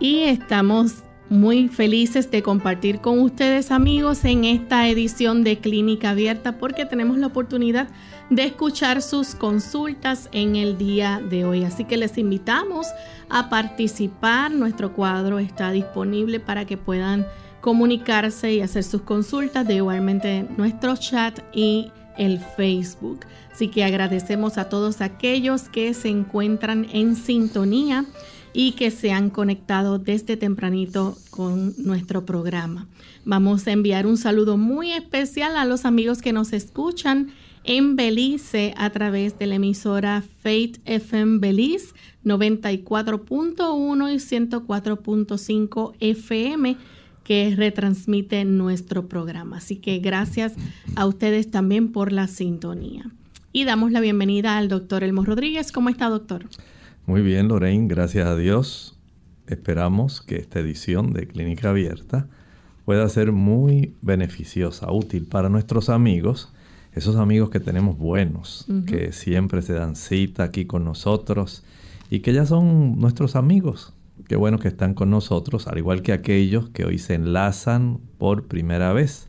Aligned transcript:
Y 0.00 0.24
estamos 0.24 1.02
muy 1.34 1.68
felices 1.68 2.30
de 2.30 2.42
compartir 2.42 3.00
con 3.00 3.18
ustedes 3.18 3.72
amigos 3.72 4.24
en 4.24 4.44
esta 4.44 4.88
edición 4.88 5.42
de 5.42 5.58
Clínica 5.58 6.10
Abierta 6.10 6.58
porque 6.58 6.86
tenemos 6.86 7.18
la 7.18 7.26
oportunidad 7.26 7.88
de 8.30 8.44
escuchar 8.44 9.02
sus 9.02 9.34
consultas 9.34 10.28
en 10.32 10.54
el 10.54 10.78
día 10.78 11.20
de 11.28 11.44
hoy. 11.44 11.64
Así 11.64 11.84
que 11.84 11.96
les 11.96 12.16
invitamos 12.18 12.86
a 13.28 13.50
participar. 13.50 14.52
Nuestro 14.52 14.92
cuadro 14.94 15.40
está 15.40 15.72
disponible 15.72 16.38
para 16.38 16.64
que 16.66 16.76
puedan 16.76 17.26
comunicarse 17.60 18.52
y 18.52 18.60
hacer 18.60 18.84
sus 18.84 19.02
consultas 19.02 19.66
de 19.66 19.74
igualmente 19.74 20.46
nuestro 20.56 20.96
chat 20.96 21.40
y 21.52 21.90
el 22.16 22.38
Facebook. 22.38 23.26
Así 23.52 23.68
que 23.68 23.82
agradecemos 23.82 24.56
a 24.56 24.68
todos 24.68 25.00
aquellos 25.00 25.68
que 25.68 25.94
se 25.94 26.08
encuentran 26.08 26.86
en 26.92 27.16
sintonía 27.16 28.04
y 28.54 28.72
que 28.72 28.90
se 28.90 29.12
han 29.12 29.28
conectado 29.28 29.98
desde 29.98 30.38
tempranito 30.38 31.18
con 31.30 31.74
nuestro 31.76 32.24
programa. 32.24 32.86
Vamos 33.24 33.66
a 33.66 33.72
enviar 33.72 34.06
un 34.06 34.16
saludo 34.16 34.56
muy 34.56 34.92
especial 34.92 35.56
a 35.56 35.64
los 35.64 35.84
amigos 35.84 36.22
que 36.22 36.32
nos 36.32 36.52
escuchan 36.52 37.32
en 37.64 37.96
Belice 37.96 38.72
a 38.76 38.90
través 38.90 39.38
de 39.38 39.48
la 39.48 39.56
emisora 39.56 40.22
Faith 40.42 40.78
FM 40.84 41.38
Belice 41.38 41.94
94.1 42.24 44.12
y 44.12 44.16
104.5 44.16 45.92
FM 45.98 46.76
que 47.24 47.54
retransmite 47.56 48.44
nuestro 48.44 49.08
programa. 49.08 49.56
Así 49.56 49.76
que 49.76 49.98
gracias 49.98 50.54
a 50.94 51.06
ustedes 51.06 51.50
también 51.50 51.90
por 51.90 52.12
la 52.12 52.28
sintonía. 52.28 53.10
Y 53.52 53.64
damos 53.64 53.92
la 53.92 54.00
bienvenida 54.00 54.58
al 54.58 54.68
doctor 54.68 55.02
Elmo 55.02 55.24
Rodríguez. 55.24 55.72
¿Cómo 55.72 55.88
está, 55.88 56.08
doctor? 56.08 56.46
Muy 57.06 57.20
bien, 57.20 57.48
Lorraine, 57.48 57.86
gracias 57.86 58.26
a 58.26 58.34
Dios. 58.34 58.98
Esperamos 59.46 60.22
que 60.22 60.36
esta 60.36 60.60
edición 60.60 61.12
de 61.12 61.26
Clínica 61.26 61.68
Abierta 61.68 62.28
pueda 62.86 63.06
ser 63.10 63.30
muy 63.30 63.94
beneficiosa, 64.00 64.90
útil 64.90 65.26
para 65.26 65.50
nuestros 65.50 65.90
amigos, 65.90 66.50
esos 66.92 67.16
amigos 67.16 67.50
que 67.50 67.60
tenemos 67.60 67.98
buenos, 67.98 68.66
que 68.86 69.12
siempre 69.12 69.60
se 69.60 69.74
dan 69.74 69.96
cita 69.96 70.44
aquí 70.44 70.64
con 70.64 70.84
nosotros 70.84 71.62
y 72.08 72.20
que 72.20 72.32
ya 72.32 72.46
son 72.46 72.98
nuestros 72.98 73.36
amigos. 73.36 73.92
Qué 74.26 74.36
bueno 74.36 74.58
que 74.58 74.68
están 74.68 74.94
con 74.94 75.10
nosotros, 75.10 75.68
al 75.68 75.76
igual 75.76 76.00
que 76.00 76.14
aquellos 76.14 76.70
que 76.70 76.86
hoy 76.86 76.96
se 76.96 77.12
enlazan 77.12 78.00
por 78.16 78.46
primera 78.46 78.94
vez. 78.94 79.28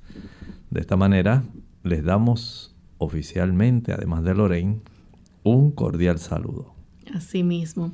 De 0.70 0.80
esta 0.80 0.96
manera, 0.96 1.44
les 1.84 2.06
damos 2.06 2.74
oficialmente, 3.00 3.92
además 3.92 4.24
de 4.24 4.34
Lorraine, 4.34 4.80
un 5.44 5.72
cordial 5.72 6.20
saludo. 6.20 6.75
Así 7.14 7.44
mismo. 7.44 7.92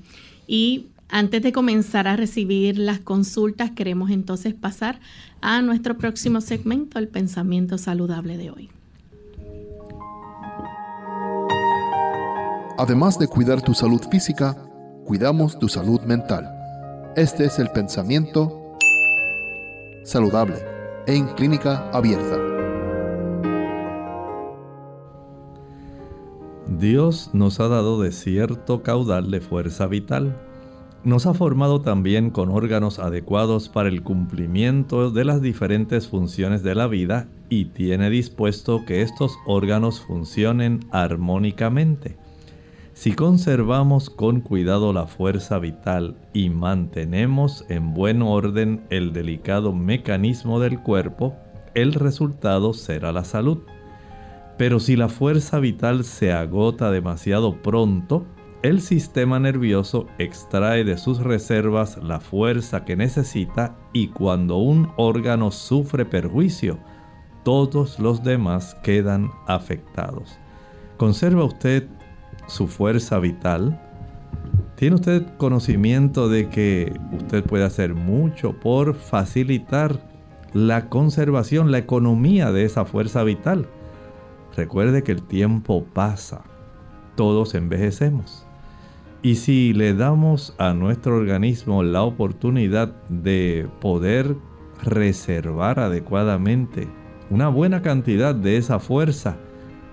Y 0.47 0.87
antes 1.09 1.43
de 1.43 1.51
comenzar 1.51 2.07
a 2.07 2.15
recibir 2.15 2.77
las 2.77 2.99
consultas, 2.99 3.71
queremos 3.71 4.11
entonces 4.11 4.53
pasar 4.53 4.99
a 5.41 5.61
nuestro 5.61 5.97
próximo 5.97 6.39
segmento, 6.39 6.99
el 6.99 7.09
pensamiento 7.09 7.77
saludable 7.77 8.37
de 8.37 8.51
hoy. 8.51 8.69
Además 12.77 13.19
de 13.19 13.27
cuidar 13.27 13.61
tu 13.61 13.73
salud 13.73 14.01
física, 14.09 14.57
cuidamos 15.05 15.59
tu 15.59 15.67
salud 15.67 16.01
mental. 16.01 16.49
Este 17.15 17.45
es 17.45 17.59
el 17.59 17.69
pensamiento 17.69 18.77
saludable 20.03 20.55
en 21.05 21.27
clínica 21.35 21.89
abierta. 21.91 22.40
Dios 26.81 27.29
nos 27.33 27.59
ha 27.59 27.67
dado 27.67 28.01
de 28.01 28.11
cierto 28.11 28.81
caudal 28.81 29.29
de 29.29 29.39
fuerza 29.39 29.85
vital. 29.85 30.35
Nos 31.03 31.27
ha 31.27 31.35
formado 31.35 31.81
también 31.81 32.31
con 32.31 32.49
órganos 32.49 32.97
adecuados 32.97 33.69
para 33.69 33.87
el 33.87 34.01
cumplimiento 34.01 35.11
de 35.11 35.23
las 35.23 35.43
diferentes 35.43 36.07
funciones 36.07 36.63
de 36.63 36.73
la 36.73 36.87
vida 36.87 37.27
y 37.49 37.65
tiene 37.65 38.09
dispuesto 38.09 38.83
que 38.83 39.03
estos 39.03 39.37
órganos 39.45 40.01
funcionen 40.01 40.79
armónicamente. 40.89 42.17
Si 42.95 43.11
conservamos 43.11 44.09
con 44.09 44.41
cuidado 44.41 44.91
la 44.91 45.05
fuerza 45.05 45.59
vital 45.59 46.17
y 46.33 46.49
mantenemos 46.49 47.63
en 47.69 47.93
buen 47.93 48.23
orden 48.23 48.81
el 48.89 49.13
delicado 49.13 49.71
mecanismo 49.71 50.59
del 50.59 50.81
cuerpo, 50.81 51.35
el 51.75 51.93
resultado 51.93 52.73
será 52.73 53.11
la 53.11 53.23
salud. 53.23 53.59
Pero 54.61 54.79
si 54.79 54.95
la 54.95 55.09
fuerza 55.09 55.57
vital 55.59 56.03
se 56.03 56.31
agota 56.31 56.91
demasiado 56.91 57.63
pronto, 57.63 58.27
el 58.61 58.81
sistema 58.81 59.39
nervioso 59.39 60.05
extrae 60.19 60.83
de 60.83 60.99
sus 60.99 61.19
reservas 61.19 61.97
la 61.97 62.19
fuerza 62.19 62.85
que 62.85 62.95
necesita 62.95 63.75
y 63.91 64.09
cuando 64.09 64.57
un 64.57 64.91
órgano 64.97 65.49
sufre 65.49 66.05
perjuicio, 66.05 66.77
todos 67.43 67.97
los 67.97 68.23
demás 68.23 68.77
quedan 68.83 69.31
afectados. 69.47 70.37
¿Conserva 70.97 71.43
usted 71.43 71.87
su 72.45 72.67
fuerza 72.67 73.17
vital? 73.17 73.81
¿Tiene 74.75 74.97
usted 74.97 75.25
conocimiento 75.37 76.29
de 76.29 76.49
que 76.49 76.93
usted 77.13 77.43
puede 77.43 77.63
hacer 77.63 77.95
mucho 77.95 78.53
por 78.59 78.93
facilitar 78.93 80.07
la 80.53 80.87
conservación, 80.87 81.71
la 81.71 81.79
economía 81.79 82.51
de 82.51 82.65
esa 82.65 82.85
fuerza 82.85 83.23
vital? 83.23 83.67
Recuerde 84.55 85.03
que 85.03 85.11
el 85.11 85.23
tiempo 85.23 85.85
pasa, 85.93 86.43
todos 87.15 87.55
envejecemos. 87.55 88.45
Y 89.23 89.35
si 89.35 89.73
le 89.73 89.93
damos 89.93 90.55
a 90.57 90.73
nuestro 90.73 91.15
organismo 91.15 91.83
la 91.83 92.01
oportunidad 92.01 92.93
de 93.07 93.67
poder 93.79 94.35
reservar 94.83 95.79
adecuadamente 95.79 96.87
una 97.29 97.47
buena 97.47 97.81
cantidad 97.81 98.33
de 98.33 98.57
esa 98.57 98.79
fuerza, 98.79 99.37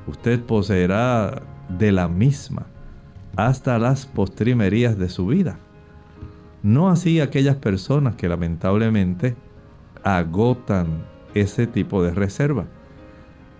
usted 0.07 0.43
poseerá 0.43 1.43
de 1.69 1.93
la 1.93 2.09
misma 2.09 2.67
hasta 3.37 3.79
las 3.79 4.07
postrimerías 4.07 4.99
de 4.99 5.09
su 5.09 5.27
vida. 5.27 5.59
No 6.63 6.89
así 6.89 7.21
aquellas 7.21 7.57
personas 7.57 8.17
que 8.17 8.29
lamentablemente 8.29 9.37
agotan 10.03 11.05
ese 11.35 11.67
tipo 11.67 12.03
de 12.03 12.13
reserva. 12.13 12.67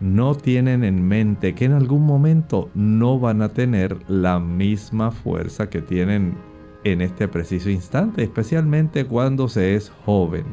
No 0.01 0.37
tienen 0.37 0.85
en 0.85 1.07
mente 1.07 1.55
que 1.55 1.65
en 1.65 1.73
algún 1.73 2.07
momento 2.07 2.71
no 2.75 3.19
van 3.19 3.43
a 3.43 3.49
tener 3.49 3.99
la 4.09 4.39
misma 4.39 5.11
fuerza 5.11 5.69
que 5.69 5.83
tienen 5.83 6.37
en 6.85 7.01
este 7.01 7.27
preciso 7.27 7.69
instante, 7.69 8.23
especialmente 8.23 9.07
cuando 9.07 9.49
se 9.49 9.75
es 9.75 9.91
joven. 10.05 10.45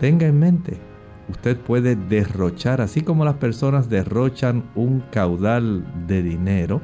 Tenga 0.00 0.26
en 0.26 0.38
mente, 0.38 0.78
usted 1.28 1.58
puede 1.58 1.96
derrochar, 1.96 2.80
así 2.80 3.02
como 3.02 3.24
las 3.24 3.34
personas 3.34 3.90
derrochan 3.90 4.64
un 4.74 5.00
caudal 5.10 5.84
de 6.06 6.22
dinero, 6.22 6.80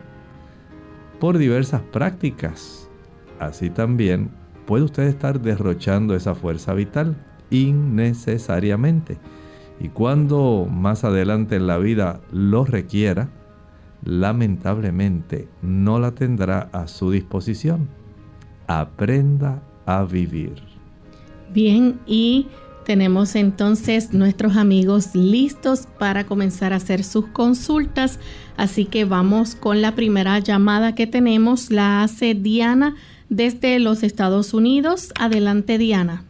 por 1.20 1.38
diversas 1.38 1.80
prácticas. 1.80 2.90
Así 3.38 3.70
también 3.70 4.30
puede 4.66 4.84
usted 4.84 5.04
estar 5.04 5.40
derrochando 5.40 6.14
esa 6.14 6.34
fuerza 6.34 6.75
vital 6.75 7.16
innecesariamente. 7.50 9.18
Y 9.80 9.88
cuando 9.88 10.69
más 10.70 11.04
adelante 11.04 11.56
en 11.56 11.66
la 11.66 11.78
vida 11.78 12.20
lo 12.30 12.64
requiera, 12.64 13.30
lamentablemente 14.04 15.48
no 15.60 15.98
la 15.98 16.12
tendrá 16.12 16.69
a 16.72 16.86
su 16.86 17.10
disposición. 17.10 17.88
Aprenda 18.66 19.62
a 19.86 20.04
vivir. 20.04 20.62
Bien, 21.52 22.00
y 22.06 22.46
tenemos 22.84 23.36
entonces 23.36 24.12
nuestros 24.12 24.56
amigos 24.56 25.14
listos 25.14 25.86
para 25.98 26.25
comenzar 26.25 26.72
a 26.72 26.76
hacer 26.76 27.04
sus 27.04 27.26
consultas. 27.26 28.18
Así 28.56 28.86
que 28.86 29.04
vamos 29.04 29.54
con 29.54 29.82
la 29.82 29.94
primera 29.94 30.38
llamada 30.38 30.94
que 30.94 31.06
tenemos. 31.06 31.70
La 31.70 32.02
hace 32.02 32.34
Diana 32.34 32.96
desde 33.28 33.78
los 33.78 34.02
Estados 34.02 34.54
Unidos. 34.54 35.12
Adelante, 35.18 35.78
Diana. 35.78 36.25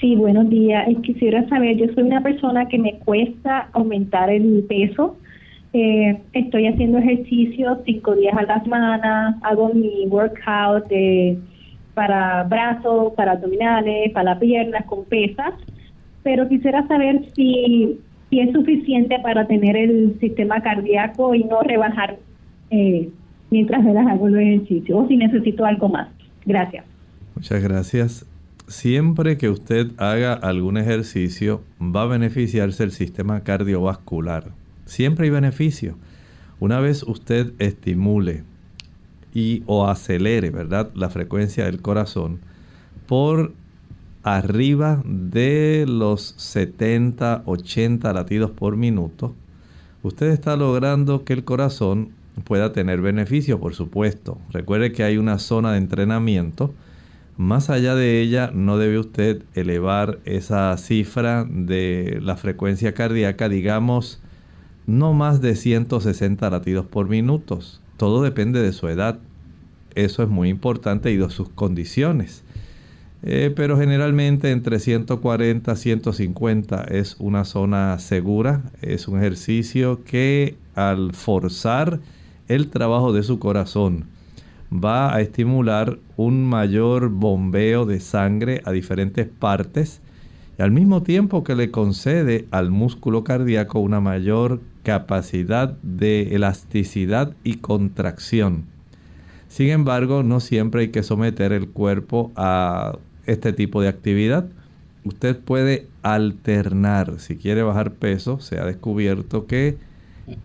Sí, 0.00 0.16
buenos 0.16 0.48
días. 0.48 0.88
Quisiera 1.02 1.46
saber, 1.48 1.76
yo 1.76 1.86
soy 1.94 2.04
una 2.04 2.22
persona 2.22 2.66
que 2.68 2.78
me 2.78 2.94
cuesta 3.00 3.68
aumentar 3.72 4.30
el 4.30 4.64
peso. 4.66 5.18
Eh, 5.74 6.18
estoy 6.32 6.68
haciendo 6.68 6.98
ejercicio 6.98 7.82
cinco 7.84 8.16
días 8.16 8.34
a 8.36 8.42
la 8.42 8.62
semana, 8.62 9.38
hago 9.42 9.74
mi 9.74 10.06
workout 10.08 10.88
de, 10.88 11.38
para 11.92 12.44
brazos, 12.44 13.12
para 13.12 13.32
abdominales, 13.32 14.10
para 14.12 14.38
piernas 14.38 14.86
con 14.86 15.04
pesas, 15.04 15.52
pero 16.22 16.48
quisiera 16.48 16.86
saber 16.88 17.26
si, 17.36 18.00
si 18.30 18.40
es 18.40 18.52
suficiente 18.52 19.18
para 19.22 19.46
tener 19.46 19.76
el 19.76 20.18
sistema 20.18 20.62
cardíaco 20.62 21.34
y 21.34 21.44
no 21.44 21.60
rebajar 21.60 22.16
eh, 22.70 23.10
mientras 23.50 23.84
me 23.84 23.92
las 23.92 24.06
hago 24.06 24.28
los 24.28 24.40
ejercicios 24.40 25.04
o 25.04 25.08
si 25.08 25.18
necesito 25.18 25.66
algo 25.66 25.90
más. 25.90 26.08
Gracias. 26.46 26.86
Muchas 27.36 27.62
gracias 27.62 28.30
siempre 28.70 29.36
que 29.36 29.48
usted 29.48 29.90
haga 29.96 30.32
algún 30.32 30.78
ejercicio 30.78 31.62
va 31.82 32.02
a 32.02 32.06
beneficiarse 32.06 32.84
el 32.84 32.92
sistema 32.92 33.40
cardiovascular. 33.40 34.52
Siempre 34.84 35.24
hay 35.24 35.30
beneficio. 35.30 35.96
Una 36.60 36.78
vez 36.78 37.02
usted 37.02 37.52
estimule 37.58 38.44
y 39.34 39.64
o 39.66 39.88
acelere, 39.88 40.50
¿verdad? 40.50 40.90
La 40.94 41.10
frecuencia 41.10 41.64
del 41.64 41.82
corazón 41.82 42.38
por 43.08 43.54
arriba 44.22 45.02
de 45.04 45.84
los 45.88 46.34
70, 46.36 47.42
80 47.46 48.12
latidos 48.12 48.52
por 48.52 48.76
minuto, 48.76 49.34
usted 50.04 50.28
está 50.28 50.56
logrando 50.56 51.24
que 51.24 51.32
el 51.32 51.42
corazón 51.42 52.10
pueda 52.44 52.72
tener 52.72 53.00
beneficio, 53.00 53.58
por 53.58 53.74
supuesto. 53.74 54.38
Recuerde 54.52 54.92
que 54.92 55.02
hay 55.02 55.16
una 55.16 55.40
zona 55.40 55.72
de 55.72 55.78
entrenamiento 55.78 56.72
más 57.40 57.70
allá 57.70 57.94
de 57.94 58.20
ella, 58.20 58.50
no 58.52 58.76
debe 58.76 58.98
usted 58.98 59.44
elevar 59.54 60.18
esa 60.26 60.76
cifra 60.76 61.46
de 61.48 62.18
la 62.20 62.36
frecuencia 62.36 62.92
cardíaca, 62.92 63.48
digamos, 63.48 64.20
no 64.86 65.14
más 65.14 65.40
de 65.40 65.56
160 65.56 66.50
latidos 66.50 66.84
por 66.84 67.08
minuto. 67.08 67.60
Todo 67.96 68.22
depende 68.22 68.60
de 68.60 68.74
su 68.74 68.88
edad. 68.88 69.20
Eso 69.94 70.22
es 70.22 70.28
muy 70.28 70.50
importante 70.50 71.12
y 71.12 71.16
de 71.16 71.30
sus 71.30 71.48
condiciones. 71.48 72.44
Eh, 73.22 73.50
pero 73.56 73.78
generalmente 73.78 74.50
entre 74.50 74.78
140 74.78 75.72
y 75.72 75.76
150 75.76 76.84
es 76.90 77.16
una 77.18 77.46
zona 77.46 77.98
segura. 78.00 78.64
Es 78.82 79.08
un 79.08 79.18
ejercicio 79.18 80.04
que 80.04 80.56
al 80.74 81.14
forzar 81.14 82.00
el 82.48 82.68
trabajo 82.68 83.14
de 83.14 83.22
su 83.22 83.38
corazón, 83.38 84.04
va 84.72 85.14
a 85.14 85.20
estimular 85.20 85.98
un 86.16 86.44
mayor 86.44 87.08
bombeo 87.08 87.86
de 87.86 88.00
sangre 88.00 88.62
a 88.64 88.72
diferentes 88.72 89.26
partes 89.26 90.00
y 90.58 90.62
al 90.62 90.70
mismo 90.70 91.02
tiempo 91.02 91.42
que 91.42 91.56
le 91.56 91.70
concede 91.70 92.46
al 92.50 92.70
músculo 92.70 93.24
cardíaco 93.24 93.80
una 93.80 94.00
mayor 94.00 94.60
capacidad 94.82 95.76
de 95.82 96.34
elasticidad 96.34 97.34
y 97.44 97.56
contracción. 97.56 98.64
Sin 99.48 99.70
embargo, 99.70 100.22
no 100.22 100.38
siempre 100.38 100.82
hay 100.82 100.88
que 100.88 101.02
someter 101.02 101.52
el 101.52 101.68
cuerpo 101.68 102.30
a 102.36 102.96
este 103.26 103.52
tipo 103.52 103.82
de 103.82 103.88
actividad. 103.88 104.46
Usted 105.04 105.38
puede 105.38 105.88
alternar, 106.02 107.18
si 107.18 107.36
quiere 107.36 107.62
bajar 107.62 107.92
peso, 107.92 108.38
se 108.38 108.58
ha 108.58 108.64
descubierto 108.64 109.46
que 109.46 109.76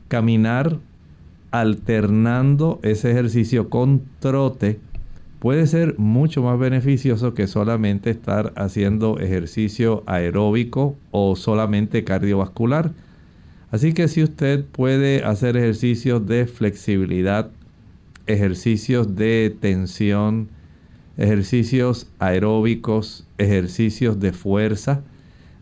caminar 0.08 0.80
alternando 1.60 2.80
ese 2.84 3.12
ejercicio 3.12 3.70
con 3.70 4.02
trote 4.20 4.80
puede 5.40 5.68
ser 5.68 5.98
mucho 5.98 6.42
más 6.42 6.60
beneficioso 6.60 7.34
que 7.34 7.48
solamente 7.48 8.10
estar 8.10 8.52
haciendo 8.56 9.20
ejercicio 9.20 10.04
aeróbico 10.06 10.96
o 11.12 11.36
solamente 11.36 12.04
cardiovascular. 12.04 12.92
Así 13.72 13.94
que 13.94 14.08
si 14.08 14.24
usted 14.24 14.66
puede 14.66 15.24
hacer 15.24 15.56
ejercicios 15.56 16.26
de 16.26 16.48
flexibilidad, 16.48 17.52
ejercicios 18.28 19.16
de 19.16 19.56
tensión, 19.60 20.50
ejercicios 21.18 22.08
aeróbicos, 22.20 23.28
ejercicios 23.38 24.20
de 24.20 24.34
fuerza, 24.34 25.04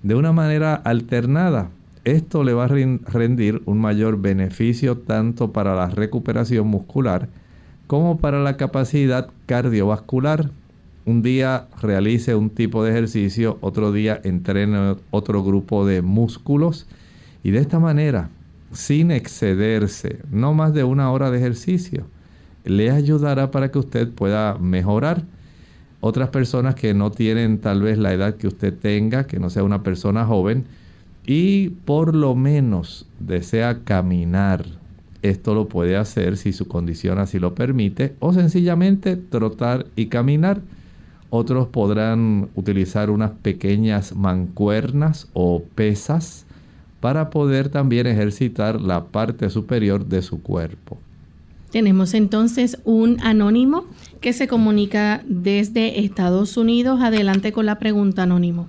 de 0.01 0.15
una 0.15 0.31
manera 0.31 0.75
alternada, 0.75 1.69
esto 2.05 2.43
le 2.43 2.53
va 2.53 2.65
a 2.65 2.67
rendir 2.67 3.61
un 3.65 3.79
mayor 3.79 4.21
beneficio 4.21 4.97
tanto 4.97 5.53
para 5.53 5.75
la 5.75 5.87
recuperación 5.87 6.67
muscular 6.67 7.29
como 7.87 8.17
para 8.17 8.41
la 8.41 8.57
capacidad 8.57 9.29
cardiovascular. 9.45 10.51
Un 11.05 11.21
día 11.21 11.67
realice 11.81 12.35
un 12.35 12.49
tipo 12.49 12.83
de 12.83 12.91
ejercicio, 12.91 13.57
otro 13.61 13.91
día 13.91 14.19
entrene 14.23 14.95
otro 15.11 15.43
grupo 15.43 15.85
de 15.85 16.01
músculos 16.01 16.87
y 17.43 17.51
de 17.51 17.59
esta 17.59 17.79
manera, 17.79 18.29
sin 18.71 19.11
excederse, 19.11 20.19
no 20.31 20.53
más 20.53 20.73
de 20.73 20.83
una 20.83 21.11
hora 21.11 21.29
de 21.29 21.37
ejercicio, 21.37 22.05
le 22.63 22.89
ayudará 22.89 23.51
para 23.51 23.69
que 23.69 23.79
usted 23.79 24.09
pueda 24.09 24.57
mejorar. 24.57 25.23
Otras 25.99 26.29
personas 26.29 26.75
que 26.75 26.93
no 26.93 27.11
tienen 27.11 27.59
tal 27.59 27.81
vez 27.81 27.97
la 27.97 28.13
edad 28.13 28.35
que 28.35 28.47
usted 28.47 28.73
tenga, 28.73 29.25
que 29.25 29.39
no 29.39 29.49
sea 29.49 29.63
una 29.63 29.83
persona 29.83 30.25
joven, 30.25 30.65
y 31.25 31.69
por 31.69 32.15
lo 32.15 32.35
menos 32.35 33.07
desea 33.19 33.79
caminar, 33.83 34.65
esto 35.21 35.55
lo 35.55 35.69
puede 35.69 35.95
hacer 35.95 36.35
si 36.35 36.51
su 36.51 36.67
condición 36.67 37.17
así 37.17 37.39
lo 37.39 37.55
permite 37.55 38.15
o 38.19 38.33
sencillamente 38.33 39.15
trotar 39.15 39.85
y 39.95 40.07
caminar. 40.07 40.61
Otros 41.29 41.67
podrán 41.69 42.49
utilizar 42.55 43.09
unas 43.09 43.31
pequeñas 43.31 44.15
mancuernas 44.15 45.29
o 45.33 45.63
pesas 45.75 46.45
para 46.99 47.29
poder 47.29 47.69
también 47.69 48.05
ejercitar 48.05 48.79
la 48.79 49.05
parte 49.05 49.49
superior 49.49 50.05
de 50.05 50.21
su 50.21 50.41
cuerpo. 50.41 50.97
Tenemos 51.71 52.13
entonces 52.13 52.77
un 52.83 53.19
anónimo 53.23 53.85
que 54.21 54.31
se 54.31 54.47
comunica 54.47 55.23
desde 55.27 56.01
Estados 56.05 56.55
Unidos. 56.55 57.01
Adelante 57.01 57.51
con 57.51 57.65
la 57.65 57.79
pregunta 57.79 58.23
anónimo. 58.23 58.67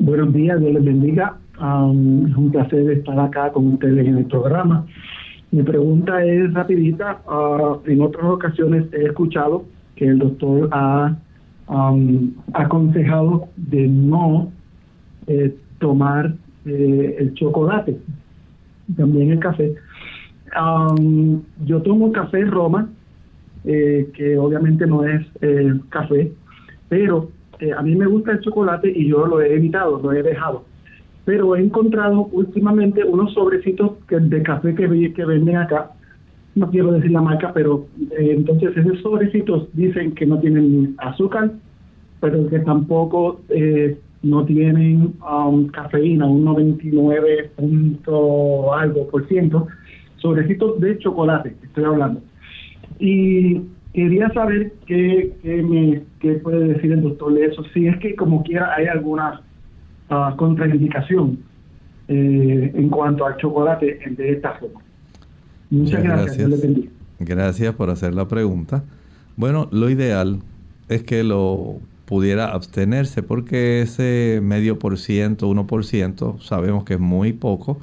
Buenos 0.00 0.32
días, 0.32 0.58
Dios 0.58 0.72
les 0.72 0.84
bendiga. 0.84 1.36
es 1.54 2.36
un 2.36 2.50
placer 2.50 2.90
estar 2.90 3.18
acá 3.20 3.52
con 3.52 3.74
ustedes 3.74 4.06
en 4.06 4.18
el 4.18 4.24
programa. 4.26 4.84
Mi 5.52 5.62
pregunta 5.62 6.24
es 6.24 6.52
rapidita. 6.52 7.22
Ah, 7.28 7.76
en 7.86 8.00
otras 8.02 8.24
ocasiones 8.24 8.92
he 8.92 9.04
escuchado 9.04 9.64
que 9.94 10.06
el 10.06 10.18
doctor 10.18 10.68
ha 10.72 11.16
aconsejado 12.54 13.48
de 13.56 13.86
no 13.86 14.52
eh, 15.28 15.56
tomar 15.78 16.34
eh, 16.66 17.16
el 17.20 17.34
chocolate, 17.34 17.96
también 18.96 19.30
el 19.30 19.38
café. 19.38 19.74
yo 21.64 21.82
tomo 21.82 22.10
café 22.10 22.44
Roma, 22.46 22.88
eh, 23.64 24.10
que 24.12 24.36
obviamente 24.36 24.86
no 24.86 25.04
es 25.04 25.24
café, 25.88 26.32
pero 26.88 27.30
eh, 27.60 27.72
a 27.72 27.82
mí 27.82 27.94
me 27.94 28.06
gusta 28.06 28.32
el 28.32 28.40
chocolate 28.40 28.92
y 28.94 29.08
yo 29.08 29.26
lo 29.26 29.40
he 29.40 29.54
evitado, 29.54 30.00
lo 30.02 30.12
he 30.12 30.22
dejado. 30.22 30.64
pero 31.24 31.56
he 31.56 31.60
encontrado 31.62 32.28
últimamente 32.32 33.02
unos 33.02 33.32
sobrecitos 33.32 33.92
de 34.08 34.42
café 34.42 34.74
que, 34.74 35.12
que 35.14 35.24
venden 35.24 35.56
acá, 35.56 35.90
no 36.54 36.70
quiero 36.70 36.92
decir 36.92 37.10
la 37.10 37.22
marca, 37.22 37.52
pero 37.52 37.86
eh, 38.18 38.34
entonces 38.36 38.76
esos 38.76 39.00
sobrecitos 39.00 39.68
dicen 39.72 40.12
que 40.14 40.26
no 40.26 40.38
tienen 40.38 40.94
azúcar, 40.98 41.52
pero 42.20 42.46
que 42.48 42.60
tampoco 42.60 43.40
eh, 43.48 43.98
no 44.22 44.44
tienen 44.44 45.14
um, 45.22 45.66
cafeína, 45.66 46.26
un 46.26 46.44
99 46.44 47.50
punto 47.56 48.72
algo 48.74 49.08
por 49.08 49.26
ciento, 49.28 49.66
sobrecitos 50.16 50.80
de 50.80 50.98
chocolate, 50.98 51.54
estoy 51.62 51.84
hablando. 51.84 52.20
Y 52.98 53.60
quería 53.94 54.28
saber 54.30 54.72
qué, 54.86 55.32
qué, 55.42 55.62
me, 55.62 56.02
qué 56.20 56.34
puede 56.34 56.74
decir 56.74 56.92
el 56.92 57.02
doctor 57.02 57.32
de 57.32 57.46
eso, 57.46 57.64
si 57.72 57.86
es 57.86 57.96
que 57.98 58.16
como 58.16 58.42
quiera 58.42 58.74
hay 58.74 58.86
alguna 58.86 59.40
uh, 60.10 60.36
contraindicación 60.36 61.38
eh, 62.08 62.72
en 62.74 62.88
cuanto 62.90 63.24
al 63.24 63.36
chocolate 63.36 63.98
de 64.10 64.32
esta 64.32 64.54
forma. 64.54 64.80
Muchas, 65.70 66.02
gracias. 66.02 66.48
Gracias. 66.48 66.84
gracias 67.20 67.74
por 67.74 67.88
hacer 67.88 68.14
la 68.14 68.26
pregunta. 68.26 68.84
Bueno, 69.36 69.68
lo 69.70 69.88
ideal 69.88 70.40
es 70.88 71.04
que 71.04 71.22
lo 71.22 71.76
pudiera 72.04 72.52
abstenerse 72.52 73.22
porque 73.22 73.80
ese 73.80 74.40
medio 74.42 74.78
por 74.78 74.98
ciento, 74.98 75.48
uno 75.48 75.66
por 75.66 75.84
ciento, 75.84 76.36
sabemos 76.40 76.84
que 76.84 76.94
es 76.94 77.00
muy 77.00 77.32
poco, 77.32 77.78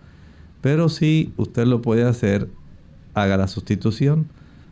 pero 0.59 0.89
si 0.89 1.33
usted 1.37 1.65
lo 1.65 1.81
puede 1.81 2.03
hacer, 2.03 2.47
haga 3.13 3.37
la 3.37 3.47
sustitución 3.47 4.27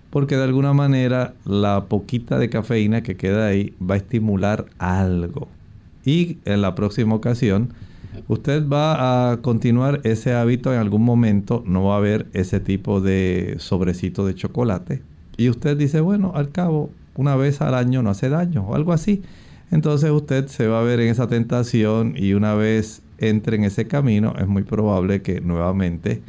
porque 0.09 0.35
de 0.35 0.43
alguna 0.43 0.73
manera 0.73 1.33
la 1.45 1.85
poquita 1.85 2.39
de 2.39 2.49
cafeína 2.49 3.03
que 3.03 3.15
queda 3.15 3.47
ahí 3.47 3.73
va 3.79 3.95
a 3.95 3.97
estimular 3.97 4.65
algo. 4.77 5.47
Y 6.05 6.37
en 6.45 6.61
la 6.61 6.75
próxima 6.75 7.15
ocasión, 7.15 7.73
usted 8.27 8.67
va 8.67 9.31
a 9.31 9.37
continuar 9.37 10.01
ese 10.03 10.33
hábito 10.33 10.73
en 10.73 10.79
algún 10.79 11.03
momento, 11.03 11.63
no 11.65 11.83
va 11.85 11.95
a 11.95 11.97
haber 11.97 12.27
ese 12.33 12.59
tipo 12.59 13.01
de 13.01 13.55
sobrecito 13.59 14.25
de 14.25 14.35
chocolate. 14.35 15.01
Y 15.37 15.49
usted 15.49 15.77
dice, 15.77 16.01
bueno, 16.01 16.31
al 16.35 16.51
cabo, 16.51 16.89
una 17.15 17.35
vez 17.35 17.61
al 17.61 17.75
año 17.75 18.01
no 18.01 18.09
hace 18.09 18.29
daño 18.29 18.65
o 18.67 18.75
algo 18.75 18.93
así. 18.93 19.21
Entonces 19.71 20.09
usted 20.09 20.47
se 20.47 20.67
va 20.67 20.79
a 20.79 20.83
ver 20.83 20.99
en 20.99 21.09
esa 21.09 21.27
tentación 21.27 22.13
y 22.17 22.33
una 22.33 22.55
vez 22.55 23.03
entre 23.19 23.57
en 23.57 23.65
ese 23.65 23.87
camino 23.87 24.33
es 24.39 24.47
muy 24.47 24.63
probable 24.63 25.21
que 25.21 25.41
nuevamente 25.41 26.21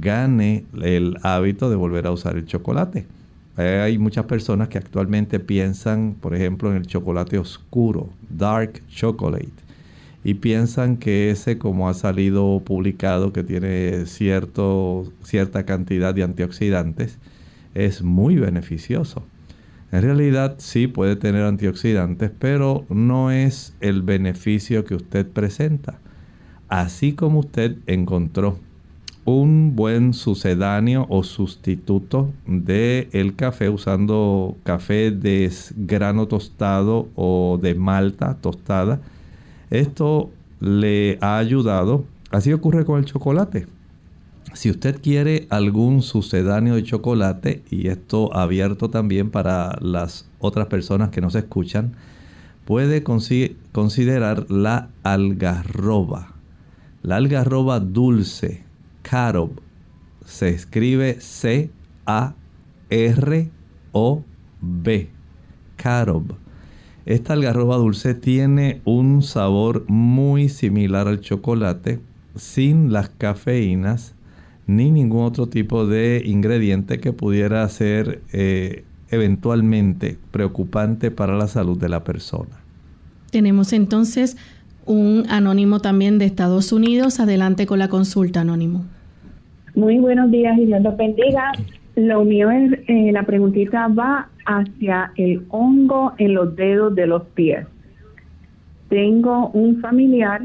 gane 0.00 0.64
el 0.80 1.16
hábito 1.22 1.70
de 1.70 1.76
volver 1.76 2.06
a 2.06 2.12
usar 2.12 2.36
el 2.36 2.46
chocolate. 2.46 3.06
Hay 3.56 3.98
muchas 3.98 4.24
personas 4.24 4.68
que 4.68 4.78
actualmente 4.78 5.38
piensan, 5.38 6.16
por 6.20 6.34
ejemplo, 6.34 6.70
en 6.70 6.78
el 6.78 6.86
chocolate 6.86 7.38
oscuro, 7.38 8.08
dark 8.28 8.82
chocolate, 8.88 9.52
y 10.24 10.34
piensan 10.34 10.96
que 10.96 11.30
ese, 11.30 11.58
como 11.58 11.88
ha 11.88 11.94
salido 11.94 12.60
publicado, 12.64 13.32
que 13.32 13.44
tiene 13.44 14.06
cierto, 14.06 15.12
cierta 15.22 15.64
cantidad 15.64 16.14
de 16.14 16.24
antioxidantes, 16.24 17.18
es 17.74 18.02
muy 18.02 18.36
beneficioso. 18.36 19.22
En 19.92 20.02
realidad 20.02 20.56
sí 20.58 20.88
puede 20.88 21.14
tener 21.14 21.42
antioxidantes, 21.42 22.32
pero 22.36 22.84
no 22.88 23.30
es 23.30 23.76
el 23.80 24.02
beneficio 24.02 24.84
que 24.84 24.96
usted 24.96 25.28
presenta. 25.28 26.00
Así 26.68 27.12
como 27.12 27.40
usted 27.40 27.76
encontró 27.86 28.58
un 29.24 29.74
buen 29.74 30.12
sucedáneo 30.12 31.06
o 31.08 31.22
sustituto 31.22 32.30
del 32.46 33.08
el 33.12 33.34
café 33.36 33.70
usando 33.70 34.56
café 34.64 35.10
de 35.10 35.50
grano 35.76 36.26
tostado 36.28 37.08
o 37.14 37.58
de 37.60 37.74
malta 37.74 38.36
tostada. 38.40 39.00
Esto 39.70 40.30
le 40.60 41.18
ha 41.20 41.38
ayudado. 41.38 42.04
Así 42.30 42.52
ocurre 42.52 42.84
con 42.84 42.98
el 42.98 43.06
chocolate. 43.06 43.66
Si 44.52 44.70
usted 44.70 45.00
quiere 45.00 45.46
algún 45.50 46.02
sucedáneo 46.02 46.74
de 46.74 46.84
chocolate, 46.84 47.62
y 47.70 47.88
esto 47.88 48.34
abierto 48.36 48.90
también 48.90 49.30
para 49.30 49.78
las 49.80 50.28
otras 50.38 50.66
personas 50.66 51.10
que 51.10 51.20
nos 51.20 51.34
escuchan, 51.34 51.94
puede 52.64 53.02
considerar 53.02 54.50
la 54.50 54.90
algarroba. 55.02 56.34
La 57.02 57.16
algarroba 57.16 57.80
dulce 57.80 58.63
carob. 59.14 59.60
Se 60.24 60.48
escribe 60.48 61.18
C-A-R-O-B. 61.20 61.70
Carob. 65.76 66.34
Esta 67.06 67.34
algarroba 67.34 67.76
dulce 67.76 68.14
tiene 68.16 68.80
un 68.84 69.22
sabor 69.22 69.84
muy 69.88 70.48
similar 70.48 71.06
al 71.06 71.20
chocolate, 71.20 72.00
sin 72.34 72.92
las 72.92 73.08
cafeínas 73.08 74.16
ni 74.66 74.90
ningún 74.90 75.26
otro 75.26 75.46
tipo 75.46 75.86
de 75.86 76.20
ingrediente 76.24 76.98
que 76.98 77.12
pudiera 77.12 77.68
ser 77.68 78.20
eh, 78.32 78.82
eventualmente 79.10 80.18
preocupante 80.32 81.12
para 81.12 81.36
la 81.36 81.46
salud 81.46 81.78
de 81.78 81.88
la 81.88 82.02
persona. 82.02 82.58
Tenemos 83.30 83.72
entonces 83.74 84.36
un 84.86 85.26
anónimo 85.28 85.78
también 85.78 86.18
de 86.18 86.24
Estados 86.24 86.72
Unidos. 86.72 87.20
Adelante 87.20 87.66
con 87.66 87.78
la 87.78 87.86
consulta, 87.88 88.40
anónimo. 88.40 88.84
Muy 89.74 89.98
buenos 89.98 90.30
días 90.30 90.56
y 90.56 90.66
Dios 90.66 90.82
los 90.82 90.96
bendiga. 90.96 91.50
Lo 91.96 92.24
mío 92.24 92.48
es, 92.48 92.78
eh, 92.86 93.10
la 93.10 93.24
preguntita 93.24 93.88
va 93.88 94.28
hacia 94.46 95.10
el 95.16 95.42
hongo 95.48 96.12
en 96.18 96.34
los 96.34 96.54
dedos 96.54 96.94
de 96.94 97.08
los 97.08 97.24
pies. 97.34 97.66
Tengo 98.88 99.48
un 99.48 99.80
familiar 99.80 100.42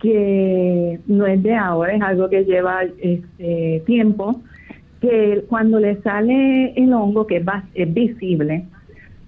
que 0.00 0.98
no 1.06 1.26
es 1.26 1.42
de 1.42 1.54
ahora, 1.54 1.94
es 1.94 2.00
algo 2.00 2.30
que 2.30 2.44
lleva 2.46 2.84
este 2.98 3.82
tiempo, 3.84 4.40
que 5.02 5.44
cuando 5.50 5.78
le 5.78 6.00
sale 6.00 6.72
el 6.74 6.94
hongo, 6.94 7.26
que 7.26 7.44
es 7.74 7.92
visible 7.94 8.64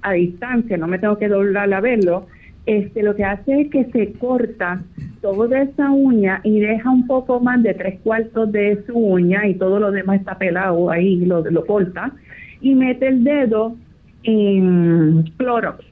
a 0.01 0.13
distancia, 0.13 0.79
no 0.79 0.87
me 0.87 0.99
tengo 0.99 1.19
que 1.19 1.29
doblar 1.29 1.73
a 1.75 1.81
verlo, 1.83 2.29
este, 2.67 3.03
lo 3.03 3.15
que 3.15 3.25
hace 3.25 3.63
es 3.63 3.71
que 3.71 3.85
se 3.87 4.13
corta 4.15 4.83
toda 5.21 5.63
esa 5.63 5.91
uña 5.91 6.41
y 6.45 6.61
deja 6.61 6.91
un 6.91 7.07
poco 7.07 7.41
más 7.41 7.63
de 7.63 7.75
tres 7.75 8.01
cuartos 8.03 8.51
de 8.53 8.83
su 8.87 8.97
uña 8.97 9.47
y 9.47 9.55
todo 9.55 9.79
lo 9.79 9.91
demás 9.91 10.21
está 10.21 10.39
pelado 10.39 10.91
ahí, 10.91 11.25
lo, 11.25 11.43
lo 11.43 11.67
corta 11.67 12.13
y 12.61 12.75
mete 12.75 13.09
el 13.09 13.25
dedo 13.25 13.77
en 14.23 15.25
Clorox, 15.37 15.85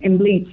en 0.00 0.18
bleach, 0.18 0.48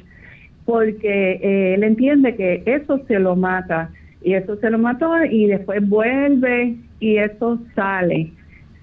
porque 0.66 1.40
eh, 1.42 1.74
él 1.76 1.84
entiende 1.84 2.36
que 2.36 2.64
eso 2.66 3.02
se 3.08 3.20
lo 3.20 3.36
mata 3.36 3.90
y 4.24 4.34
eso 4.34 4.56
se 4.58 4.70
lo 4.70 4.78
mató 4.78 5.12
y 5.26 5.48
después 5.48 5.88
vuelve 5.88 6.78
y 7.00 7.18
eso 7.18 7.60
sale 7.76 8.32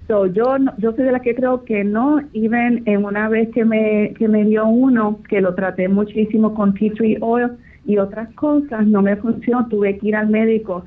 yo, 0.09 0.57
yo 0.79 0.93
soy 0.93 1.05
de 1.05 1.13
la 1.13 1.21
que 1.21 1.35
creo 1.35 1.65
que 1.65 1.85
no, 1.85 2.21
even 2.33 2.83
en 2.87 3.05
una 3.05 3.29
vez 3.29 3.51
que 3.51 3.65
me, 3.65 4.15
que 4.19 4.27
me 4.27 4.45
dio 4.45 4.67
uno, 4.67 5.21
que 5.29 5.41
lo 5.41 5.55
traté 5.55 5.89
muchísimo 5.89 6.55
con 6.55 6.73
tea 6.75 6.93
tree 6.95 7.19
oil 7.21 7.51
y 7.85 7.99
otras 7.99 8.33
cosas, 8.35 8.87
no 8.87 9.03
me 9.03 9.17
funcionó, 9.17 9.69
tuve 9.69 9.99
que 9.99 10.09
ir 10.09 10.17
al 10.17 10.29
médico 10.29 10.85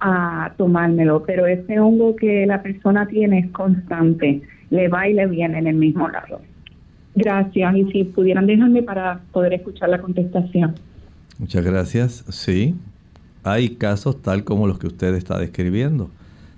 a 0.00 0.52
tomármelo, 0.56 1.22
pero 1.24 1.46
ese 1.46 1.78
hongo 1.78 2.16
que 2.16 2.46
la 2.46 2.62
persona 2.62 3.06
tiene 3.06 3.40
es 3.40 3.50
constante, 3.50 4.42
le 4.70 4.88
va 4.88 5.06
y 5.06 5.14
le 5.14 5.26
viene 5.26 5.58
en 5.58 5.66
el 5.66 5.76
mismo 5.76 6.08
lado. 6.08 6.40
Gracias, 7.14 7.76
y 7.76 7.92
si 7.92 8.04
pudieran 8.04 8.46
dejarme 8.46 8.82
para 8.82 9.20
poder 9.32 9.52
escuchar 9.52 9.90
la 9.90 10.00
contestación. 10.00 10.74
Muchas 11.38 11.62
gracias. 11.62 12.24
Sí, 12.30 12.74
hay 13.44 13.76
casos 13.76 14.22
tal 14.22 14.44
como 14.44 14.66
los 14.66 14.78
que 14.78 14.86
usted 14.86 15.14
está 15.14 15.38
describiendo 15.38 16.10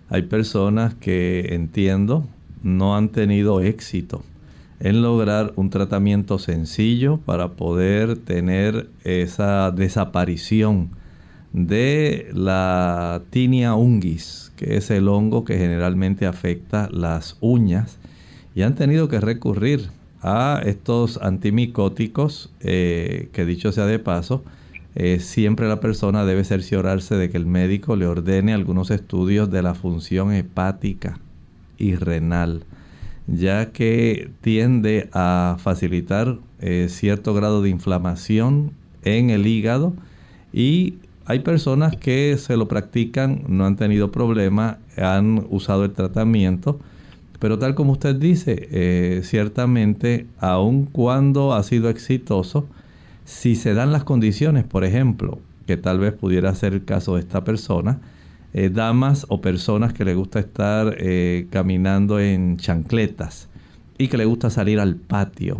hay 0.09 0.23
personas 0.23 0.95
que 0.95 1.55
entiendo 1.55 2.27
no 2.63 2.97
han 2.97 3.11
tenido 3.11 3.61
éxito 3.61 4.23
en 4.81 5.03
lograr 5.03 5.53
un 5.57 5.71
tratamiento 5.71 6.39
sencillo 6.39 7.19
para 7.19 7.53
poder 7.53 8.17
tener 8.17 8.89
esa 9.05 9.71
desaparición 9.71 10.91
de 11.53 12.31
la 12.33 13.23
tinea 13.31 13.75
unguis, 13.75 14.53
que 14.57 14.77
es 14.77 14.91
el 14.91 15.09
hongo 15.09 15.45
que 15.45 15.57
generalmente 15.57 16.27
afecta 16.27 16.89
las 16.91 17.37
uñas, 17.41 17.99
y 18.55 18.63
han 18.63 18.75
tenido 18.75 19.09
que 19.09 19.21
recurrir 19.21 19.89
a 20.21 20.61
estos 20.65 21.19
antimicóticos, 21.23 22.51
eh, 22.61 23.29
que 23.33 23.45
dicho 23.45 23.73
sea 23.73 23.87
de 23.87 23.99
paso, 23.99 24.43
eh, 24.97 25.19
siempre 25.21 25.69
la 25.69 25.81
persona 25.81 26.25
debe 26.25 26.45
cerciorarse 26.45 27.17
de 27.17 27.31
que 27.31 27.37
el 27.37 27.47
médico 27.47 27.97
le 27.97 28.07
ordene 28.07 28.55
algunos 28.55 28.91
estudios 28.91 29.51
de 29.51 29.63
la 29.63 29.75
función 29.75 30.33
hepática 30.33 31.19
y 31.79 31.97
renal, 31.97 32.65
ya 33.27 33.73
que 33.73 34.31
tiende 34.41 35.09
a 35.13 35.57
facilitar 35.59 36.39
eh, 36.61 36.87
cierto 36.89 37.35
grado 37.35 37.63
de 37.63 37.71
inflamación 37.71 38.73
en 39.03 39.31
el 39.31 39.47
hígado 39.47 39.95
y 40.53 40.95
hay 41.27 41.41
personas 41.41 41.97
que 41.97 42.37
se 42.39 42.57
lo 42.57 42.69
practican, 42.69 43.45
no 43.49 43.65
han 43.65 43.77
tenido 43.77 44.13
problema, 44.13 44.79
han 44.97 45.47
usado 45.49 45.85
el 45.85 45.93
tratamiento, 45.93 46.79
pero 47.41 47.59
tal 47.59 47.75
como 47.75 47.93
usted 47.93 48.15
dice, 48.17 48.69
eh, 48.71 49.23
ciertamente, 49.25 50.27
aun 50.39 50.85
cuando 50.85 51.55
ha 51.55 51.63
sido 51.63 51.89
exitoso, 51.89 52.67
si 53.25 53.57
se 53.57 53.75
dan 53.75 53.93
las 53.93 54.05
condiciones, 54.05 54.65
por 54.65 54.85
ejemplo, 54.85 55.39
que 55.67 55.77
tal 55.77 55.99
vez 55.99 56.13
pudiera 56.13 56.55
ser 56.55 56.75
el 56.75 56.85
caso 56.85 57.15
de 57.15 57.21
esta 57.21 57.45
persona. 57.45 58.01
Eh, 58.53 58.71
damas 58.73 59.27
o 59.31 59.41
personas 59.41 59.93
que 59.93 60.05
le 60.05 60.15
gusta 60.15 60.39
estar 60.39 60.95
eh, 60.99 61.49
caminando 61.51 62.21
en 62.21 62.57
chancletas 62.57 63.49
y 63.99 64.07
que 64.09 64.17
le 64.17 64.27
gusta 64.27 64.51
salir 64.51 64.79
al 64.79 64.95
patio. 64.95 65.59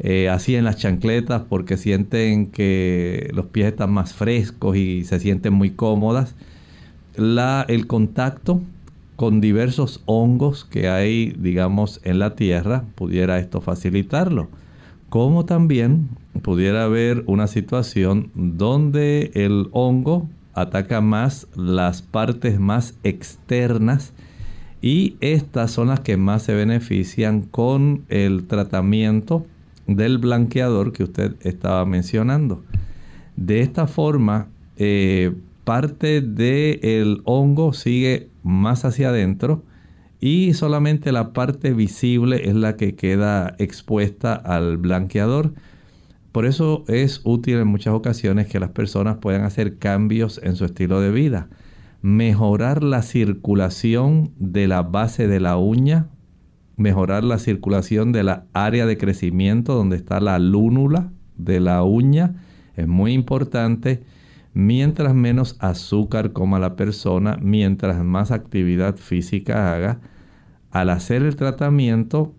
Eh, 0.00 0.28
así 0.28 0.56
en 0.56 0.64
las 0.64 0.76
chancletas 0.76 1.42
porque 1.48 1.76
sienten 1.76 2.46
que 2.46 3.30
los 3.32 3.46
pies 3.46 3.68
están 3.68 3.92
más 3.92 4.12
frescos 4.12 4.76
y 4.76 5.04
se 5.04 5.20
sienten 5.20 5.54
muy 5.54 5.70
cómodas. 5.70 6.34
La, 7.16 7.64
el 7.68 7.86
contacto 7.86 8.60
con 9.16 9.40
diversos 9.40 10.02
hongos 10.06 10.64
que 10.64 10.88
hay, 10.88 11.34
digamos, 11.38 12.00
en 12.02 12.18
la 12.18 12.34
tierra, 12.34 12.84
pudiera 12.96 13.38
esto 13.38 13.60
facilitarlo. 13.60 14.48
Como 15.08 15.44
también 15.44 16.08
pudiera 16.42 16.84
haber 16.84 17.24
una 17.26 17.46
situación 17.46 18.30
donde 18.34 19.30
el 19.34 19.68
hongo 19.72 20.28
ataca 20.52 21.00
más 21.00 21.48
las 21.56 22.02
partes 22.02 22.60
más 22.60 22.94
externas 23.02 24.12
y 24.80 25.16
estas 25.20 25.70
son 25.70 25.88
las 25.88 26.00
que 26.00 26.16
más 26.16 26.42
se 26.42 26.54
benefician 26.54 27.42
con 27.42 28.04
el 28.08 28.46
tratamiento 28.46 29.46
del 29.86 30.18
blanqueador 30.18 30.92
que 30.92 31.04
usted 31.04 31.36
estaba 31.40 31.84
mencionando. 31.86 32.62
De 33.36 33.60
esta 33.60 33.86
forma, 33.86 34.48
eh, 34.76 35.32
parte 35.64 36.20
del 36.20 37.22
hongo 37.24 37.72
sigue 37.72 38.28
más 38.42 38.84
hacia 38.84 39.08
adentro 39.08 39.62
y 40.20 40.54
solamente 40.54 41.12
la 41.12 41.32
parte 41.32 41.72
visible 41.72 42.48
es 42.48 42.54
la 42.54 42.76
que 42.76 42.94
queda 42.94 43.56
expuesta 43.58 44.34
al 44.34 44.76
blanqueador. 44.78 45.52
Por 46.34 46.46
eso 46.46 46.82
es 46.88 47.20
útil 47.22 47.58
en 47.58 47.68
muchas 47.68 47.94
ocasiones 47.94 48.48
que 48.48 48.58
las 48.58 48.70
personas 48.70 49.18
puedan 49.18 49.42
hacer 49.42 49.78
cambios 49.78 50.40
en 50.42 50.56
su 50.56 50.64
estilo 50.64 51.00
de 51.00 51.12
vida. 51.12 51.48
Mejorar 52.02 52.82
la 52.82 53.02
circulación 53.02 54.32
de 54.36 54.66
la 54.66 54.82
base 54.82 55.28
de 55.28 55.38
la 55.38 55.56
uña, 55.58 56.08
mejorar 56.76 57.22
la 57.22 57.38
circulación 57.38 58.10
de 58.10 58.24
la 58.24 58.46
área 58.52 58.84
de 58.84 58.98
crecimiento 58.98 59.74
donde 59.74 59.94
está 59.94 60.18
la 60.18 60.40
lúnula 60.40 61.12
de 61.36 61.60
la 61.60 61.84
uña, 61.84 62.42
es 62.74 62.88
muy 62.88 63.12
importante 63.12 64.02
Mientras 64.54 65.14
menos 65.14 65.56
azúcar 65.58 66.32
coma 66.32 66.60
la 66.60 66.76
persona, 66.76 67.36
mientras 67.42 68.04
más 68.04 68.30
actividad 68.30 68.94
física 68.94 69.74
haga, 69.74 69.98
al 70.70 70.90
hacer 70.90 71.24
el 71.24 71.34
tratamiento 71.34 72.32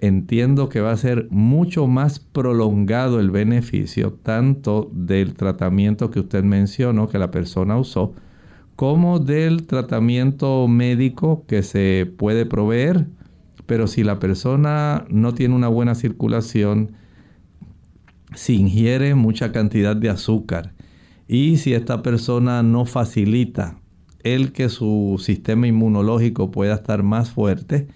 entiendo 0.00 0.70
que 0.70 0.80
va 0.80 0.92
a 0.92 0.96
ser 0.96 1.28
mucho 1.30 1.86
más 1.86 2.18
prolongado 2.18 3.20
el 3.20 3.30
beneficio 3.30 4.14
tanto 4.14 4.90
del 4.92 5.34
tratamiento 5.34 6.10
que 6.10 6.20
usted 6.20 6.42
mencionó 6.42 7.08
que 7.08 7.18
la 7.18 7.30
persona 7.30 7.76
usó 7.76 8.14
como 8.76 9.18
del 9.18 9.66
tratamiento 9.66 10.66
médico 10.66 11.44
que 11.46 11.62
se 11.62 12.10
puede 12.16 12.46
proveer. 12.46 13.08
Pero 13.66 13.86
si 13.86 14.02
la 14.02 14.18
persona 14.18 15.04
no 15.10 15.34
tiene 15.34 15.54
una 15.54 15.68
buena 15.68 15.94
circulación, 15.94 16.92
si 18.34 18.56
ingiere 18.56 19.14
mucha 19.14 19.52
cantidad 19.52 19.94
de 19.94 20.08
azúcar, 20.08 20.72
y 21.28 21.58
si 21.58 21.74
esta 21.74 22.02
persona 22.02 22.62
no 22.62 22.86
facilita 22.86 23.78
el 24.24 24.52
que 24.52 24.70
su 24.70 25.20
sistema 25.22 25.66
inmunológico 25.66 26.50
pueda 26.50 26.74
estar 26.74 27.02
más 27.02 27.30
fuerte, 27.30 27.86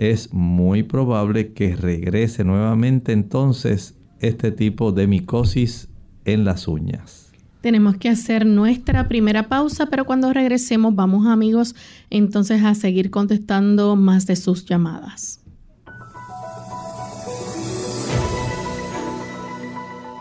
es 0.00 0.32
muy 0.32 0.82
probable 0.82 1.52
que 1.52 1.76
regrese 1.76 2.42
nuevamente 2.42 3.12
entonces 3.12 3.96
este 4.20 4.50
tipo 4.50 4.92
de 4.92 5.06
micosis 5.06 5.88
en 6.24 6.46
las 6.46 6.68
uñas. 6.68 7.32
Tenemos 7.60 7.98
que 7.98 8.08
hacer 8.08 8.46
nuestra 8.46 9.08
primera 9.08 9.48
pausa, 9.48 9.86
pero 9.90 10.06
cuando 10.06 10.32
regresemos 10.32 10.94
vamos 10.94 11.26
amigos 11.26 11.74
entonces 12.08 12.64
a 12.64 12.74
seguir 12.74 13.10
contestando 13.10 13.94
más 13.94 14.26
de 14.26 14.36
sus 14.36 14.64
llamadas. 14.64 15.42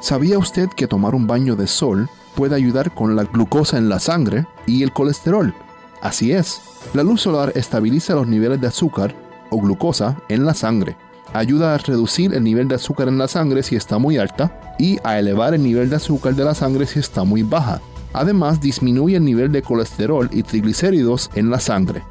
¿Sabía 0.01 0.37
usted 0.37 0.67
que 0.75 0.87
tomar 0.87 1.15
un 1.15 1.25
baño 1.25 1.55
de 1.55 1.67
sol 1.67 2.09
puede 2.35 2.53
ayudar 2.53 2.93
con 2.93 3.15
la 3.15 3.23
glucosa 3.23 3.77
en 3.77 3.87
la 3.87 3.99
sangre 3.99 4.45
y 4.67 4.83
el 4.83 4.91
colesterol. 4.91 5.53
Así 6.01 6.33
es, 6.33 6.59
la 6.93 7.03
luz 7.03 7.21
solar 7.21 7.53
estabiliza 7.55 8.15
los 8.15 8.27
niveles 8.27 8.59
de 8.59 8.67
azúcar 8.67 9.28
o 9.49 9.59
glucosa 9.59 10.17
en 10.29 10.45
la 10.45 10.53
sangre, 10.53 10.97
ayuda 11.33 11.73
a 11.73 11.77
reducir 11.77 12.33
el 12.33 12.43
nivel 12.43 12.67
de 12.67 12.75
azúcar 12.75 13.07
en 13.07 13.17
la 13.17 13.27
sangre 13.27 13.63
si 13.63 13.75
está 13.75 13.97
muy 13.97 14.17
alta 14.17 14.75
y 14.79 14.97
a 15.03 15.19
elevar 15.19 15.53
el 15.53 15.63
nivel 15.63 15.89
de 15.89 15.97
azúcar 15.97 16.35
de 16.35 16.45
la 16.45 16.55
sangre 16.55 16.85
si 16.85 16.99
está 16.99 17.23
muy 17.23 17.43
baja. 17.43 17.81
Además, 18.13 18.59
disminuye 18.59 19.17
el 19.17 19.25
nivel 19.25 19.51
de 19.51 19.61
colesterol 19.61 20.29
y 20.31 20.43
triglicéridos 20.43 21.29
en 21.35 21.49
la 21.49 21.59
sangre. 21.59 22.03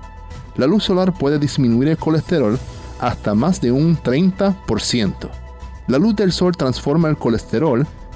La 0.57 0.67
luz 0.67 0.85
solar 0.85 1.13
puede 1.13 1.39
disminuir 1.39 1.89
el 1.89 1.99
colesterol 1.99 2.59
hasta 3.01 3.35
más 3.35 3.61
de 3.61 3.73
un 3.73 3.97
30%. 3.97 5.31
La 5.87 5.99
luz 5.99 6.17
del 6.17 6.33
sol 6.33 6.57
transforma 6.57 7.09
el 7.09 7.17
colesterol 7.17 7.87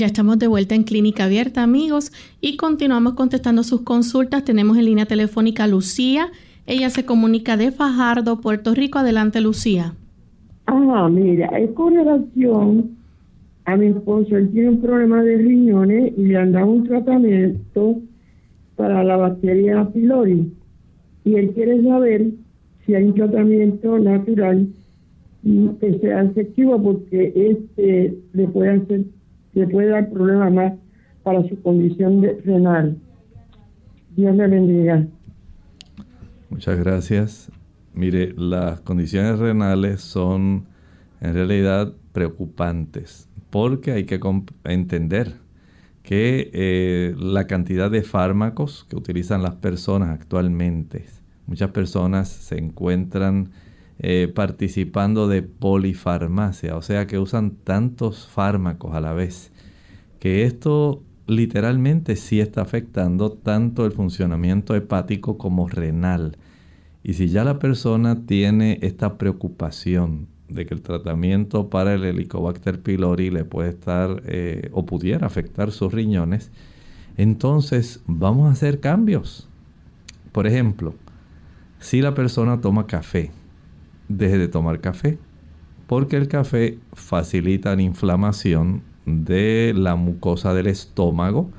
Ya 0.00 0.06
estamos 0.06 0.38
de 0.38 0.46
vuelta 0.46 0.74
en 0.74 0.84
Clínica 0.84 1.24
Abierta, 1.24 1.62
amigos, 1.62 2.10
y 2.40 2.56
continuamos 2.56 3.12
contestando 3.12 3.62
sus 3.62 3.82
consultas. 3.82 4.46
Tenemos 4.46 4.78
en 4.78 4.86
línea 4.86 5.04
telefónica 5.04 5.66
Lucía. 5.66 6.28
Ella 6.66 6.88
se 6.88 7.04
comunica 7.04 7.58
de 7.58 7.70
Fajardo, 7.70 8.40
Puerto 8.40 8.74
Rico. 8.74 8.98
Adelante, 8.98 9.42
Lucía. 9.42 9.92
Ah, 10.64 11.06
mira, 11.10 11.48
es 11.48 11.72
con 11.72 11.96
relación 11.96 12.96
a 13.66 13.76
mi 13.76 13.88
esposo. 13.88 14.38
Él 14.38 14.48
tiene 14.52 14.70
un 14.70 14.80
problema 14.80 15.22
de 15.22 15.36
riñones 15.36 16.14
y 16.16 16.22
le 16.22 16.36
han 16.38 16.52
dado 16.52 16.70
un 16.70 16.84
tratamiento 16.84 18.00
para 18.76 19.04
la 19.04 19.18
bacteria 19.18 19.86
pylori. 19.92 20.50
Y 21.26 21.34
él 21.34 21.50
quiere 21.50 21.82
saber 21.82 22.30
si 22.86 22.94
hay 22.94 23.04
un 23.04 23.14
tratamiento 23.14 23.98
natural 23.98 24.66
que 25.78 25.98
sea 26.00 26.22
efectivo 26.22 26.82
porque 26.82 27.34
este 27.34 28.14
le 28.32 28.48
puede 28.48 28.70
hacer, 28.70 29.04
le 29.54 29.66
puede 29.66 29.88
dar 29.88 30.10
problemas 30.10 30.52
más 30.52 30.72
para 31.22 31.46
su 31.48 31.60
condición 31.62 32.20
de 32.20 32.40
renal. 32.44 32.96
Dios 34.16 34.34
le 34.36 34.46
bendiga. 34.46 35.06
Muchas 36.48 36.78
gracias. 36.78 37.52
Mire, 37.94 38.32
las 38.36 38.80
condiciones 38.80 39.38
renales 39.38 40.00
son 40.00 40.66
en 41.20 41.34
realidad 41.34 41.92
preocupantes 42.12 43.28
porque 43.50 43.92
hay 43.92 44.04
que 44.04 44.20
entender 44.64 45.34
que 46.02 46.50
eh, 46.52 47.14
la 47.18 47.46
cantidad 47.46 47.90
de 47.90 48.02
fármacos 48.02 48.86
que 48.88 48.96
utilizan 48.96 49.42
las 49.42 49.56
personas 49.56 50.08
actualmente, 50.10 51.04
muchas 51.46 51.70
personas 51.70 52.28
se 52.28 52.58
encuentran 52.58 53.50
eh, 54.02 54.32
participando 54.34 55.28
de 55.28 55.42
polifarmacia, 55.42 56.74
o 56.76 56.80
sea 56.82 57.06
que 57.06 57.18
usan 57.18 57.50
tantos 57.50 58.26
fármacos 58.26 58.94
a 58.94 59.00
la 59.00 59.12
vez, 59.12 59.52
que 60.18 60.44
esto 60.44 61.02
literalmente 61.26 62.16
sí 62.16 62.40
está 62.40 62.62
afectando 62.62 63.30
tanto 63.30 63.84
el 63.84 63.92
funcionamiento 63.92 64.74
hepático 64.74 65.36
como 65.36 65.68
renal. 65.68 66.38
Y 67.02 67.12
si 67.12 67.28
ya 67.28 67.44
la 67.44 67.58
persona 67.58 68.26
tiene 68.26 68.78
esta 68.80 69.18
preocupación 69.18 70.28
de 70.48 70.64
que 70.64 70.74
el 70.74 70.80
tratamiento 70.80 71.68
para 71.68 71.94
el 71.94 72.04
Helicobacter 72.04 72.80
pylori 72.80 73.30
le 73.30 73.44
puede 73.44 73.68
estar 73.68 74.22
eh, 74.26 74.70
o 74.72 74.86
pudiera 74.86 75.26
afectar 75.26 75.72
sus 75.72 75.92
riñones, 75.92 76.50
entonces 77.18 78.00
vamos 78.06 78.48
a 78.48 78.52
hacer 78.52 78.80
cambios. 78.80 79.46
Por 80.32 80.46
ejemplo, 80.46 80.94
si 81.80 82.00
la 82.00 82.14
persona 82.14 82.60
toma 82.60 82.86
café, 82.86 83.30
deje 84.10 84.36
de 84.36 84.48
tomar 84.48 84.80
café, 84.80 85.18
porque 85.86 86.16
el 86.16 86.28
café 86.28 86.78
facilita 86.92 87.74
la 87.74 87.82
inflamación 87.82 88.82
de 89.06 89.72
la 89.74 89.96
mucosa 89.96 90.52
del 90.52 90.66
estómago 90.66 91.50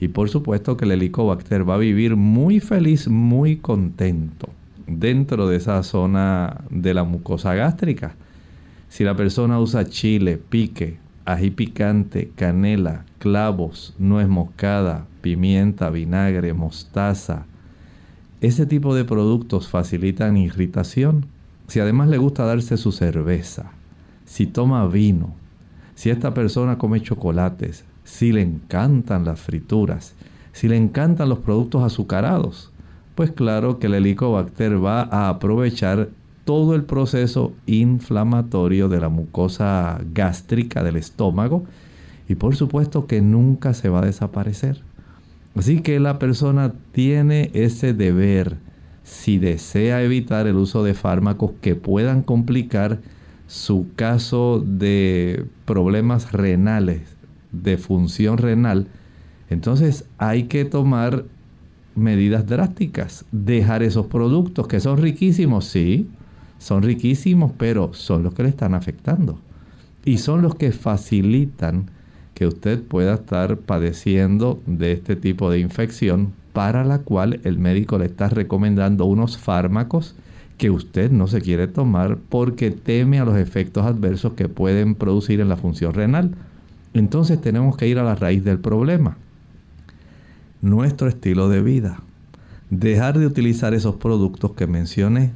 y 0.00 0.08
por 0.08 0.28
supuesto 0.28 0.76
que 0.76 0.86
el 0.86 0.92
helicobacter 0.92 1.68
va 1.68 1.74
a 1.74 1.78
vivir 1.78 2.16
muy 2.16 2.58
feliz, 2.58 3.06
muy 3.06 3.56
contento 3.56 4.48
dentro 4.86 5.46
de 5.46 5.56
esa 5.56 5.82
zona 5.82 6.62
de 6.70 6.94
la 6.94 7.04
mucosa 7.04 7.54
gástrica. 7.54 8.16
Si 8.88 9.04
la 9.04 9.14
persona 9.14 9.60
usa 9.60 9.84
chile, 9.84 10.36
pique, 10.36 10.98
ají 11.26 11.50
picante, 11.50 12.32
canela, 12.34 13.04
clavos, 13.18 13.94
nuez 13.98 14.26
moscada, 14.26 15.06
pimienta, 15.20 15.90
vinagre, 15.90 16.54
mostaza, 16.54 17.46
ese 18.40 18.64
tipo 18.64 18.94
de 18.94 19.04
productos 19.04 19.68
facilitan 19.68 20.38
irritación. 20.38 21.26
Si 21.70 21.78
además 21.78 22.08
le 22.08 22.18
gusta 22.18 22.44
darse 22.44 22.76
su 22.76 22.90
cerveza, 22.90 23.70
si 24.24 24.48
toma 24.48 24.88
vino, 24.88 25.36
si 25.94 26.10
esta 26.10 26.34
persona 26.34 26.78
come 26.78 27.00
chocolates, 27.00 27.84
si 28.02 28.32
le 28.32 28.42
encantan 28.42 29.24
las 29.24 29.38
frituras, 29.38 30.16
si 30.50 30.66
le 30.66 30.76
encantan 30.76 31.28
los 31.28 31.38
productos 31.38 31.84
azucarados, 31.84 32.72
pues 33.14 33.30
claro 33.30 33.78
que 33.78 33.86
el 33.86 33.94
helicobacter 33.94 34.84
va 34.84 35.02
a 35.02 35.28
aprovechar 35.28 36.08
todo 36.44 36.74
el 36.74 36.82
proceso 36.82 37.52
inflamatorio 37.66 38.88
de 38.88 39.00
la 39.00 39.08
mucosa 39.08 40.00
gástrica 40.12 40.82
del 40.82 40.96
estómago 40.96 41.66
y 42.28 42.34
por 42.34 42.56
supuesto 42.56 43.06
que 43.06 43.20
nunca 43.20 43.74
se 43.74 43.88
va 43.88 44.00
a 44.00 44.06
desaparecer. 44.06 44.82
Así 45.54 45.82
que 45.82 46.00
la 46.00 46.18
persona 46.18 46.72
tiene 46.90 47.52
ese 47.54 47.94
deber, 47.94 48.56
si 49.10 49.38
desea 49.38 50.04
evitar 50.04 50.46
el 50.46 50.54
uso 50.54 50.84
de 50.84 50.94
fármacos 50.94 51.50
que 51.60 51.74
puedan 51.74 52.22
complicar 52.22 53.00
su 53.48 53.88
caso 53.96 54.64
de 54.64 55.46
problemas 55.64 56.30
renales, 56.30 57.16
de 57.50 57.76
función 57.76 58.38
renal, 58.38 58.86
entonces 59.50 60.04
hay 60.16 60.44
que 60.44 60.64
tomar 60.64 61.24
medidas 61.96 62.46
drásticas, 62.46 63.24
dejar 63.32 63.82
esos 63.82 64.06
productos 64.06 64.68
que 64.68 64.78
son 64.78 64.98
riquísimos, 64.98 65.64
sí, 65.64 66.08
son 66.58 66.84
riquísimos, 66.84 67.50
pero 67.58 67.92
son 67.92 68.22
los 68.22 68.32
que 68.32 68.44
le 68.44 68.48
están 68.50 68.74
afectando. 68.74 69.40
Y 70.04 70.18
son 70.18 70.40
los 70.40 70.54
que 70.54 70.70
facilitan 70.70 71.90
que 72.34 72.46
usted 72.46 72.80
pueda 72.80 73.14
estar 73.14 73.56
padeciendo 73.56 74.62
de 74.66 74.92
este 74.92 75.16
tipo 75.16 75.50
de 75.50 75.58
infección 75.58 76.32
para 76.52 76.84
la 76.84 76.98
cual 77.00 77.40
el 77.44 77.58
médico 77.58 77.98
le 77.98 78.06
está 78.06 78.28
recomendando 78.28 79.04
unos 79.04 79.38
fármacos 79.38 80.14
que 80.58 80.70
usted 80.70 81.10
no 81.10 81.26
se 81.26 81.40
quiere 81.40 81.68
tomar 81.68 82.18
porque 82.28 82.70
teme 82.70 83.18
a 83.18 83.24
los 83.24 83.36
efectos 83.38 83.86
adversos 83.86 84.34
que 84.34 84.48
pueden 84.48 84.94
producir 84.94 85.40
en 85.40 85.48
la 85.48 85.56
función 85.56 85.94
renal. 85.94 86.34
Entonces 86.92 87.40
tenemos 87.40 87.76
que 87.76 87.88
ir 87.88 87.98
a 87.98 88.04
la 88.04 88.14
raíz 88.14 88.44
del 88.44 88.58
problema. 88.58 89.16
Nuestro 90.60 91.08
estilo 91.08 91.48
de 91.48 91.62
vida. 91.62 92.00
Dejar 92.68 93.18
de 93.18 93.26
utilizar 93.26 93.74
esos 93.74 93.96
productos 93.96 94.52
que 94.52 94.66
mencioné 94.66 95.32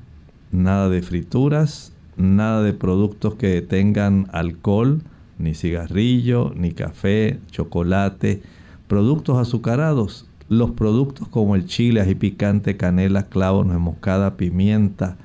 nada 0.52 0.88
de 0.88 1.02
frituras, 1.02 1.92
nada 2.16 2.62
de 2.62 2.72
productos 2.72 3.34
que 3.34 3.60
tengan 3.62 4.28
alcohol, 4.32 5.02
ni 5.38 5.54
cigarrillo, 5.54 6.52
ni 6.54 6.72
café, 6.72 7.38
chocolate, 7.50 8.42
productos 8.86 9.38
azucarados. 9.38 10.26
Los 10.48 10.72
productos 10.72 11.28
como 11.28 11.54
el 11.54 11.66
chile, 11.66 12.00
ají 12.00 12.14
picante, 12.14 12.76
canela, 12.76 13.28
clavo, 13.28 13.64
nuez 13.64 13.78
moscada, 13.78 14.36
pimienta, 14.36 15.16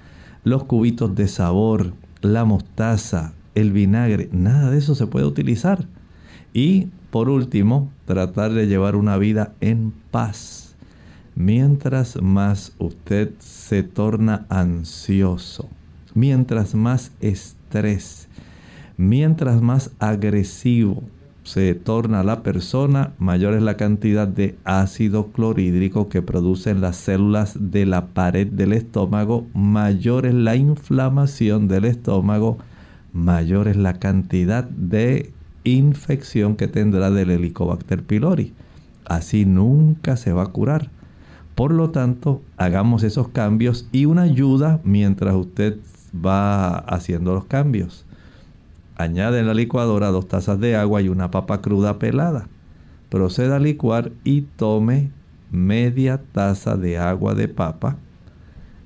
los 0.44 0.64
cubitos 0.64 1.16
de 1.16 1.28
sabor, 1.28 1.94
la 2.22 2.46
mostaza, 2.46 3.34
el 3.56 3.72
vinagre, 3.72 4.30
nada 4.32 4.72
de 4.72 4.78
eso 4.78 4.96
se 4.96 5.08
puede 5.08 5.26
utilizar. 5.26 5.88
Y 6.54 6.88
por 7.12 7.30
último, 7.30 7.92
tratar 8.06 8.54
de 8.54 8.68
llevar 8.68 8.96
una 8.96 9.18
vida 9.18 9.54
en 9.60 9.94
paz 10.12 10.70
Mientras 11.40 12.22
más 12.22 12.74
usted 12.80 13.32
se 13.40 13.82
torna 13.82 14.46
ansioso, 14.50 15.70
mientras 16.14 16.76
más 16.76 17.14
estrés, 17.22 18.28
mientras 18.98 19.62
más 19.62 19.92
agresivo 20.00 21.02
se 21.50 21.74
torna 21.74 22.22
la 22.22 22.44
persona, 22.44 23.14
mayor 23.18 23.56
es 23.56 23.64
la 23.64 23.76
cantidad 23.76 24.28
de 24.28 24.56
ácido 24.66 25.32
clorhídrico 25.32 26.08
que 26.08 26.22
producen 26.22 26.80
las 26.80 26.96
células 26.96 27.58
de 27.60 27.88
la 27.88 28.06
pared 28.10 28.46
del 28.46 28.72
estómago, 28.72 29.48
mayor 29.56 30.28
es 30.28 30.36
la 30.36 30.56
inflamación 30.56 31.68
del 31.68 31.86
estómago, 31.86 32.60
mayor 33.14 33.68
es 33.68 33.78
la 33.78 33.98
cantidad 33.98 34.64
de 34.64 35.34
infección 35.64 36.56
que 36.56 36.68
tendrá 36.68 37.10
del 37.10 37.32
Helicobacter 37.32 38.04
pylori. 38.04 38.54
Así 39.06 39.48
nunca 39.48 40.18
se 40.18 40.34
va 40.34 40.44
a 40.44 40.52
curar. 40.52 40.92
Por 41.56 41.74
lo 41.74 41.90
tanto, 41.90 42.44
hagamos 42.58 43.02
esos 43.02 43.30
cambios 43.30 43.90
y 43.92 44.06
una 44.06 44.22
ayuda 44.22 44.82
mientras 44.84 45.34
usted 45.34 45.78
va 46.14 46.78
haciendo 46.78 47.34
los 47.34 47.46
cambios. 47.46 48.06
Añade 49.00 49.40
en 49.40 49.48
la 49.48 49.54
licuadora 49.54 50.10
dos 50.10 50.28
tazas 50.28 50.60
de 50.60 50.76
agua 50.76 51.02
y 51.02 51.08
una 51.08 51.32
papa 51.32 51.62
cruda 51.62 52.00
pelada. 52.00 52.50
Proceda 53.08 53.56
a 53.56 53.60
licuar 53.60 54.12
y 54.26 54.42
tome 54.42 55.10
media 55.52 56.22
taza 56.34 56.76
de 56.76 56.98
agua 56.98 57.34
de 57.34 57.48
papa. 57.48 57.96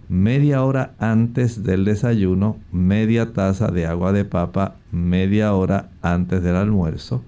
Media 0.10 0.62
hora 0.62 0.94
antes 1.00 1.64
del 1.64 1.84
desayuno, 1.84 2.60
media 2.72 3.34
taza 3.34 3.70
de 3.70 3.88
agua 3.88 4.14
de 4.14 4.24
papa, 4.24 4.76
media 4.92 5.52
hora 5.56 5.90
antes 6.04 6.44
del 6.44 6.58
almuerzo, 6.58 7.24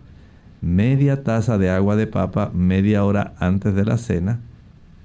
media 0.62 1.24
taza 1.24 1.58
de 1.58 1.71
agua 1.71 1.95
de 1.95 2.06
papa, 2.06 2.52
media 2.54 3.04
hora 3.04 3.34
antes 3.39 3.74
de 3.74 3.84
la 3.84 3.98
cena 3.98 4.41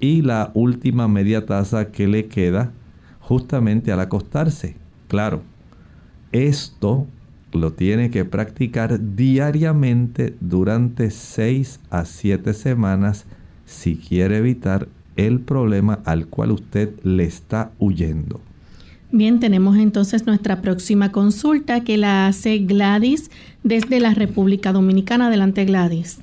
y 0.01 0.21
la 0.21 0.51
última 0.53 1.09
media 1.09 1.47
taza 1.47 1.91
que 1.93 2.07
le 2.09 2.29
queda 2.29 2.73
justamente 3.21 3.91
al 3.91 4.01
acostarse. 4.01 4.77
Claro, 5.09 5.41
esto 6.31 7.07
lo 7.53 7.73
tiene 7.73 8.11
que 8.11 8.25
practicar 8.25 9.15
diariamente 9.17 10.35
durante 10.41 11.11
6 11.11 11.81
a 11.91 12.05
7 12.05 12.53
semanas 12.55 13.27
si 13.65 13.97
quiere 13.97 14.39
evitar 14.39 14.89
el 15.17 15.41
problema 15.41 16.01
al 16.05 16.27
cual 16.27 16.53
usted 16.53 16.91
le 17.03 17.25
está 17.25 17.73
huyendo. 17.79 18.41
Bien, 19.13 19.41
tenemos 19.41 19.77
entonces 19.77 20.27
nuestra 20.27 20.63
próxima 20.63 21.11
consulta 21.11 21.83
que 21.83 21.97
la 21.97 22.29
hace 22.29 22.59
Gladys 22.59 23.31
desde 23.65 23.99
la 23.99 24.15
República 24.15 24.73
Dominicana. 24.73 25.27
Adelante, 25.27 25.65
Gladys. 25.65 26.21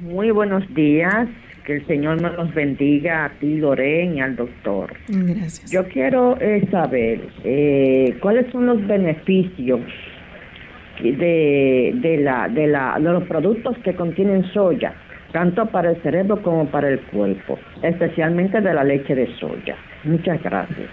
Muy 0.00 0.30
buenos 0.30 0.62
días 0.74 1.28
que 1.68 1.74
el 1.74 1.86
Señor 1.86 2.22
nos 2.22 2.34
los 2.34 2.54
bendiga 2.54 3.26
a 3.26 3.28
ti, 3.40 3.58
Loren, 3.58 4.16
y 4.16 4.20
al 4.22 4.36
doctor. 4.36 4.90
Gracias. 5.06 5.70
Yo 5.70 5.86
quiero 5.88 6.40
eh, 6.40 6.66
saber 6.70 7.28
eh, 7.44 8.16
cuáles 8.22 8.50
son 8.50 8.64
los 8.64 8.86
beneficios 8.86 9.80
de, 11.02 11.92
de, 11.94 12.16
la, 12.22 12.48
de, 12.48 12.68
la, 12.68 12.98
de 12.98 13.12
los 13.12 13.24
productos 13.24 13.76
que 13.84 13.94
contienen 13.94 14.50
soya, 14.54 14.94
tanto 15.32 15.66
para 15.66 15.90
el 15.90 16.02
cerebro 16.02 16.42
como 16.42 16.70
para 16.70 16.88
el 16.88 17.02
cuerpo, 17.02 17.58
especialmente 17.82 18.62
de 18.62 18.72
la 18.72 18.82
leche 18.82 19.14
de 19.14 19.28
soya. 19.38 19.76
Muchas 20.04 20.42
gracias. 20.42 20.88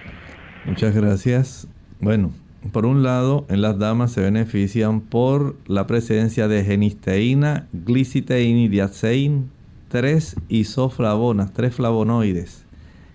Muchas 0.66 0.94
gracias. 0.94 1.70
Bueno, 2.02 2.32
por 2.74 2.86
un 2.86 3.02
lado, 3.02 3.46
en 3.48 3.62
las 3.62 3.80
damas 3.80 4.12
se 4.12 4.20
benefician 4.20 5.00
por 5.00 5.56
la 5.68 5.88
presencia 5.88 6.50
de 6.50 6.66
genisteína, 6.66 7.68
gliciteína 7.72 8.60
y 8.60 8.68
diaceín, 8.68 9.55
tres 9.96 10.36
isoflavonas, 10.50 11.54
tres 11.54 11.74
flavonoides 11.74 12.66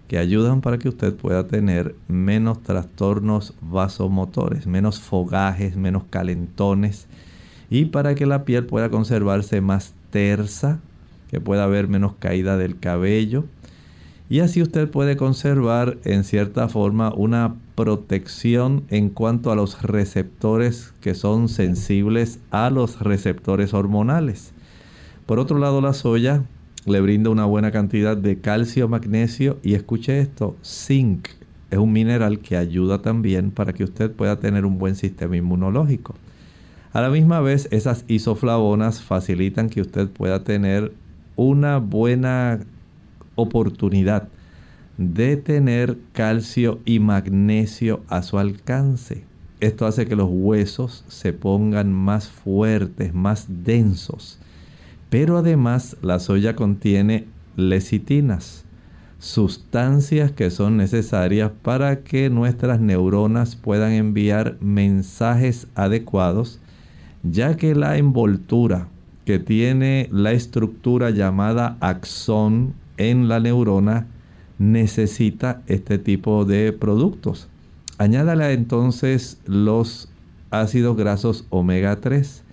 que 0.08 0.16
ayudan 0.16 0.62
para 0.62 0.78
que 0.78 0.88
usted 0.88 1.14
pueda 1.14 1.46
tener 1.46 1.94
menos 2.08 2.62
trastornos 2.62 3.52
vasomotores, 3.60 4.66
menos 4.66 4.98
fogajes, 4.98 5.76
menos 5.76 6.04
calentones 6.08 7.06
y 7.68 7.84
para 7.84 8.14
que 8.14 8.24
la 8.24 8.46
piel 8.46 8.64
pueda 8.64 8.88
conservarse 8.88 9.60
más 9.60 9.92
tersa, 10.08 10.80
que 11.28 11.38
pueda 11.38 11.64
haber 11.64 11.86
menos 11.86 12.14
caída 12.18 12.56
del 12.56 12.78
cabello. 12.78 13.44
Y 14.30 14.40
así 14.40 14.62
usted 14.62 14.90
puede 14.90 15.18
conservar 15.18 15.98
en 16.04 16.24
cierta 16.24 16.66
forma 16.70 17.12
una 17.14 17.56
protección 17.74 18.84
en 18.88 19.10
cuanto 19.10 19.52
a 19.52 19.54
los 19.54 19.82
receptores 19.82 20.94
que 21.02 21.14
son 21.14 21.50
sensibles 21.50 22.38
a 22.50 22.70
los 22.70 23.00
receptores 23.00 23.74
hormonales. 23.74 24.54
Por 25.26 25.38
otro 25.38 25.58
lado, 25.58 25.82
la 25.82 25.92
soya 25.92 26.42
le 26.86 27.00
brinda 27.00 27.30
una 27.30 27.44
buena 27.44 27.70
cantidad 27.70 28.16
de 28.16 28.40
calcio, 28.40 28.88
magnesio 28.88 29.58
y 29.62 29.74
escuche 29.74 30.20
esto, 30.20 30.56
zinc. 30.64 31.28
Es 31.70 31.78
un 31.78 31.92
mineral 31.92 32.40
que 32.40 32.56
ayuda 32.56 33.02
también 33.02 33.50
para 33.50 33.72
que 33.72 33.84
usted 33.84 34.10
pueda 34.10 34.40
tener 34.40 34.64
un 34.64 34.78
buen 34.78 34.96
sistema 34.96 35.36
inmunológico. 35.36 36.14
A 36.92 37.00
la 37.00 37.10
misma 37.10 37.40
vez, 37.40 37.68
esas 37.70 38.04
isoflavonas 38.08 39.02
facilitan 39.02 39.68
que 39.68 39.80
usted 39.82 40.08
pueda 40.08 40.42
tener 40.42 40.92
una 41.36 41.78
buena 41.78 42.60
oportunidad 43.36 44.28
de 44.96 45.36
tener 45.36 45.98
calcio 46.12 46.80
y 46.84 46.98
magnesio 46.98 48.00
a 48.08 48.22
su 48.22 48.38
alcance. 48.38 49.24
Esto 49.60 49.86
hace 49.86 50.06
que 50.06 50.16
los 50.16 50.28
huesos 50.30 51.04
se 51.08 51.32
pongan 51.32 51.92
más 51.92 52.28
fuertes, 52.28 53.14
más 53.14 53.46
densos 53.48 54.40
pero 55.10 55.38
además 55.38 55.96
la 56.02 56.20
soya 56.20 56.54
contiene 56.54 57.26
lecitinas, 57.56 58.64
sustancias 59.18 60.30
que 60.30 60.50
son 60.50 60.76
necesarias 60.76 61.50
para 61.62 62.00
que 62.00 62.30
nuestras 62.30 62.80
neuronas 62.80 63.56
puedan 63.56 63.92
enviar 63.92 64.56
mensajes 64.60 65.66
adecuados, 65.74 66.60
ya 67.24 67.56
que 67.56 67.74
la 67.74 67.98
envoltura 67.98 68.88
que 69.26 69.38
tiene 69.38 70.08
la 70.12 70.32
estructura 70.32 71.10
llamada 71.10 71.76
axón 71.80 72.72
en 72.96 73.28
la 73.28 73.40
neurona 73.40 74.06
necesita 74.58 75.62
este 75.66 75.98
tipo 75.98 76.44
de 76.44 76.72
productos. 76.72 77.48
Añádale 77.98 78.52
entonces 78.52 79.40
los 79.44 80.08
ácidos 80.50 80.96
grasos 80.96 81.46
omega 81.50 81.96
3 82.00 82.44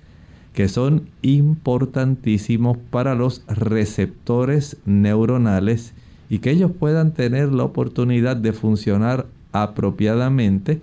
que 0.57 0.69
son 0.69 1.03
importantísimos 1.21 2.79
para 2.89 3.13
los 3.13 3.43
receptores 3.45 4.77
neuronales 4.85 5.93
y 6.31 6.39
que 6.39 6.49
ellos 6.49 6.71
puedan 6.71 7.13
tener 7.13 7.51
la 7.51 7.63
oportunidad 7.63 8.35
de 8.35 8.53
funcionar 8.53 9.27
apropiadamente 9.51 10.81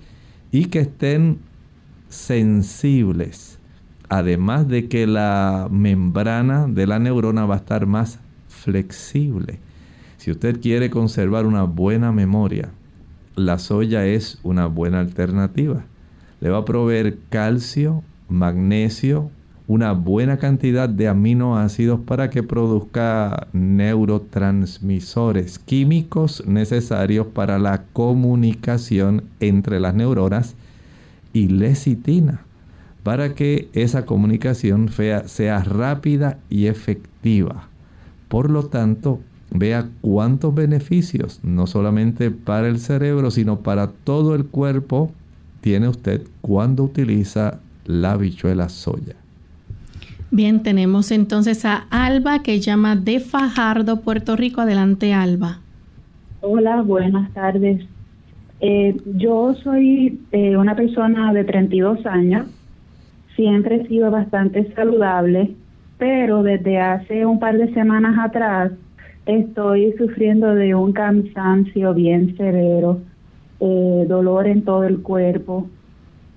y 0.53 0.67
que 0.67 0.79
estén 0.79 1.39
sensibles. 2.09 3.59
Además 4.09 4.69
de 4.69 4.89
que 4.89 5.09
la 5.09 5.67
membrana 5.73 6.69
de 6.69 6.87
la 6.87 7.01
neurona 7.01 7.45
va 7.45 7.55
a 7.55 7.59
estar 7.59 7.85
más 7.85 8.21
flexible. 8.47 9.59
Si 10.19 10.31
usted 10.31 10.61
quiere 10.61 10.89
conservar 10.89 11.47
una 11.47 11.65
buena 11.65 12.13
memoria, 12.13 12.71
la 13.35 13.59
soya 13.59 14.07
es 14.07 14.39
una 14.45 14.67
buena 14.67 15.01
alternativa. 15.01 15.85
Le 16.41 16.51
va 16.51 16.59
a 16.59 16.65
proveer 16.65 17.19
calcio, 17.29 18.05
magnesio, 18.29 19.33
una 19.67 19.93
buena 19.93 20.39
cantidad 20.39 20.89
de 20.89 21.09
aminoácidos 21.09 22.01
para 22.01 22.31
que 22.31 22.43
produzca 22.43 23.49
neurotransmisores 23.53 25.59
químicos 25.59 26.43
necesarios 26.47 27.27
para 27.29 27.59
la 27.59 27.85
comunicación 27.93 29.25
entre 29.41 29.81
las 29.81 29.95
neuronas 29.95 30.55
y 31.33 31.49
lecitina 31.49 32.43
para 33.05 33.35
que 33.35 33.69
esa 33.75 34.07
comunicación 34.07 34.89
sea, 34.89 35.63
rápida 35.63 36.39
y 36.49 36.67
efectiva. 36.67 37.69
Por 38.29 38.51
lo 38.51 38.65
tanto, 38.65 39.21
vea 39.51 39.91
cuántos 40.01 40.55
beneficios, 40.55 41.39
no 41.43 41.67
solamente 41.67 42.31
para 42.31 42.67
el 42.67 42.81
cerebro, 42.81 43.31
sino 43.31 43.61
para 43.61 43.89
todo 43.89 44.35
el 44.35 44.47
cuerpo, 44.47 45.13
tiene 45.61 45.87
usted 45.87 46.23
cuando 46.41 46.83
utiliza 46.83 47.61
la 47.85 48.13
habichuela 48.13 48.71
soya. 48.71 49.17
Bien, 50.35 50.65
tenemos 50.65 51.13
entonces 51.13 51.65
a 51.65 51.85
Alba 51.93 52.43
que 52.43 52.59
llama 52.59 52.97
de 52.97 53.21
Fajardo, 53.21 54.01
Puerto 54.01 54.35
Rico. 54.35 54.63
Adelante, 54.63 55.15
Alba. 55.15 55.61
Hola, 56.41 56.83
buenas 56.83 57.33
tardes. 57.35 57.87
Eh, 58.59 58.97
yo 59.15 59.55
soy 59.63 60.19
eh, 60.33 60.57
una 60.57 60.75
persona 60.75 61.33
de 61.33 61.45
32 61.45 62.05
años. 62.07 62.49
Siempre 63.37 63.77
he 63.77 63.87
sido 63.87 64.11
bastante 64.11 64.75
saludable, 64.75 65.55
pero 65.99 66.43
desde 66.43 66.81
hace 66.81 67.25
un 67.25 67.39
par 67.39 67.57
de 67.57 67.73
semanas 67.73 68.19
atrás 68.19 68.73
estoy 69.27 69.95
sufriendo 69.97 70.53
de 70.57 70.75
un 70.75 70.93
cansancio 70.93 71.95
bien 71.95 72.37
severo, 72.37 72.99
eh, 73.61 74.05
dolor 74.09 74.49
en 74.49 74.63
todo 74.63 74.83
el 74.83 75.01
cuerpo, 75.01 75.69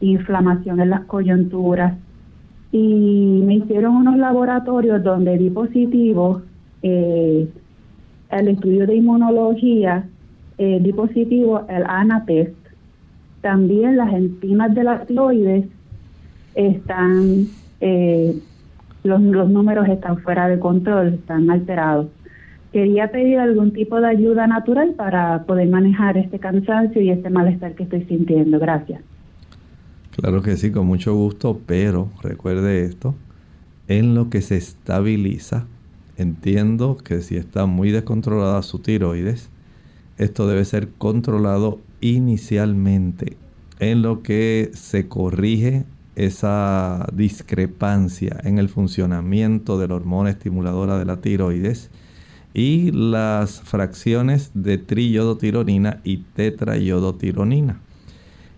inflamación 0.01 0.81
en 0.81 0.91
las 0.91 1.05
coyunturas 1.05 1.95
y 2.71 3.41
me 3.45 3.56
hicieron 3.56 3.95
unos 3.95 4.17
laboratorios 4.17 5.03
donde 5.03 5.38
di 5.38 5.49
positivo 5.49 6.41
eh, 6.82 7.47
el 8.32 8.47
estudio 8.49 8.86
de 8.86 8.95
inmunología, 8.95 10.06
eh, 10.58 10.80
di 10.82 10.91
positivo 10.93 11.65
el 11.69 11.84
ANATEST. 11.88 12.56
También 13.41 13.97
las 13.97 14.13
enzimas 14.13 14.73
de 14.75 14.84
la 14.84 15.06
tiroides 15.06 15.65
están, 16.56 17.45
eh, 17.80 18.38
los, 19.03 19.21
los 19.21 19.49
números 19.49 19.88
están 19.88 20.17
fuera 20.17 20.47
de 20.49 20.60
control, 20.60 21.13
están 21.13 21.49
alterados. 21.49 22.08
Quería 22.73 23.10
pedir 23.12 23.39
algún 23.39 23.71
tipo 23.71 24.01
de 24.01 24.08
ayuda 24.08 24.45
natural 24.45 24.93
para 24.97 25.43
poder 25.43 25.69
manejar 25.69 26.17
este 26.17 26.38
cansancio 26.38 27.01
y 27.01 27.12
este 27.12 27.30
malestar 27.30 27.75
que 27.75 27.84
estoy 27.84 28.03
sintiendo. 28.03 28.60
Gracias. 28.60 29.01
Claro 30.17 30.41
que 30.41 30.58
sí, 30.58 30.71
con 30.71 30.88
mucho 30.88 31.13
gusto, 31.13 31.62
pero 31.67 32.10
recuerde 32.23 32.84
esto, 32.86 33.13
en 33.88 34.15
lo 34.15 34.32
que 34.32 34.41
se 34.41 34.58
estabiliza, 34.58 35.67
entiendo 36.17 36.97
que 36.97 37.21
si 37.21 37.38
está 37.38 37.67
muy 37.67 37.91
descontrolada 37.91 38.63
su 38.63 38.80
tiroides, 38.80 39.51
esto 40.17 40.47
debe 40.47 40.65
ser 40.65 40.89
controlado 40.97 41.80
inicialmente, 42.01 43.38
en 43.77 44.01
lo 44.01 44.23
que 44.23 44.71
se 44.73 45.08
corrige 45.08 45.86
esa 46.15 47.08
discrepancia 47.13 48.41
en 48.43 48.58
el 48.58 48.69
funcionamiento 48.69 49.77
de 49.77 49.88
la 49.88 49.93
hormona 49.93 50.32
estimuladora 50.32 50.97
de 50.97 51.06
la 51.06 51.21
tiroides 51.21 51.91
y 52.56 52.91
las 52.91 53.62
fracciones 53.62 54.49
de 54.56 54.80
triyodotironina 54.80 56.01
y 56.03 56.23
tetrayodotironina. 56.34 57.82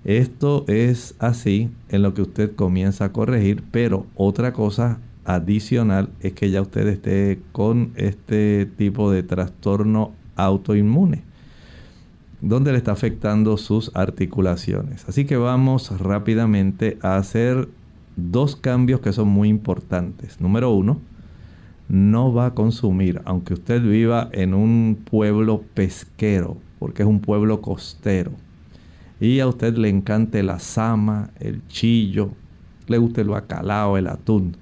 Esto 0.06 0.64
es 0.68 1.16
así 1.20 1.70
en 1.90 2.04
lo 2.04 2.14
que 2.14 2.22
usted 2.22 2.56
comienza 2.56 3.06
a 3.06 3.12
corregir, 3.12 3.64
pero 3.70 4.06
otra 4.16 4.54
cosa 4.54 5.00
adicional 5.26 6.10
es 6.22 6.34
que 6.34 6.50
ya 6.50 6.62
usted 6.62 6.88
esté 6.88 7.42
con 7.52 7.92
este 7.96 8.66
tipo 8.66 9.12
de 9.12 9.24
trastorno 9.24 10.14
autoinmune, 10.38 11.24
donde 12.40 12.72
le 12.72 12.78
está 12.78 12.94
afectando 12.94 13.58
sus 13.58 13.92
articulaciones. 13.94 15.08
Así 15.10 15.26
que 15.26 15.36
vamos 15.36 16.00
rápidamente 16.00 16.98
a 17.02 17.18
hacer 17.18 17.68
dos 18.16 18.56
cambios 18.56 19.02
que 19.02 19.12
son 19.12 19.28
muy 19.28 19.50
importantes. 19.50 20.40
Número 20.40 20.72
uno, 20.72 21.02
no 21.90 22.34
va 22.34 22.48
a 22.48 22.54
consumir, 22.54 23.22
aunque 23.26 23.54
usted 23.54 23.82
viva 23.82 24.30
en 24.32 24.54
un 24.54 24.98
pueblo 25.04 25.62
pesquero, 25.74 26.56
porque 26.80 27.04
es 27.04 27.10
un 27.10 27.20
pueblo 27.20 27.62
costero 27.62 28.32
y 29.20 29.40
a 29.40 29.48
usted 29.48 29.76
le 29.76 29.90
encante 29.90 30.44
la 30.44 30.60
sama, 30.60 31.32
el 31.40 31.66
chillo, 31.68 32.32
le 32.88 32.98
guste 32.98 33.22
el 33.22 33.30
bacalao, 33.30 33.98
el 33.98 34.08
atún, 34.08 34.56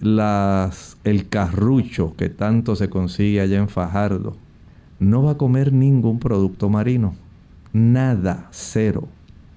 las, 0.00 0.96
el 1.04 1.28
carrucho 1.28 2.14
que 2.16 2.28
tanto 2.28 2.76
se 2.76 2.90
consigue 2.90 3.40
allá 3.40 3.58
en 3.58 3.68
Fajardo, 3.68 4.36
no 4.98 5.22
va 5.22 5.32
a 5.32 5.38
comer 5.38 5.72
ningún 5.72 6.18
producto 6.18 6.68
marino. 6.68 7.14
Nada, 7.72 8.48
cero. 8.50 9.08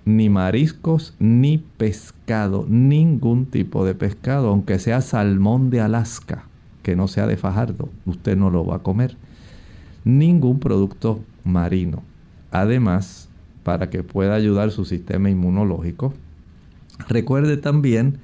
Ni 0.05 0.29
mariscos, 0.29 1.15
ni 1.19 1.57
pescado, 1.57 2.65
ningún 2.69 3.45
tipo 3.47 3.85
de 3.85 3.95
pescado, 3.95 4.49
aunque 4.49 4.79
sea 4.79 5.01
salmón 5.01 5.69
de 5.71 5.81
Alaska, 5.81 6.45
que 6.83 6.95
no 6.95 7.07
sea 7.07 7.25
de 7.25 7.37
Fajardo, 7.37 7.89
usted 8.05 8.37
no 8.37 8.51
lo 8.51 8.65
va 8.65 8.77
a 8.77 8.83
comer. 8.83 9.17
Ningún 10.03 10.59
producto 10.59 11.19
marino. 11.43 12.03
Además, 12.51 13.24
para 13.65 13.89
que 13.89 14.03
pueda 14.03 14.35
ayudar 14.35 14.69
su 14.69 14.85
sistema 14.85 15.31
inmunológico. 15.31 16.13
Recuerde 17.09 17.57
también 17.57 18.19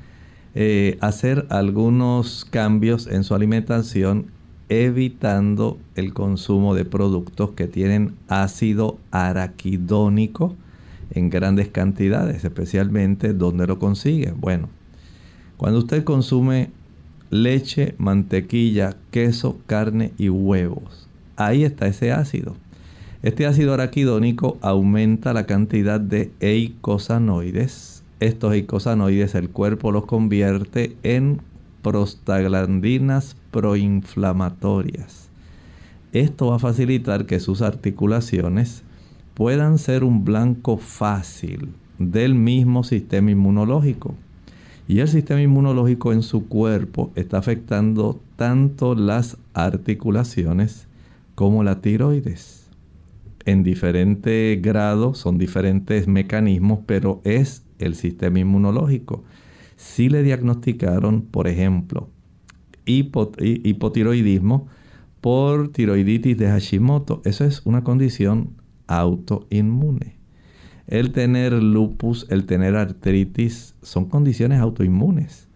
eh, 0.54 0.99
hacer 1.01 1.47
algunos 1.49 2.45
cambios 2.45 3.08
en 3.08 3.23
su 3.23 3.34
alimentación 3.34 4.27
evitando 4.69 5.80
el 5.95 6.13
consumo 6.13 6.75
de 6.75 6.86
productos 6.86 7.49
que 7.56 7.67
tienen 7.67 8.13
ácido 8.27 8.99
araquidónico 9.10 10.56
en 11.10 11.32
grandes 11.32 11.69
cantidades, 11.69 12.45
especialmente 12.45 13.34
donde 13.34 13.65
lo 13.65 13.80
consigue. 13.80 14.34
Bueno, 14.38 14.69
cuando 15.58 15.80
usted 15.80 16.04
consume 16.04 16.69
leche, 17.32 17.95
mantequilla, 17.97 18.95
queso, 19.10 19.58
carne 19.65 20.13
y 20.19 20.30
huevos, 20.30 21.08
ahí 21.36 21.63
está 21.63 21.88
ese 21.88 22.12
ácido. 22.12 22.56
Este 23.24 23.46
ácido 23.46 23.76
araquidónico 23.76 24.58
aumenta 24.62 25.32
la 25.34 25.46
cantidad 25.46 26.00
de 26.00 26.32
eicosanoides. 26.40 28.02
Estos 28.20 28.52
eicosanoides 28.54 29.36
el 29.36 29.52
cuerpo 29.52 29.92
los 29.92 30.06
convierte 30.06 30.96
en 31.04 31.40
prostaglandinas 31.84 33.36
proinflamatorias. 33.52 35.30
Esto 36.14 36.48
va 36.48 36.56
a 36.56 36.60
facilitar 36.60 37.28
que 37.28 37.40
sus 37.40 37.62
articulaciones 37.62 38.82
puedan 39.36 39.78
ser 39.78 40.04
un 40.04 40.26
blanco 40.26 40.78
fácil 40.78 41.70
del 42.00 42.34
mismo 42.34 42.84
sistema 42.84 43.30
inmunológico. 43.30 44.16
Y 44.88 45.00
el 45.00 45.08
sistema 45.08 45.44
inmunológico 45.44 46.12
en 46.12 46.24
su 46.24 46.48
cuerpo 46.48 47.12
está 47.14 47.38
afectando 47.38 48.20
tanto 48.36 48.96
las 48.96 49.38
articulaciones 49.54 50.88
como 51.36 51.64
la 51.64 51.82
tiroides. 51.82 52.61
En 53.52 53.64
diferente 53.64 54.62
grado, 54.64 55.14
son 55.14 55.38
diferentes 55.38 56.08
mecanismos, 56.08 56.80
pero 56.86 57.20
es 57.26 57.66
el 57.80 57.96
sistema 57.96 58.40
inmunológico. 58.40 59.26
Si 59.76 60.08
le 60.08 60.24
diagnosticaron, 60.24 61.24
por 61.24 61.50
ejemplo, 61.50 62.10
hipotiroidismo 62.86 64.68
por 65.20 65.68
tiroiditis 65.74 66.38
de 66.38 66.48
Hashimoto, 66.48 67.22
eso 67.26 67.44
es 67.44 67.62
una 67.66 67.84
condición 67.84 68.52
autoinmune. 68.88 70.16
El 70.88 71.12
tener 71.12 71.52
lupus, 71.52 72.28
el 72.30 72.46
tener 72.46 72.78
artritis, 72.78 73.76
son 73.82 74.06
condiciones 74.06 74.62
autoinmunes. 74.62 75.50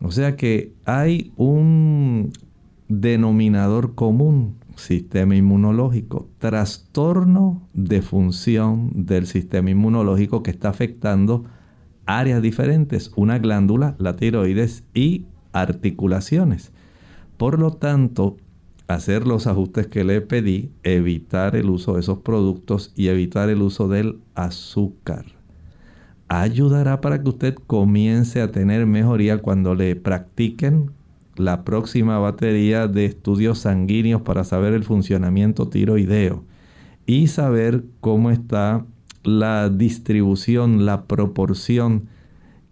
O 0.00 0.10
sea 0.10 0.36
que 0.36 0.72
hay 0.86 1.32
un 1.36 2.32
denominador 2.88 3.94
común, 3.94 4.56
sistema 4.76 5.36
inmunológico, 5.36 6.28
trastorno 6.38 7.68
de 7.72 8.02
función 8.02 8.90
del 8.94 9.26
sistema 9.26 9.70
inmunológico 9.70 10.42
que 10.42 10.50
está 10.50 10.68
afectando 10.68 11.44
áreas 12.06 12.42
diferentes, 12.42 13.12
una 13.16 13.38
glándula, 13.38 13.94
la 13.98 14.16
tiroides 14.16 14.84
y 14.94 15.26
articulaciones. 15.52 16.72
Por 17.36 17.58
lo 17.58 17.72
tanto, 17.72 18.36
hacer 18.88 19.26
los 19.26 19.46
ajustes 19.46 19.86
que 19.86 20.04
le 20.04 20.20
pedí, 20.20 20.70
evitar 20.82 21.56
el 21.56 21.70
uso 21.70 21.94
de 21.94 22.00
esos 22.00 22.18
productos 22.18 22.92
y 22.94 23.08
evitar 23.08 23.48
el 23.48 23.62
uso 23.62 23.88
del 23.88 24.18
azúcar. 24.34 25.26
Ayudará 26.28 27.00
para 27.00 27.22
que 27.22 27.28
usted 27.28 27.54
comience 27.54 28.40
a 28.40 28.50
tener 28.50 28.86
mejoría 28.86 29.38
cuando 29.38 29.74
le 29.74 29.96
practiquen 29.96 30.90
la 31.36 31.64
próxima 31.64 32.18
batería 32.18 32.88
de 32.88 33.06
estudios 33.06 33.60
sanguíneos 33.60 34.22
para 34.22 34.44
saber 34.44 34.74
el 34.74 34.84
funcionamiento 34.84 35.68
tiroideo 35.68 36.44
y 37.06 37.28
saber 37.28 37.84
cómo 38.00 38.30
está 38.30 38.84
la 39.24 39.68
distribución, 39.68 40.84
la 40.84 41.04
proporción 41.06 42.08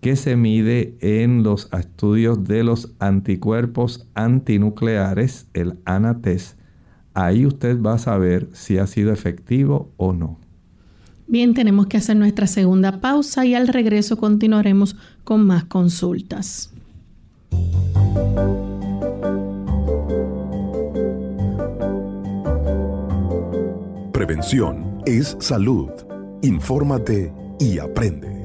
que 0.00 0.16
se 0.16 0.36
mide 0.36 0.96
en 1.00 1.42
los 1.42 1.68
estudios 1.72 2.44
de 2.44 2.64
los 2.64 2.92
anticuerpos 2.98 4.06
antinucleares, 4.14 5.46
el 5.52 5.78
ANATES. 5.84 6.56
Ahí 7.12 7.44
usted 7.44 7.80
va 7.80 7.94
a 7.94 7.98
saber 7.98 8.48
si 8.52 8.78
ha 8.78 8.86
sido 8.86 9.12
efectivo 9.12 9.92
o 9.96 10.12
no. 10.12 10.38
Bien, 11.26 11.54
tenemos 11.54 11.86
que 11.86 11.96
hacer 11.96 12.16
nuestra 12.16 12.46
segunda 12.46 13.00
pausa 13.00 13.44
y 13.46 13.54
al 13.54 13.68
regreso 13.68 14.16
continuaremos 14.16 14.96
con 15.22 15.46
más 15.46 15.64
consultas. 15.64 16.72
Prevención 24.12 25.02
es 25.06 25.36
salud. 25.40 25.88
Infórmate 26.42 27.32
y 27.58 27.78
aprende. 27.78 28.44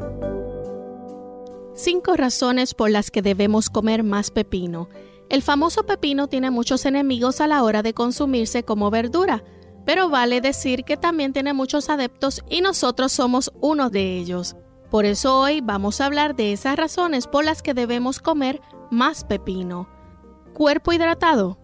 Cinco 1.74 2.16
razones 2.16 2.74
por 2.74 2.90
las 2.90 3.12
que 3.12 3.22
debemos 3.22 3.70
comer 3.70 4.04
más 4.04 4.32
pepino. 4.32 4.88
El 5.30 5.42
famoso 5.42 5.86
pepino 5.86 6.28
tiene 6.28 6.50
muchos 6.50 6.86
enemigos 6.86 7.42
a 7.42 7.48
la 7.48 7.62
hora 7.62 7.84
de 7.84 7.94
consumirse 7.94 8.64
como 8.64 8.90
verdura, 8.90 9.44
pero 9.86 10.10
vale 10.10 10.40
decir 10.40 10.86
que 10.86 10.96
también 10.96 11.34
tiene 11.34 11.54
muchos 11.54 11.90
adeptos 11.90 12.42
y 12.50 12.62
nosotros 12.62 13.12
somos 13.12 13.52
uno 13.60 13.90
de 13.90 14.18
ellos. 14.18 14.56
Por 14.96 15.06
eso 15.06 15.38
hoy 15.42 15.60
vamos 15.60 16.00
a 16.00 16.06
hablar 16.06 16.38
de 16.38 16.54
esas 16.54 16.78
razones 16.78 17.28
por 17.28 17.44
las 17.44 17.62
que 17.62 17.74
debemos 17.74 18.20
comer 18.20 18.62
más 18.92 19.26
pepino. 19.26 19.90
Cuerpo 20.54 20.94
hidratado. 20.94 21.60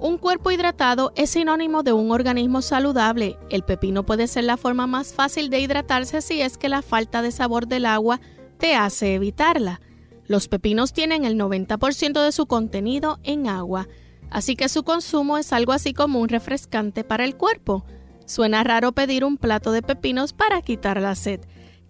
Un 0.00 0.16
cuerpo 0.16 0.50
hidratado 0.50 1.12
es 1.14 1.28
sinónimo 1.28 1.82
de 1.82 1.92
un 1.92 2.10
organismo 2.10 2.62
saludable. 2.62 3.36
El 3.50 3.62
pepino 3.62 4.06
puede 4.06 4.26
ser 4.26 4.44
la 4.44 4.56
forma 4.56 4.86
más 4.86 5.12
fácil 5.12 5.50
de 5.50 5.60
hidratarse 5.60 6.22
si 6.22 6.40
es 6.40 6.56
que 6.56 6.70
la 6.70 6.80
falta 6.80 7.20
de 7.20 7.30
sabor 7.30 7.66
del 7.66 7.84
agua 7.84 8.22
te 8.56 8.74
hace 8.74 9.16
evitarla. 9.16 9.82
Los 10.24 10.48
pepinos 10.48 10.94
tienen 10.94 11.26
el 11.26 11.36
90% 11.36 12.24
de 12.24 12.32
su 12.32 12.46
contenido 12.46 13.18
en 13.22 13.48
agua, 13.48 13.86
así 14.30 14.56
que 14.56 14.70
su 14.70 14.82
consumo 14.82 15.36
es 15.36 15.52
algo 15.52 15.72
así 15.72 15.92
como 15.92 16.20
un 16.20 16.30
refrescante 16.30 17.04
para 17.04 17.26
el 17.26 17.36
cuerpo. 17.36 17.84
Suena 18.24 18.64
raro 18.64 18.92
pedir 18.92 19.26
un 19.26 19.36
plato 19.36 19.72
de 19.72 19.82
pepinos 19.82 20.32
para 20.32 20.62
quitar 20.62 21.02
la 21.02 21.14
sed. 21.16 21.40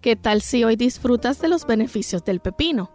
¿Qué 0.03 0.17
tal 0.17 0.41
si 0.41 0.65
hoy 0.65 0.75
disfrutas 0.75 1.39
de 1.39 1.47
los 1.47 1.65
beneficios 1.65 2.25
del 2.25 2.41
pepino? 2.41 2.91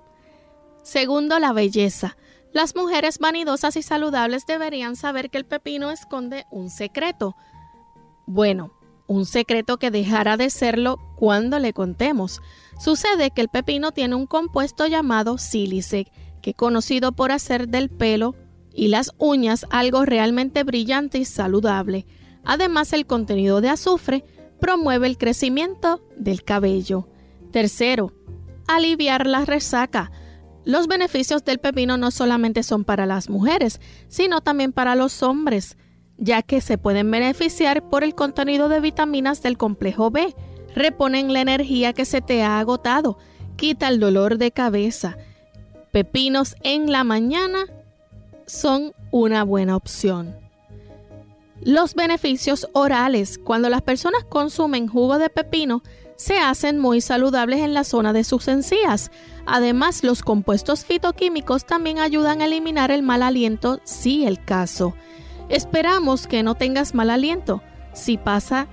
Segundo, 0.83 1.38
la 1.38 1.55
belleza. 1.55 2.18
Las 2.53 2.77
mujeres 2.77 3.18
vanidosas 3.18 3.77
y 3.77 3.83
saludables 3.83 4.44
deberían 4.44 4.94
saber 4.94 5.31
que 5.31 5.38
el 5.38 5.47
pepino 5.47 5.90
esconde 5.90 6.44
un 6.51 6.68
secreto. 6.68 7.35
Bueno, 8.27 8.75
un 9.07 9.25
secreto 9.25 9.79
que 9.79 9.90
dejará 9.90 10.37
de 10.37 10.51
serlo 10.51 10.99
cuando 11.16 11.59
le 11.59 11.73
contemos. 11.73 12.42
Sucede 12.79 13.31
que 13.31 13.40
el 13.40 13.49
pepino 13.49 13.92
tiene 13.92 14.14
un 14.14 14.27
compuesto 14.27 14.87
llamado 14.87 15.38
sílice, 15.38 16.12
que 16.42 16.53
conocido 16.53 17.12
por 17.12 17.33
hacer 17.33 17.68
del 17.68 17.88
pelo 17.88 18.35
y 18.75 18.88
las 18.88 19.12
uñas 19.16 19.64
algo 19.71 20.05
realmente 20.05 20.62
brillante 20.62 21.16
y 21.16 21.25
saludable. 21.25 22.05
Además, 22.44 22.92
el 22.92 23.07
contenido 23.07 23.62
de 23.62 23.71
azufre 23.71 24.25
promueve 24.61 25.07
el 25.07 25.18
crecimiento 25.18 26.03
del 26.16 26.44
cabello. 26.44 27.09
Tercero, 27.51 28.12
aliviar 28.66 29.27
la 29.27 29.44
resaca. 29.44 30.11
Los 30.64 30.87
beneficios 30.87 31.44
del 31.44 31.59
pepino 31.59 31.97
no 31.97 32.11
solamente 32.11 32.62
son 32.62 32.85
para 32.85 33.07
las 33.07 33.31
mujeres, 33.31 33.81
sino 34.09 34.40
también 34.40 34.73
para 34.73 34.94
los 34.94 35.23
hombres, 35.23 35.77
ya 36.18 36.42
que 36.42 36.61
se 36.61 36.77
pueden 36.77 37.11
beneficiar 37.11 37.88
por 37.88 38.05
el 38.05 38.14
contenido 38.14 38.68
de 38.68 38.81
vitaminas 38.81 39.42
del 39.42 39.57
complejo 39.57 40.11
B, 40.11 40.35
reponen 40.75 41.33
la 41.33 41.40
energía 41.40 41.92
que 41.92 42.04
se 42.04 42.21
te 42.21 42.42
ha 42.42 42.59
agotado, 42.59 43.19
quita 43.56 43.88
el 43.88 43.98
dolor 43.98 44.37
de 44.37 44.50
cabeza. 44.50 45.17
Pepinos 45.92 46.54
en 46.63 46.92
la 46.92 47.02
mañana 47.02 47.65
son 48.46 48.92
una 49.11 49.44
buena 49.44 49.77
opción. 49.77 50.48
Los 51.61 51.94
beneficios 51.94 52.69
orales. 52.73 53.38
Cuando 53.38 53.69
las 53.69 53.83
personas 53.83 54.25
consumen 54.25 54.88
jugo 54.88 55.19
de 55.19 55.31
pepino, 55.31 55.83
se 56.17 56.38
hacen 56.38 56.79
muy 56.79 57.00
saludables 57.00 57.61
en 57.61 57.75
la 57.75 57.85
zona 57.85 58.13
de 58.13 58.25
sus 58.25 58.48
encías. 58.48 59.11
Además, 59.46 60.02
los 60.02 60.23
compuestos 60.23 60.85
fitoquímicos 60.85 61.65
también 61.65 61.98
ayudan 61.98 62.40
a 62.40 62.46
eliminar 62.46 62.90
el 62.90 63.02
mal 63.02 63.23
aliento 63.23 63.81
si 63.85 64.27
el 64.27 64.44
caso. 64.44 64.94
Esperamos 65.48 66.27
que 66.27 66.42
no 66.42 66.54
tengas 66.54 66.94
mal 66.94 67.11
aliento. 67.11 67.63
Si 67.94 68.19
pasa, 68.19 68.69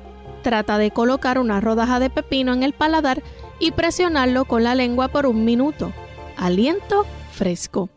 Trata 0.46 0.78
de 0.78 0.92
colocar 0.92 1.40
una 1.40 1.60
rodaja 1.60 2.00
de 2.00 2.12
pepino 2.12 2.54
en 2.54 2.62
el 2.62 2.74
paladar 2.74 3.24
y 3.60 3.72
presionarlo 3.72 4.46
con 4.46 4.64
la 4.64 4.76
lengua 4.76 5.08
por 5.08 5.26
un 5.26 5.44
minuto. 5.44 5.92
Aliento 6.38 7.04
fresco. 7.32 7.90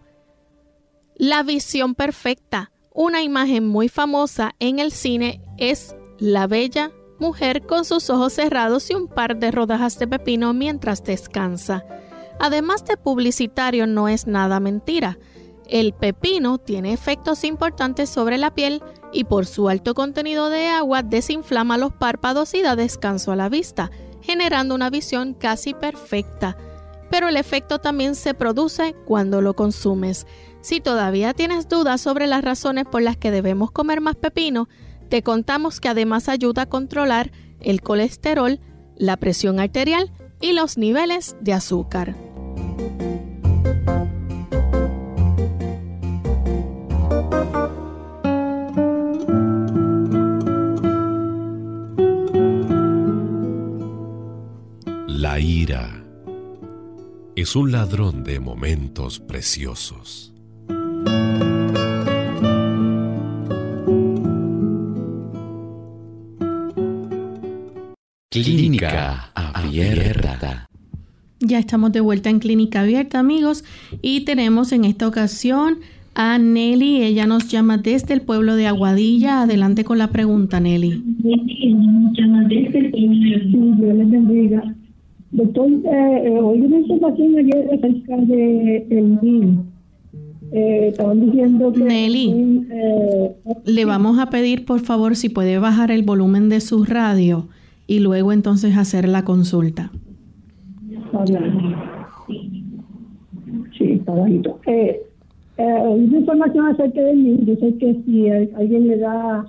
La 1.15 1.43
visión 1.43 1.95
perfecta. 1.95 2.73
Una 3.01 3.23
imagen 3.23 3.65
muy 3.65 3.89
famosa 3.89 4.57
en 4.59 4.81
el 4.81 4.91
cine 4.91 5.41
es 5.57 5.95
la 6.19 6.49
bella 6.49 6.91
mujer 7.21 7.65
con 7.65 7.85
sus 7.85 8.11
ojos 8.11 8.33
cerrados 8.33 8.91
y 8.91 8.97
un 8.97 9.07
par 9.07 9.37
de 9.37 9.53
rodajas 9.53 10.01
de 10.01 10.09
pepino 10.09 10.53
mientras 10.53 11.05
descansa. 11.05 11.87
Además 12.41 12.85
de 12.87 12.97
publicitario, 12.97 13.87
no 13.87 14.09
es 14.09 14.27
nada 14.27 14.59
mentira. 14.59 15.17
El 15.69 15.93
pepino 15.93 16.59
tiene 16.59 16.93
efectos 16.93 17.45
importantes 17.45 18.11
sobre 18.11 18.37
la 18.37 18.53
piel 18.53 18.83
y 19.13 19.23
por 19.23 19.47
su 19.47 19.69
alto 19.69 19.95
contenido 19.95 20.51
de 20.51 20.67
agua 20.67 21.05
desinflama 21.05 21.79
los 21.79 21.93
párpados 21.93 22.53
y 22.55 22.63
da 22.63 22.75
descanso 22.75 23.31
a 23.31 23.37
la 23.37 23.49
vista. 23.49 23.93
generando 24.23 24.75
una 24.75 24.91
visión 24.91 25.35
casi 25.35 25.73
perfecta. 25.73 26.57
Pero 27.11 27.29
el 27.29 27.37
efecto 27.37 27.79
también 27.79 28.17
se 28.17 28.35
produce 28.35 28.97
cuando 29.07 29.41
lo 29.41 29.55
consumes. 29.55 30.27
Si 30.61 30.81
todavía 30.81 31.35
tienes 31.35 31.69
dudas 31.69 32.01
sobre 32.01 32.27
las 32.27 32.43
razones 32.43 32.85
por 32.85 33.03
las 33.03 33.17
que 33.17 33.31
debemos 33.31 33.71
comer 33.71 34.01
más 34.01 34.17
pepino, 34.17 34.69
te 35.09 35.23
contamos 35.23 35.81
que 35.81 35.89
además 35.89 36.29
ayuda 36.29 36.63
a 36.63 36.67
controlar 36.67 37.31
el 37.61 37.81
colesterol, 37.81 38.61
la 38.97 39.17
presión 39.17 39.61
arterial 39.61 40.13
y 40.41 40.53
los 40.53 40.77
niveles 40.77 41.37
de 41.41 41.53
azúcar. 41.53 42.15
La 55.07 55.41
ira 55.41 56.05
es 57.37 57.55
un 57.57 57.73
ladrón 57.73 58.25
de 58.25 58.41
momentos 58.41 59.21
preciosos. 59.21 60.33
Clínica 68.31 69.31
Abierta. 69.35 70.69
Ya 71.41 71.59
estamos 71.59 71.93
de 71.93 72.01
vuelta 72.01 72.29
en 72.29 72.41
Clínica 72.41 72.83
Abierta, 72.83 73.21
amigos, 73.21 73.65
y 74.03 74.27
tenemos 74.27 74.71
en 74.73 74.85
esta 74.85 75.09
ocasión 75.09 75.79
a 76.15 76.37
Nelly. 76.37 77.05
Ella 77.05 77.27
nos 77.27 77.49
llama 77.49 77.79
desde 77.79 78.13
el 78.13 78.21
pueblo 78.21 78.55
de 78.57 78.67
Aguadilla. 78.67 79.45
Adelante 79.45 79.83
con 79.83 79.97
la 79.97 80.09
pregunta, 80.09 80.61
Nelly. 80.61 81.03
bendiga. 84.11 84.75
Doctor, 85.31 85.71
eh, 85.71 86.23
eh, 86.27 86.39
oí 86.39 86.61
una 86.61 86.81
información 86.81 87.39
ayer 87.39 87.67
acerca 87.73 88.17
de 88.27 88.87
el. 88.91 89.59
Eh, 90.53 90.89
estaban 90.89 91.25
diciendo 91.25 91.73
que... 91.73 91.83
Nelly, 91.83 92.67
eh, 92.73 93.31
le 93.65 93.85
vamos 93.87 94.19
a 94.19 94.29
pedir 94.29 94.67
por 94.67 94.81
favor 94.81 95.17
si 95.17 95.31
puede 95.31 95.59
bajar 95.59 95.91
el 95.91 96.03
volumen 96.03 96.51
de 96.51 96.61
su 96.61 96.85
radio 96.85 97.49
y 97.89 98.01
luego 98.01 98.33
entonces 98.33 98.77
hacer 98.77 99.09
la 99.09 99.25
consulta. 99.25 99.91
Sí, 103.77 103.93
está 103.93 104.13
bajito. 104.13 104.61
Eh, 104.67 105.01
eh, 105.57 105.83
una 105.87 106.19
información 106.19 106.67
acerca 106.67 107.01
del 107.01 107.25
NIL 107.25 107.47
dice 107.47 107.79
que 107.79 108.01
si 108.05 108.29
alguien 108.29 108.89
le 108.89 108.99
da 108.99 109.47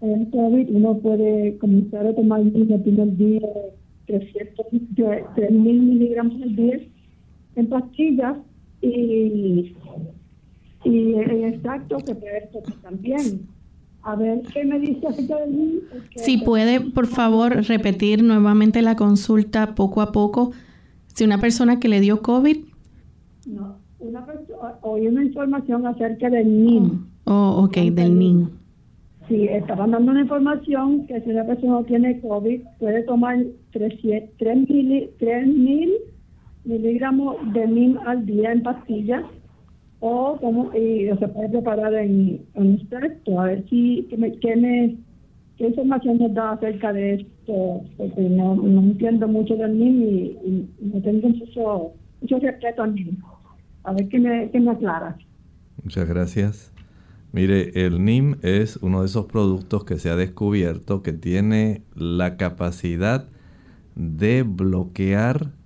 eh, 0.00 0.26
COVID, 0.32 0.70
uno 0.74 0.96
puede 0.98 1.58
comenzar 1.58 2.06
a 2.06 2.14
tomar 2.14 2.40
el 2.40 2.80
primer 2.82 3.16
día 3.16 3.46
300, 4.06 4.66
3 5.36 5.50
mil 5.50 5.82
miligramos 5.82 6.42
al 6.42 6.56
día 6.56 6.80
en 7.56 7.66
pastillas 7.66 8.38
y, 8.80 9.74
y 10.84 11.14
en 11.14 11.44
exacto 11.44 11.98
que 11.98 12.14
puede 12.14 12.48
tomar 12.50 12.78
también. 12.82 13.57
A 14.02 14.14
ver, 14.16 14.40
¿qué 14.52 14.64
me 14.64 14.78
dice 14.78 15.06
acerca 15.06 15.36
del 15.40 15.56
NIL? 15.56 15.82
Porque- 15.92 16.18
Si 16.18 16.38
puede, 16.38 16.80
por 16.80 17.06
favor, 17.06 17.52
repetir 17.66 18.22
nuevamente 18.22 18.80
la 18.82 18.96
consulta 18.96 19.74
poco 19.74 20.00
a 20.00 20.12
poco. 20.12 20.52
Si 21.06 21.24
una 21.24 21.38
persona 21.38 21.78
que 21.80 21.88
le 21.88 22.00
dio 22.00 22.22
COVID, 22.22 22.58
No, 23.46 23.76
una 23.98 24.24
oí 24.82 25.06
una 25.08 25.24
información 25.24 25.86
acerca 25.86 26.28
del 26.30 26.64
NIL. 26.64 26.92
oh, 27.24 27.64
ok, 27.64 27.76
del 27.92 28.18
NIN. 28.18 28.50
Sí, 29.28 29.44
estaban 29.44 29.90
dando 29.90 30.12
una 30.12 30.22
información 30.22 31.06
que 31.06 31.20
si 31.20 31.30
una 31.30 31.44
persona 31.44 31.82
tiene 31.84 32.20
COVID 32.20 32.60
puede 32.78 33.02
tomar 33.02 33.36
3 33.72 33.92
mil, 34.04 35.10
3 35.18 35.46
mil 35.46 35.90
miligramos 36.64 37.36
de 37.52 37.66
NIM 37.66 37.98
al 38.06 38.24
día 38.24 38.52
en 38.52 38.62
pastillas 38.62 39.24
o 40.00 40.36
como 40.40 40.72
y 40.74 41.08
se 41.18 41.28
puede 41.28 41.48
preparar 41.48 41.94
en, 41.94 42.44
en 42.54 42.74
extracto. 42.74 43.40
A 43.40 43.44
ver 43.44 43.64
si 43.68 44.06
qué, 44.10 44.16
me, 44.16 44.32
qué, 44.38 44.96
información 45.58 46.18
nos 46.18 46.34
da 46.34 46.52
acerca 46.52 46.92
de 46.92 47.14
esto, 47.14 47.82
porque 47.96 48.20
no, 48.22 48.54
no 48.54 48.80
entiendo 48.80 49.26
mucho 49.26 49.56
del 49.56 49.78
NIM 49.78 50.02
y, 50.02 50.68
no 50.80 51.00
tengo 51.02 51.28
mucho, 51.28 51.92
mucho 52.20 52.38
respeto 52.38 52.82
al 52.82 52.94
NIM. 52.94 53.16
A 53.84 53.92
ver 53.92 54.08
qué 54.08 54.18
me, 54.18 54.50
qué 54.50 54.60
me 54.60 54.70
aclara. 54.70 55.16
Muchas 55.82 56.08
gracias. 56.08 56.72
Mire, 57.32 57.86
el 57.86 58.04
NIM 58.04 58.36
es 58.42 58.76
uno 58.76 59.00
de 59.00 59.06
esos 59.06 59.26
productos 59.26 59.84
que 59.84 59.98
se 59.98 60.10
ha 60.10 60.16
descubierto 60.16 61.02
que 61.02 61.12
tiene 61.12 61.82
la 61.94 62.36
capacidad 62.36 63.28
de 63.94 64.44
bloquear 64.44 65.57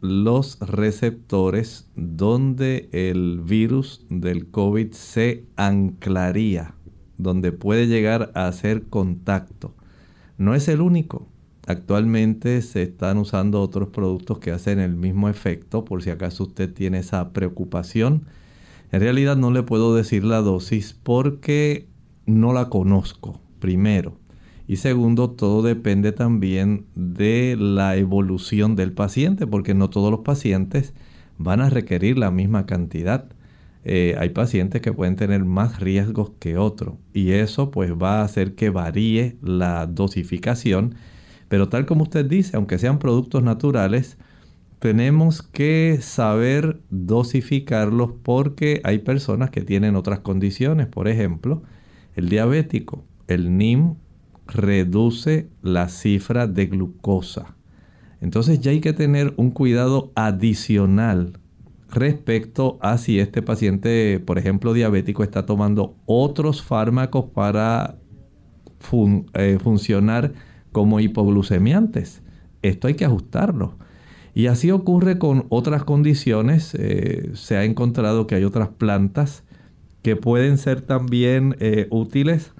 los 0.00 0.58
receptores 0.60 1.90
donde 1.94 2.88
el 2.92 3.40
virus 3.40 4.06
del 4.08 4.50
COVID 4.50 4.92
se 4.92 5.44
anclaría, 5.56 6.74
donde 7.18 7.52
puede 7.52 7.86
llegar 7.86 8.32
a 8.34 8.46
hacer 8.46 8.84
contacto. 8.88 9.74
No 10.38 10.54
es 10.54 10.68
el 10.68 10.80
único. 10.80 11.28
Actualmente 11.66 12.62
se 12.62 12.82
están 12.82 13.18
usando 13.18 13.60
otros 13.60 13.90
productos 13.90 14.38
que 14.38 14.50
hacen 14.50 14.80
el 14.80 14.96
mismo 14.96 15.28
efecto, 15.28 15.84
por 15.84 16.02
si 16.02 16.10
acaso 16.10 16.44
usted 16.44 16.72
tiene 16.72 16.98
esa 16.98 17.32
preocupación. 17.32 18.24
En 18.92 19.00
realidad 19.00 19.36
no 19.36 19.50
le 19.50 19.62
puedo 19.62 19.94
decir 19.94 20.24
la 20.24 20.40
dosis 20.40 20.94
porque 20.94 21.88
no 22.26 22.52
la 22.52 22.70
conozco, 22.70 23.40
primero. 23.60 24.19
Y 24.70 24.76
segundo, 24.76 25.30
todo 25.30 25.62
depende 25.62 26.12
también 26.12 26.86
de 26.94 27.56
la 27.58 27.96
evolución 27.96 28.76
del 28.76 28.92
paciente, 28.92 29.44
porque 29.48 29.74
no 29.74 29.90
todos 29.90 30.12
los 30.12 30.20
pacientes 30.20 30.94
van 31.38 31.60
a 31.60 31.70
requerir 31.70 32.16
la 32.16 32.30
misma 32.30 32.66
cantidad. 32.66 33.32
Eh, 33.82 34.14
hay 34.16 34.28
pacientes 34.28 34.80
que 34.80 34.92
pueden 34.92 35.16
tener 35.16 35.44
más 35.44 35.80
riesgos 35.80 36.30
que 36.38 36.56
otros 36.56 36.94
y 37.12 37.32
eso 37.32 37.72
pues 37.72 37.94
va 37.94 38.20
a 38.20 38.24
hacer 38.24 38.54
que 38.54 38.70
varíe 38.70 39.38
la 39.42 39.88
dosificación. 39.88 40.94
Pero 41.48 41.68
tal 41.68 41.84
como 41.84 42.04
usted 42.04 42.26
dice, 42.26 42.56
aunque 42.56 42.78
sean 42.78 43.00
productos 43.00 43.42
naturales, 43.42 44.18
tenemos 44.78 45.42
que 45.42 45.98
saber 46.00 46.80
dosificarlos 46.90 48.12
porque 48.22 48.80
hay 48.84 48.98
personas 48.98 49.50
que 49.50 49.62
tienen 49.62 49.96
otras 49.96 50.20
condiciones. 50.20 50.86
Por 50.86 51.08
ejemplo, 51.08 51.64
el 52.14 52.28
diabético, 52.28 53.02
el 53.26 53.58
NIM 53.58 53.96
reduce 54.50 55.48
la 55.62 55.88
cifra 55.88 56.46
de 56.46 56.66
glucosa. 56.66 57.56
Entonces 58.20 58.60
ya 58.60 58.70
hay 58.70 58.80
que 58.80 58.92
tener 58.92 59.32
un 59.36 59.50
cuidado 59.50 60.12
adicional 60.14 61.38
respecto 61.90 62.78
a 62.80 62.98
si 62.98 63.18
este 63.18 63.42
paciente, 63.42 64.20
por 64.20 64.38
ejemplo, 64.38 64.72
diabético, 64.72 65.22
está 65.22 65.46
tomando 65.46 65.96
otros 66.06 66.62
fármacos 66.62 67.26
para 67.26 67.96
eh, 69.34 69.58
funcionar 69.62 70.32
como 70.72 71.00
hipoglucemiantes. 71.00 72.22
Esto 72.62 72.88
hay 72.88 72.94
que 72.94 73.04
ajustarlo. 73.04 73.76
Y 74.34 74.46
así 74.46 74.70
ocurre 74.70 75.18
con 75.18 75.46
otras 75.48 75.84
condiciones. 75.84 76.74
eh, 76.74 77.30
se 77.34 77.56
ha 77.56 77.64
encontrado 77.64 78.26
que 78.26 78.36
hay 78.36 78.44
otras 78.44 78.68
plantas 78.68 79.42
que 80.02 80.16
pueden 80.16 80.58
ser 80.58 80.80
también 80.80 81.56
eh, 81.60 81.86
útiles. 81.90 82.52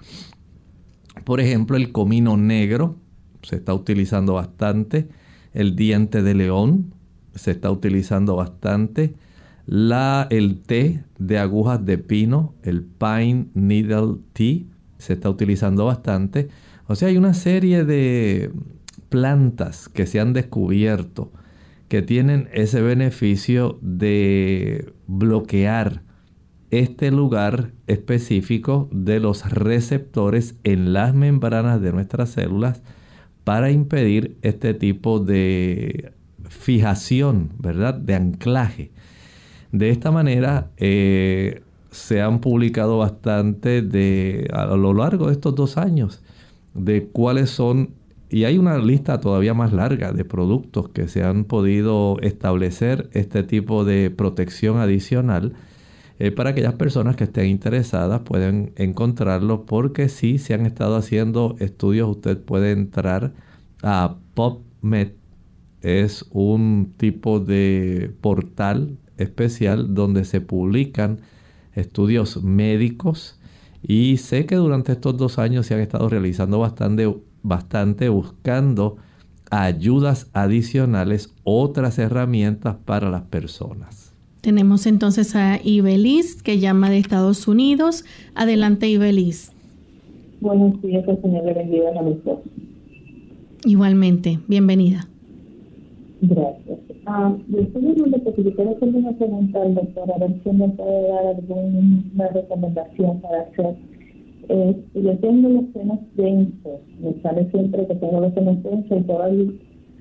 Por 1.24 1.40
ejemplo, 1.40 1.76
el 1.76 1.92
comino 1.92 2.36
negro 2.36 2.96
se 3.42 3.56
está 3.56 3.74
utilizando 3.74 4.34
bastante. 4.34 5.08
El 5.52 5.76
diente 5.76 6.22
de 6.22 6.34
león 6.34 6.94
se 7.34 7.50
está 7.52 7.70
utilizando 7.70 8.36
bastante. 8.36 9.14
La, 9.66 10.26
el 10.30 10.60
té 10.60 11.04
de 11.18 11.38
agujas 11.38 11.84
de 11.84 11.98
pino, 11.98 12.54
el 12.62 12.82
pine 12.82 13.46
needle 13.54 14.16
tea, 14.32 14.64
se 14.98 15.14
está 15.14 15.30
utilizando 15.30 15.86
bastante. 15.86 16.48
O 16.86 16.94
sea, 16.94 17.08
hay 17.08 17.16
una 17.16 17.34
serie 17.34 17.84
de 17.84 18.50
plantas 19.08 19.88
que 19.88 20.06
se 20.06 20.20
han 20.20 20.32
descubierto 20.32 21.32
que 21.88 22.02
tienen 22.02 22.48
ese 22.52 22.80
beneficio 22.80 23.78
de 23.82 24.92
bloquear 25.08 26.02
este 26.70 27.10
lugar 27.10 27.72
específico 27.86 28.88
de 28.92 29.20
los 29.20 29.50
receptores 29.50 30.54
en 30.64 30.92
las 30.92 31.14
membranas 31.14 31.80
de 31.80 31.92
nuestras 31.92 32.30
células 32.30 32.82
para 33.44 33.70
impedir 33.70 34.36
este 34.42 34.74
tipo 34.74 35.18
de 35.18 36.12
fijación, 36.48 37.50
¿verdad? 37.58 37.94
De 37.94 38.14
anclaje. 38.14 38.90
De 39.72 39.90
esta 39.90 40.10
manera 40.10 40.70
eh, 40.76 41.62
se 41.90 42.20
han 42.20 42.40
publicado 42.40 42.98
bastante 42.98 43.82
de, 43.82 44.48
a 44.52 44.76
lo 44.76 44.94
largo 44.94 45.26
de 45.26 45.32
estos 45.32 45.54
dos 45.54 45.76
años 45.76 46.22
de 46.74 47.06
cuáles 47.06 47.50
son, 47.50 47.90
y 48.28 48.44
hay 48.44 48.58
una 48.58 48.78
lista 48.78 49.18
todavía 49.20 49.54
más 49.54 49.72
larga 49.72 50.12
de 50.12 50.24
productos 50.24 50.88
que 50.90 51.08
se 51.08 51.24
han 51.24 51.44
podido 51.44 52.18
establecer 52.20 53.10
este 53.12 53.42
tipo 53.42 53.84
de 53.84 54.10
protección 54.10 54.78
adicional 54.78 55.54
eh, 56.20 56.30
para 56.30 56.50
aquellas 56.50 56.74
personas 56.74 57.16
que 57.16 57.24
estén 57.24 57.46
interesadas 57.46 58.20
pueden 58.20 58.74
encontrarlo 58.76 59.64
porque 59.64 60.10
si 60.10 60.36
se 60.36 60.52
han 60.52 60.66
estado 60.66 60.96
haciendo 60.96 61.56
estudios 61.60 62.10
usted 62.10 62.38
puede 62.38 62.72
entrar 62.72 63.32
a 63.82 64.16
PubMed 64.34 65.12
es 65.80 66.26
un 66.30 66.92
tipo 66.98 67.40
de 67.40 68.14
portal 68.20 68.98
especial 69.16 69.94
donde 69.94 70.26
se 70.26 70.42
publican 70.42 71.20
estudios 71.74 72.42
médicos 72.42 73.40
y 73.82 74.18
sé 74.18 74.44
que 74.44 74.56
durante 74.56 74.92
estos 74.92 75.16
dos 75.16 75.38
años 75.38 75.66
se 75.66 75.74
han 75.74 75.80
estado 75.80 76.10
realizando 76.10 76.58
bastante, 76.58 77.10
bastante 77.42 78.10
buscando 78.10 78.98
ayudas 79.50 80.28
adicionales, 80.34 81.32
otras 81.44 81.98
herramientas 81.98 82.76
para 82.84 83.08
las 83.08 83.22
personas. 83.22 83.99
Tenemos 84.40 84.86
entonces 84.86 85.36
a 85.36 85.58
Ibelis 85.62 86.42
que 86.42 86.58
llama 86.58 86.88
de 86.88 86.98
Estados 86.98 87.46
Unidos. 87.46 88.04
Adelante 88.34 88.88
Ibelis. 88.88 89.52
Buenos 90.40 90.80
días, 90.80 91.04
señor 91.20 91.44
le 91.44 91.52
bendiga 91.52 91.90
a 91.90 92.02
los 92.02 92.16
Igualmente, 93.66 94.38
bienvenida. 94.48 95.06
Gracias. 96.22 96.78
Ah, 97.04 97.36
yo 97.48 97.60
estoy 97.60 97.82
llamando 97.82 98.18
porque 98.24 98.44
yo 98.44 98.54
quiero 98.54 98.70
hacerle 98.70 98.98
una 98.98 99.12
pregunta 99.12 99.60
al 99.60 99.74
doctor, 99.74 100.12
a 100.12 100.18
ver 100.18 100.40
si 100.42 100.50
me 100.50 100.68
puede 100.70 101.08
dar 101.08 101.26
alguna 101.26 102.28
recomendación 102.28 103.20
para 103.20 103.42
hacer. 103.42 103.76
Eh, 104.48 104.76
yo 104.94 105.18
tengo 105.18 105.48
los 105.50 105.64
senos 105.74 105.98
densos, 106.14 106.80
me 107.00 107.20
sale 107.20 107.50
siempre 107.50 107.86
que 107.86 107.94
tengo 107.96 108.20
los 108.20 108.32
senos 108.32 108.62
densos 108.62 108.98
y 108.98 109.02
todo 109.02 109.22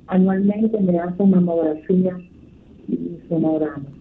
anualmente 0.07 0.79
me 0.79 0.97
hacen 0.97 1.29
mamografía 1.29 2.17
y 2.87 3.17
sonograma. 3.27 3.98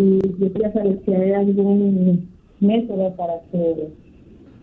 Y 0.00 0.18
yo 0.38 0.50
quería 0.54 0.72
saber 0.72 0.98
si 1.04 1.12
hay 1.12 1.32
algún 1.32 2.26
método 2.58 3.14
para 3.16 3.34
que 3.52 3.90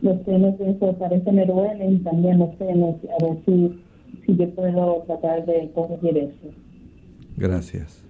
los 0.01 0.25
senos 0.25 0.57
densos 0.57 0.95
parece 0.95 1.31
me 1.31 1.45
duelen 1.45 2.03
también 2.03 2.39
los 2.39 2.57
senos, 2.57 2.95
a 3.03 3.23
ver 3.23 3.37
si, 3.45 3.79
si 4.25 4.35
yo 4.35 4.49
puedo 4.55 5.03
tratar 5.05 5.45
de 5.45 5.69
corregir 5.75 6.17
eso. 6.17 6.55
Gracias. 7.37 8.03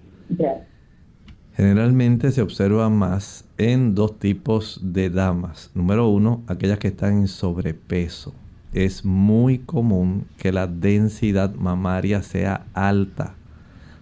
Generalmente 1.54 2.32
se 2.32 2.42
observa 2.42 2.90
más 2.90 3.44
en 3.58 3.94
dos 3.94 4.20
tipos 4.20 4.80
de 4.82 5.10
damas. 5.10 5.70
Número 5.76 6.08
uno, 6.08 6.44
aquellas 6.48 6.80
que 6.80 6.88
están 6.88 7.18
en 7.18 7.28
sobrepeso. 7.28 8.34
Es 8.72 9.04
muy 9.04 9.58
común 9.58 10.28
que 10.38 10.54
la 10.54 10.66
densidad 10.68 11.54
mamaria 11.56 12.22
sea 12.22 12.68
alta. 12.74 13.36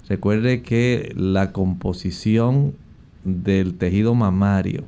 Recuerde 0.07 0.61
que 0.61 1.11
la 1.15 1.51
composición 1.51 2.75
del 3.25 3.77
tejido 3.77 4.15
mamario 4.15 4.85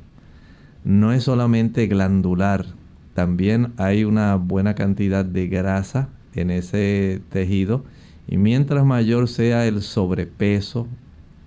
no 0.84 1.12
es 1.12 1.24
solamente 1.24 1.86
glandular, 1.86 2.64
también 3.12 3.72
hay 3.76 4.04
una 4.04 4.36
buena 4.36 4.74
cantidad 4.74 5.24
de 5.24 5.48
grasa 5.48 6.08
en 6.34 6.50
ese 6.50 7.20
tejido 7.30 7.84
y 8.26 8.38
mientras 8.38 8.86
mayor 8.86 9.28
sea 9.28 9.66
el 9.66 9.82
sobrepeso, 9.82 10.86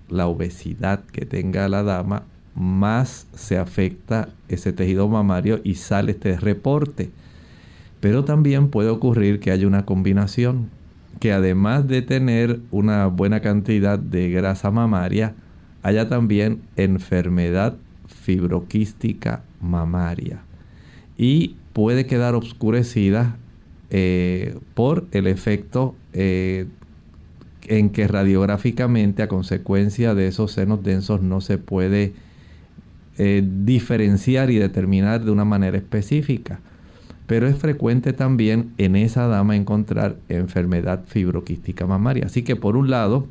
la 0.08 0.26
obesidad 0.26 1.00
que 1.06 1.24
tenga 1.24 1.68
la 1.68 1.82
dama, 1.82 2.24
más 2.54 3.26
se 3.34 3.56
afecta 3.56 4.28
ese 4.48 4.72
tejido 4.72 5.08
mamario 5.08 5.60
y 5.64 5.76
sale 5.76 6.12
este 6.12 6.36
reporte. 6.36 7.10
Pero 8.00 8.24
también 8.24 8.68
puede 8.68 8.90
ocurrir 8.90 9.40
que 9.40 9.50
haya 9.50 9.66
una 9.66 9.86
combinación, 9.86 10.68
que 11.20 11.32
además 11.32 11.88
de 11.88 12.02
tener 12.02 12.60
una 12.70 13.06
buena 13.06 13.40
cantidad 13.40 13.98
de 13.98 14.30
grasa 14.30 14.70
mamaria, 14.70 15.34
haya 15.82 16.08
también 16.08 16.62
enfermedad 16.76 17.76
fibroquística 18.06 19.42
mamaria. 19.60 20.42
Y 21.16 21.56
puede 21.72 22.06
quedar 22.06 22.34
oscurecida 22.34 23.36
eh, 23.90 24.58
por 24.74 25.06
el 25.12 25.26
efecto 25.26 25.94
eh, 26.12 26.66
en 27.66 27.90
que 27.90 28.08
radiográficamente 28.08 29.22
a 29.22 29.28
consecuencia 29.28 30.14
de 30.14 30.28
esos 30.28 30.52
senos 30.52 30.82
densos 30.82 31.22
no 31.22 31.40
se 31.40 31.58
puede 31.58 32.12
eh, 33.18 33.46
diferenciar 33.64 34.50
y 34.50 34.56
determinar 34.56 35.24
de 35.24 35.30
una 35.30 35.44
manera 35.44 35.76
específica. 35.76 36.60
Pero 37.26 37.46
es 37.46 37.56
frecuente 37.56 38.12
también 38.12 38.72
en 38.78 38.96
esa 38.96 39.26
dama 39.26 39.56
encontrar 39.56 40.16
enfermedad 40.28 41.04
fibroquística 41.06 41.86
mamaria. 41.86 42.26
Así 42.26 42.42
que 42.42 42.56
por 42.56 42.76
un 42.76 42.90
lado, 42.90 43.28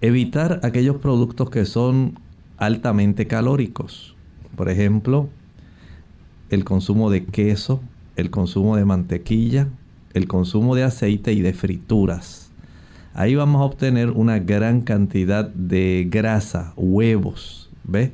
evitar 0.00 0.60
aquellos 0.62 0.96
productos 0.96 1.50
que 1.50 1.64
son 1.64 2.18
altamente 2.56 3.26
calóricos. 3.26 4.14
Por 4.56 4.68
ejemplo, 4.68 5.28
el 6.50 6.64
consumo 6.64 7.10
de 7.10 7.24
queso, 7.24 7.80
el 8.16 8.30
consumo 8.30 8.76
de 8.76 8.84
mantequilla, 8.84 9.68
el 10.14 10.26
consumo 10.26 10.74
de 10.74 10.84
aceite 10.84 11.32
y 11.32 11.40
de 11.40 11.52
frituras. 11.52 12.50
Ahí 13.14 13.34
vamos 13.34 13.60
a 13.60 13.64
obtener 13.64 14.10
una 14.10 14.38
gran 14.38 14.80
cantidad 14.80 15.48
de 15.48 16.06
grasa, 16.10 16.72
huevos, 16.76 17.68
¿ve? 17.84 18.12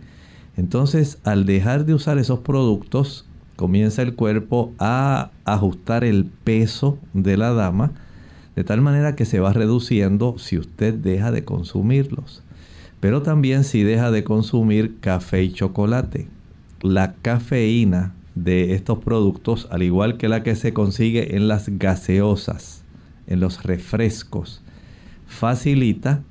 Entonces, 0.57 1.19
al 1.25 1.47
dejar 1.47 1.85
de 1.85 1.95
usar 1.95 2.19
esos 2.19 2.41
productos, 2.41 3.27
comienza 3.57 4.03
el 4.03 4.15
cuerpo 4.15 4.73
a 4.79 5.31
ajustar 5.45 6.05
el 6.05 6.27
peso 6.27 6.99
de 7.13 7.37
la 7.37 7.53
dama 7.53 7.93
de 8.57 8.65
tal 8.65 8.81
manera 8.81 9.17
que 9.17 9.25
se 9.25 9.41
va 9.41 9.53
reduciendo 9.53 10.37
si 10.39 10.59
usted 10.59 10.95
deja 10.95 11.33
de 11.33 11.45
consumirlos. 11.45 12.43
Pero 13.01 13.23
también 13.23 13.65
si 13.65 13.83
deja 13.83 14.11
de 14.11 14.25
consumir 14.25 14.99
café 15.01 15.43
y 15.43 15.53
chocolate. 15.53 16.29
La 16.81 17.15
cafeína 17.15 18.15
de 18.35 18.75
estos 18.75 18.99
productos, 18.99 19.69
al 19.71 19.83
igual 19.83 20.17
que 20.17 20.29
la 20.29 20.43
que 20.43 20.57
se 20.57 20.73
consigue 20.73 21.37
en 21.37 21.49
las 21.49 21.69
gaseosas, 21.69 22.85
en 23.27 23.41
los 23.41 23.63
refrescos, 23.63 24.63
facilita 25.27 26.23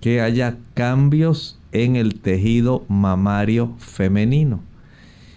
que 0.00 0.20
haya 0.20 0.56
cambios 0.74 1.58
en 1.72 1.96
el 1.96 2.20
tejido 2.20 2.84
mamario 2.88 3.74
femenino. 3.78 4.60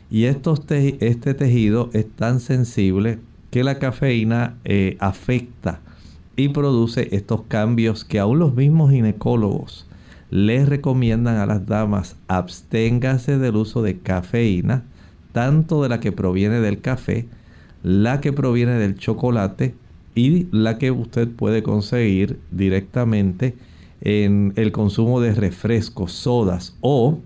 Y 0.09 0.25
estos 0.25 0.61
este 0.69 1.33
tejido 1.33 1.89
es 1.93 2.09
tan 2.09 2.39
sensible 2.39 3.19
que 3.49 3.63
la 3.63 3.79
cafeína 3.79 4.57
eh, 4.63 4.97
afecta 4.99 5.79
y 6.36 6.49
produce 6.49 7.09
estos 7.11 7.43
cambios 7.43 8.05
que 8.05 8.19
aún 8.19 8.39
los 8.39 8.55
mismos 8.55 8.91
ginecólogos 8.91 9.88
les 10.29 10.67
recomiendan 10.67 11.38
a 11.38 11.45
las 11.45 11.65
damas. 11.65 12.15
Absténgase 12.27 13.38
del 13.38 13.57
uso 13.57 13.82
de 13.82 13.99
cafeína 13.99 14.86
tanto 15.32 15.84
de 15.84 15.89
la 15.89 15.99
que 15.99 16.11
proviene 16.11 16.59
del 16.59 16.82
café, 16.82 17.27
la 17.84 18.21
que 18.21 18.34
proviene 18.34 18.73
del 18.73 18.97
chocolate 18.97 19.75
y 20.13 20.47
la 20.51 20.77
que 20.77 20.91
usted 20.91 21.29
puede 21.29 21.63
conseguir 21.63 22.39
directamente 22.51 23.55
en 24.01 24.53
el 24.55 24.71
consumo 24.71 25.21
de 25.21 25.34
refrescos, 25.34 26.11
sodas 26.11 26.75
o, 26.82 27.19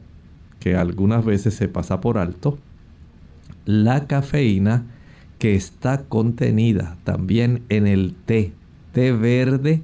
que 0.59 0.75
algunas 0.75 1.25
veces 1.25 1.53
se 1.55 1.67
pasa 1.67 2.01
por 2.01 2.17
alto, 2.17 2.57
la 3.65 4.07
cafeína 4.07 4.85
que 5.39 5.55
está 5.55 6.03
contenida 6.03 6.97
también 7.03 7.63
en 7.69 7.87
el 7.87 8.13
té, 8.25 8.53
té 8.95 9.11
verde, 9.11 9.81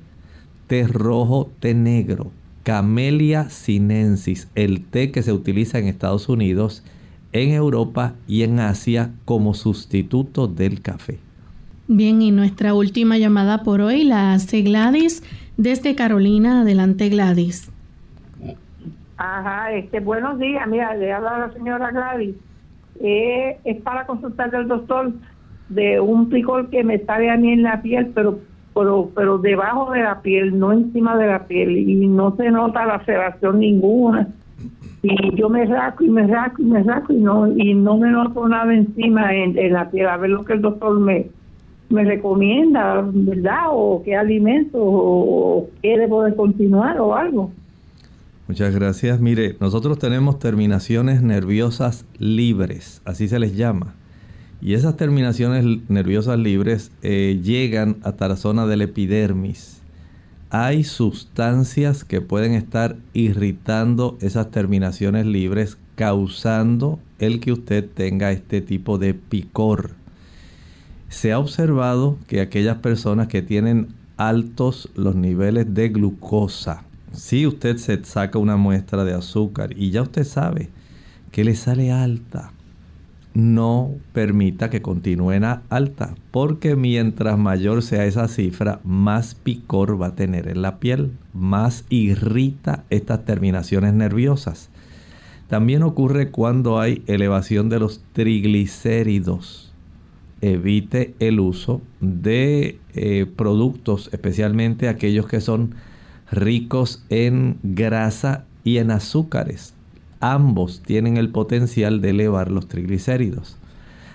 té 0.67 0.87
rojo, 0.87 1.49
té 1.59 1.73
negro, 1.73 2.31
Camellia 2.63 3.49
sinensis, 3.49 4.47
el 4.55 4.85
té 4.85 5.11
que 5.11 5.21
se 5.21 5.33
utiliza 5.33 5.79
en 5.79 5.87
Estados 5.87 6.29
Unidos 6.29 6.83
en 7.33 7.51
Europa 7.51 8.13
y 8.27 8.43
en 8.43 8.59
Asia 8.59 9.11
como 9.25 9.53
sustituto 9.53 10.47
del 10.47 10.81
café. 10.81 11.19
Bien, 11.87 12.21
y 12.21 12.31
nuestra 12.31 12.73
última 12.73 13.17
llamada 13.17 13.63
por 13.63 13.81
hoy 13.81 14.05
la 14.05 14.33
hace 14.33 14.61
Gladys 14.61 15.23
desde 15.57 15.95
Carolina. 15.95 16.61
Adelante, 16.61 17.09
Gladys. 17.09 17.69
Ajá, 19.17 19.73
este, 19.73 19.99
buenos 19.99 20.39
días. 20.39 20.65
Mira, 20.67 20.95
le 20.95 21.11
habla 21.11 21.39
la 21.39 21.53
señora 21.53 21.91
Gladys. 21.91 22.35
Eh, 23.03 23.57
es 23.65 23.81
para 23.81 24.05
consultar 24.05 24.55
al 24.55 24.67
doctor 24.67 25.11
de 25.69 25.99
un 25.99 26.29
picor 26.29 26.69
que 26.69 26.83
me 26.83 26.99
sale 26.99 27.29
a 27.29 27.37
mí 27.37 27.51
en 27.51 27.63
la 27.63 27.81
piel, 27.81 28.11
pero, 28.13 28.39
pero, 28.73 29.09
pero 29.15 29.37
debajo 29.37 29.91
de 29.91 30.01
la 30.01 30.21
piel, 30.21 30.57
no 30.57 30.71
encima 30.71 31.17
de 31.17 31.27
la 31.27 31.45
piel, 31.47 31.77
y 31.77 32.07
no 32.07 32.35
se 32.35 32.49
nota 32.51 32.85
la 32.85 32.97
laceración 32.97 33.59
ninguna. 33.59 34.27
Y 35.03 35.35
yo 35.35 35.49
me 35.49 35.65
rasco 35.65 36.03
y 36.03 36.09
me 36.09 36.27
rasco 36.27 36.61
y 36.61 36.65
me 36.65 36.83
rasco 36.83 37.11
y 37.11 37.17
no 37.17 37.47
y 37.47 37.73
no 37.73 37.97
me 37.97 38.11
noto 38.11 38.47
nada 38.47 38.71
encima 38.73 39.33
en, 39.33 39.73
la 39.73 39.89
piel. 39.89 40.07
A 40.07 40.17
ver 40.17 40.29
lo 40.29 40.45
que 40.45 40.53
el 40.53 40.61
doctor 40.61 40.99
me 40.99 41.27
me 41.89 42.05
recomienda 42.05 43.03
verdad 43.11 43.65
o 43.71 44.01
qué 44.05 44.15
alimento 44.15 44.77
o, 44.79 45.69
qué 45.81 45.97
debo 45.97 46.23
de 46.23 46.35
continuar 46.35 47.01
o 47.01 47.15
algo. 47.15 47.51
Muchas 48.47 48.75
gracias. 48.75 49.19
Mire 49.19 49.55
nosotros 49.59 49.97
tenemos 49.97 50.37
terminaciones 50.37 51.23
nerviosas 51.23 52.05
libres 52.19 53.01
así 53.03 53.27
se 53.27 53.39
les 53.39 53.57
llama 53.57 53.95
y 54.61 54.73
esas 54.75 54.95
terminaciones 54.97 55.65
nerviosas 55.89 56.37
libres 56.37 56.91
eh, 57.01 57.39
llegan 57.43 57.97
hasta 58.03 58.27
la 58.27 58.35
zona 58.35 58.67
del 58.67 58.83
epidermis 58.83 59.81
hay 60.53 60.83
sustancias 60.83 62.03
que 62.03 62.19
pueden 62.19 62.51
estar 62.55 62.97
irritando 63.13 64.17
esas 64.19 64.51
terminaciones 64.51 65.25
libres, 65.25 65.77
causando 65.95 66.99
el 67.19 67.39
que 67.39 67.53
usted 67.53 67.89
tenga 67.89 68.33
este 68.33 68.59
tipo 68.59 68.97
de 68.97 69.13
picor. 69.13 69.91
Se 71.07 71.31
ha 71.31 71.39
observado 71.39 72.17
que 72.27 72.41
aquellas 72.41 72.79
personas 72.79 73.29
que 73.29 73.41
tienen 73.41 73.95
altos 74.17 74.89
los 74.93 75.15
niveles 75.15 75.73
de 75.73 75.87
glucosa. 75.87 76.83
Si 77.13 77.47
usted 77.47 77.77
se 77.77 78.03
saca 78.03 78.37
una 78.37 78.57
muestra 78.57 79.05
de 79.05 79.13
azúcar 79.13 79.71
y 79.77 79.91
ya 79.91 80.01
usted 80.01 80.25
sabe 80.25 80.67
que 81.31 81.45
le 81.45 81.55
sale 81.55 81.93
alta, 81.93 82.51
no 83.33 83.91
permita 84.13 84.69
que 84.69 84.81
continúe 84.81 85.39
alta, 85.69 86.15
porque 86.31 86.75
mientras 86.75 87.37
mayor 87.37 87.81
sea 87.81 88.05
esa 88.05 88.27
cifra, 88.27 88.79
más 88.83 89.35
picor 89.35 90.01
va 90.01 90.07
a 90.07 90.15
tener 90.15 90.47
en 90.47 90.61
la 90.61 90.79
piel, 90.79 91.11
más 91.33 91.85
irrita 91.89 92.83
estas 92.89 93.25
terminaciones 93.25 93.93
nerviosas. 93.93 94.69
También 95.47 95.83
ocurre 95.83 96.31
cuando 96.31 96.79
hay 96.79 97.03
elevación 97.07 97.69
de 97.69 97.79
los 97.79 98.01
triglicéridos. 98.13 99.73
Evite 100.41 101.13
el 101.19 101.39
uso 101.39 101.81
de 101.99 102.79
eh, 102.93 103.25
productos, 103.35 104.09
especialmente 104.11 104.87
aquellos 104.87 105.27
que 105.27 105.41
son 105.41 105.75
ricos 106.31 107.03
en 107.09 107.57
grasa 107.63 108.45
y 108.63 108.77
en 108.77 108.91
azúcares 108.91 109.75
ambos 110.21 110.81
tienen 110.81 111.17
el 111.17 111.29
potencial 111.29 111.99
de 111.99 112.11
elevar 112.11 112.51
los 112.51 112.67
triglicéridos. 112.67 113.57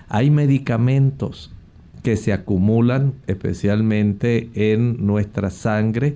Hay 0.09 0.31
medicamentos 0.31 1.51
que 2.03 2.15
se 2.15 2.33
acumulan 2.33 3.13
especialmente 3.27 4.49
en 4.53 5.05
nuestra 5.05 5.49
sangre 5.49 6.15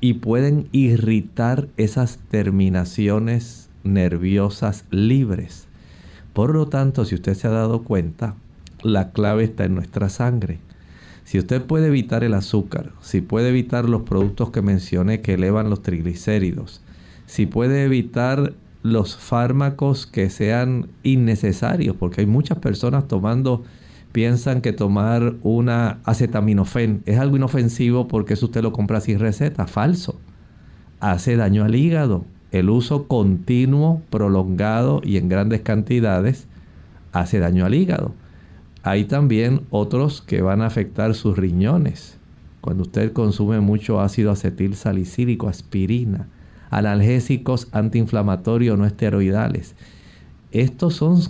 y 0.00 0.14
pueden 0.14 0.68
irritar 0.72 1.68
esas 1.76 2.18
terminaciones 2.30 3.68
nerviosas 3.84 4.84
libres. 4.90 5.66
Por 6.32 6.54
lo 6.54 6.66
tanto, 6.66 7.04
si 7.04 7.14
usted 7.14 7.34
se 7.34 7.48
ha 7.48 7.50
dado 7.50 7.82
cuenta, 7.82 8.34
la 8.82 9.12
clave 9.12 9.44
está 9.44 9.64
en 9.64 9.74
nuestra 9.74 10.08
sangre. 10.08 10.58
Si 11.24 11.38
usted 11.38 11.62
puede 11.62 11.88
evitar 11.88 12.24
el 12.24 12.34
azúcar, 12.34 12.92
si 13.00 13.20
puede 13.20 13.50
evitar 13.50 13.88
los 13.88 14.02
productos 14.02 14.50
que 14.50 14.62
mencioné 14.62 15.20
que 15.20 15.34
elevan 15.34 15.70
los 15.70 15.82
triglicéridos, 15.82 16.80
si 17.26 17.46
puede 17.46 17.84
evitar 17.84 18.54
los 18.82 19.16
fármacos 19.16 20.06
que 20.06 20.28
sean 20.30 20.88
innecesarios, 21.02 21.96
porque 21.96 22.22
hay 22.22 22.26
muchas 22.26 22.58
personas 22.58 23.06
tomando, 23.06 23.62
piensan 24.12 24.60
que 24.60 24.72
tomar 24.72 25.34
una 25.42 26.00
acetaminofén 26.04 27.02
es 27.06 27.18
algo 27.18 27.36
inofensivo 27.36 28.08
porque 28.08 28.34
eso 28.34 28.46
usted 28.46 28.62
lo 28.62 28.72
compra 28.72 29.00
sin 29.00 29.18
receta, 29.18 29.66
falso. 29.66 30.18
Hace 31.00 31.36
daño 31.36 31.64
al 31.64 31.74
hígado. 31.74 32.24
El 32.50 32.68
uso 32.68 33.08
continuo, 33.08 34.02
prolongado 34.10 35.00
y 35.02 35.16
en 35.16 35.28
grandes 35.28 35.62
cantidades 35.62 36.46
hace 37.12 37.38
daño 37.38 37.64
al 37.64 37.74
hígado. 37.74 38.14
Hay 38.82 39.04
también 39.04 39.62
otros 39.70 40.20
que 40.22 40.42
van 40.42 40.60
a 40.60 40.66
afectar 40.66 41.14
sus 41.14 41.38
riñones. 41.38 42.18
Cuando 42.60 42.82
usted 42.82 43.12
consume 43.12 43.60
mucho 43.60 44.00
ácido 44.00 44.30
acetil 44.30 44.74
salicílico, 44.74 45.48
aspirina, 45.48 46.28
analgésicos 46.72 47.68
antiinflamatorios 47.70 48.76
no 48.76 48.86
esteroidales. 48.86 49.76
Estos 50.50 50.94
son 50.96 51.20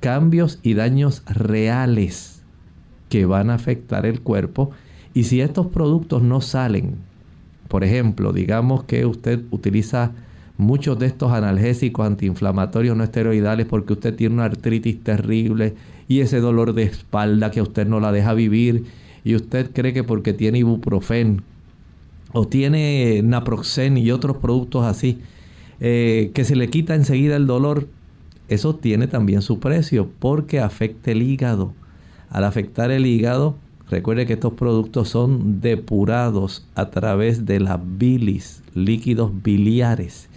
cambios 0.00 0.58
y 0.62 0.74
daños 0.74 1.22
reales 1.26 2.42
que 3.08 3.26
van 3.26 3.50
a 3.50 3.54
afectar 3.54 4.06
el 4.06 4.20
cuerpo 4.20 4.70
y 5.14 5.24
si 5.24 5.40
estos 5.40 5.68
productos 5.68 6.22
no 6.22 6.40
salen, 6.40 6.96
por 7.68 7.84
ejemplo, 7.84 8.32
digamos 8.32 8.84
que 8.84 9.06
usted 9.06 9.42
utiliza 9.50 10.12
muchos 10.58 10.98
de 10.98 11.06
estos 11.06 11.32
analgésicos 11.32 12.06
antiinflamatorios 12.06 12.96
no 12.96 13.04
esteroidales 13.04 13.66
porque 13.66 13.92
usted 13.92 14.14
tiene 14.14 14.34
una 14.34 14.44
artritis 14.44 15.02
terrible 15.02 15.74
y 16.08 16.20
ese 16.20 16.40
dolor 16.40 16.72
de 16.72 16.84
espalda 16.84 17.50
que 17.50 17.62
usted 17.62 17.86
no 17.86 18.00
la 18.00 18.12
deja 18.12 18.32
vivir 18.34 18.84
y 19.24 19.34
usted 19.34 19.70
cree 19.72 19.92
que 19.92 20.04
porque 20.04 20.32
tiene 20.32 20.58
ibuprofen 20.58 21.42
o 22.32 22.46
tiene 22.46 23.20
naproxen 23.22 23.96
y 23.96 24.10
otros 24.10 24.38
productos 24.38 24.84
así, 24.84 25.18
eh, 25.80 26.30
que 26.34 26.44
se 26.44 26.56
le 26.56 26.68
quita 26.68 26.94
enseguida 26.94 27.36
el 27.36 27.46
dolor, 27.46 27.88
eso 28.48 28.76
tiene 28.76 29.08
también 29.08 29.42
su 29.42 29.58
precio 29.58 30.08
porque 30.18 30.60
afecta 30.60 31.10
el 31.10 31.22
hígado. 31.22 31.72
Al 32.30 32.44
afectar 32.44 32.90
el 32.90 33.06
hígado, 33.06 33.56
recuerde 33.90 34.26
que 34.26 34.34
estos 34.34 34.54
productos 34.54 35.08
son 35.08 35.60
depurados 35.60 36.66
a 36.74 36.90
través 36.90 37.46
de 37.46 37.60
la 37.60 37.76
bilis, 37.76 38.62
líquidos 38.74 39.30
biliares. 39.42 40.28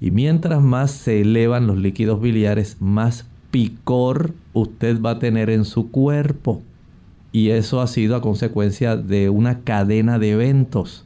Y 0.00 0.10
mientras 0.10 0.62
más 0.62 0.90
se 0.90 1.22
elevan 1.22 1.66
los 1.66 1.78
líquidos 1.78 2.20
biliares, 2.20 2.76
más 2.80 3.26
picor 3.50 4.34
usted 4.52 5.00
va 5.00 5.12
a 5.12 5.18
tener 5.18 5.48
en 5.48 5.64
su 5.64 5.90
cuerpo. 5.90 6.62
Y 7.32 7.50
eso 7.50 7.80
ha 7.80 7.86
sido 7.86 8.16
a 8.16 8.20
consecuencia 8.20 8.96
de 8.96 9.30
una 9.30 9.60
cadena 9.60 10.18
de 10.18 10.32
eventos 10.32 11.05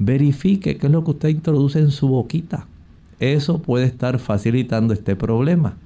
verifique 0.00 0.78
qué 0.78 0.86
es 0.86 0.92
lo 0.92 1.04
que 1.04 1.12
usted 1.12 1.28
introduce 1.28 1.78
en 1.78 1.90
su 1.90 2.08
boquita. 2.08 2.66
Eso 3.20 3.60
puede 3.60 3.84
estar 3.84 4.18
facilitando 4.18 4.94
este 4.94 5.14
problema. 5.14 5.76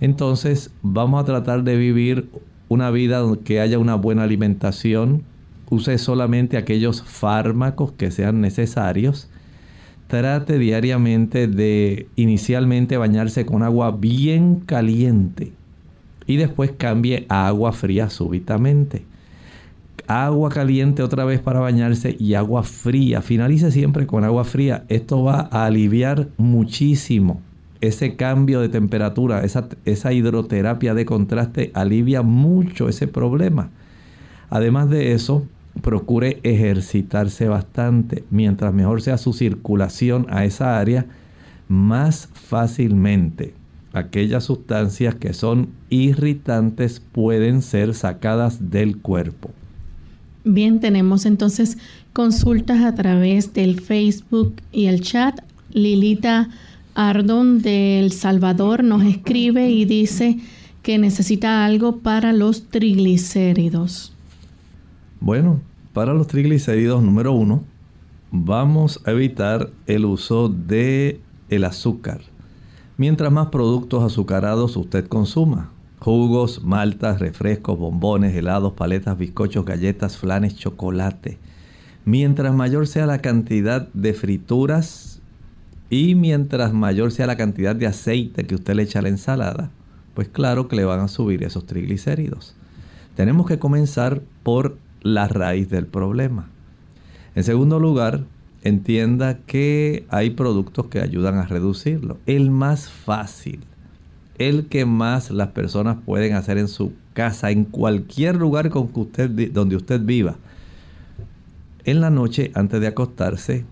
Entonces 0.00 0.70
vamos 0.82 1.22
a 1.22 1.24
tratar 1.24 1.64
de 1.64 1.76
vivir 1.76 2.28
una 2.68 2.90
vida 2.90 3.18
donde 3.18 3.60
haya 3.60 3.78
una 3.78 3.94
buena 3.94 4.24
alimentación. 4.24 5.22
Use 5.70 5.96
solamente 5.98 6.58
aquellos 6.58 7.02
fármacos 7.02 7.92
que 7.92 8.10
sean 8.10 8.42
necesarios. 8.42 9.28
Trate 10.06 10.58
diariamente 10.58 11.48
de 11.48 12.08
inicialmente 12.14 12.98
bañarse 12.98 13.46
con 13.46 13.62
agua 13.62 13.90
bien 13.90 14.60
caliente 14.60 15.52
y 16.26 16.36
después 16.36 16.72
cambie 16.76 17.24
a 17.28 17.48
agua 17.48 17.72
fría 17.72 18.10
súbitamente 18.10 19.02
agua 20.06 20.50
caliente 20.50 21.02
otra 21.02 21.24
vez 21.24 21.40
para 21.40 21.60
bañarse 21.60 22.16
y 22.18 22.34
agua 22.34 22.62
fría. 22.62 23.22
Finalice 23.22 23.70
siempre 23.70 24.06
con 24.06 24.24
agua 24.24 24.44
fría. 24.44 24.84
Esto 24.88 25.22
va 25.22 25.48
a 25.50 25.66
aliviar 25.66 26.28
muchísimo 26.36 27.40
ese 27.80 28.16
cambio 28.16 28.60
de 28.60 28.68
temperatura, 28.68 29.42
esa, 29.44 30.12
hidroterapia 30.12 30.94
de 30.94 31.04
contraste 31.04 31.70
alivia 31.74 32.22
mucho 32.22 32.88
ese 32.88 33.06
problema. 33.06 33.70
Además 34.48 34.90
de 34.90 35.12
eso, 35.12 35.46
procure 35.82 36.40
ejercitarse 36.42 37.48
bastante. 37.48 38.24
Mientras 38.30 38.72
mejor 38.72 39.02
sea 39.02 39.18
su 39.18 39.32
circulación 39.32 40.26
a 40.30 40.44
esa 40.44 40.78
área, 40.78 41.06
más 41.68 42.28
fácilmente 42.32 43.54
aquellas 43.92 44.44
sustancias 44.44 45.14
que 45.14 45.32
son 45.32 45.70
irritantes 45.88 47.00
pueden 47.00 47.62
ser 47.62 47.94
sacadas 47.94 48.70
del 48.70 48.98
cuerpo. 48.98 49.50
Bien, 50.48 50.78
tenemos 50.78 51.26
entonces 51.26 51.76
consultas 52.12 52.84
a 52.84 52.94
través 52.94 53.52
del 53.52 53.80
Facebook 53.80 54.54
y 54.70 54.86
el 54.86 55.00
chat. 55.00 55.40
Lilita 55.72 56.50
Ardon 56.94 57.60
de 57.60 57.98
El 57.98 58.12
Salvador 58.12 58.84
nos 58.84 59.02
escribe 59.02 59.70
y 59.70 59.86
dice 59.86 60.38
que 60.82 60.98
necesita 60.98 61.64
algo 61.64 61.96
para 61.96 62.32
los 62.32 62.68
triglicéridos. 62.68 64.12
Bueno, 65.18 65.60
para 65.92 66.14
los 66.14 66.28
triglicéridos 66.28 67.02
número 67.02 67.32
uno, 67.32 67.64
vamos 68.30 69.02
a 69.04 69.10
evitar 69.10 69.72
el 69.88 70.04
uso 70.04 70.48
de 70.48 71.20
el 71.48 71.64
azúcar. 71.64 72.20
Mientras 72.96 73.32
más 73.32 73.48
productos 73.48 74.04
azucarados 74.04 74.76
usted 74.76 75.08
consuma, 75.08 75.72
jugos, 75.98 76.62
maltas, 76.62 77.20
refrescos, 77.20 77.78
bombones, 77.78 78.34
helados, 78.34 78.72
paletas, 78.74 79.18
bizcochos, 79.18 79.64
galletas, 79.64 80.16
flanes, 80.16 80.56
chocolate. 80.56 81.38
Mientras 82.04 82.54
mayor 82.54 82.86
sea 82.86 83.06
la 83.06 83.18
cantidad 83.18 83.88
de 83.92 84.14
frituras 84.14 85.20
y 85.90 86.14
mientras 86.14 86.72
mayor 86.72 87.12
sea 87.12 87.26
la 87.26 87.36
cantidad 87.36 87.74
de 87.74 87.86
aceite 87.86 88.44
que 88.44 88.54
usted 88.54 88.74
le 88.74 88.82
echa 88.82 89.00
a 89.00 89.02
la 89.02 89.08
ensalada, 89.08 89.70
pues 90.14 90.28
claro 90.28 90.68
que 90.68 90.76
le 90.76 90.84
van 90.84 91.00
a 91.00 91.08
subir 91.08 91.42
esos 91.42 91.66
triglicéridos. 91.66 92.54
Tenemos 93.16 93.46
que 93.46 93.58
comenzar 93.58 94.22
por 94.42 94.78
la 95.02 95.28
raíz 95.28 95.68
del 95.70 95.86
problema. 95.86 96.48
En 97.34 97.44
segundo 97.44 97.78
lugar, 97.78 98.24
entienda 98.62 99.38
que 99.38 100.06
hay 100.08 100.30
productos 100.30 100.86
que 100.86 101.00
ayudan 101.00 101.36
a 101.36 101.46
reducirlo. 101.46 102.18
El 102.26 102.50
más 102.50 102.88
fácil 102.88 103.60
el 104.38 104.66
que 104.66 104.84
más 104.84 105.30
las 105.30 105.48
personas 105.48 105.96
pueden 106.04 106.34
hacer 106.34 106.58
en 106.58 106.68
su 106.68 106.92
casa, 107.12 107.50
en 107.50 107.64
cualquier 107.64 108.36
lugar 108.36 108.70
con 108.70 108.88
que 108.88 109.00
usted, 109.00 109.52
donde 109.52 109.76
usted 109.76 110.00
viva. 110.00 110.36
En 111.84 112.00
la 112.00 112.10
noche, 112.10 112.50
antes 112.54 112.80
de 112.80 112.88
acostarse, 112.88 113.64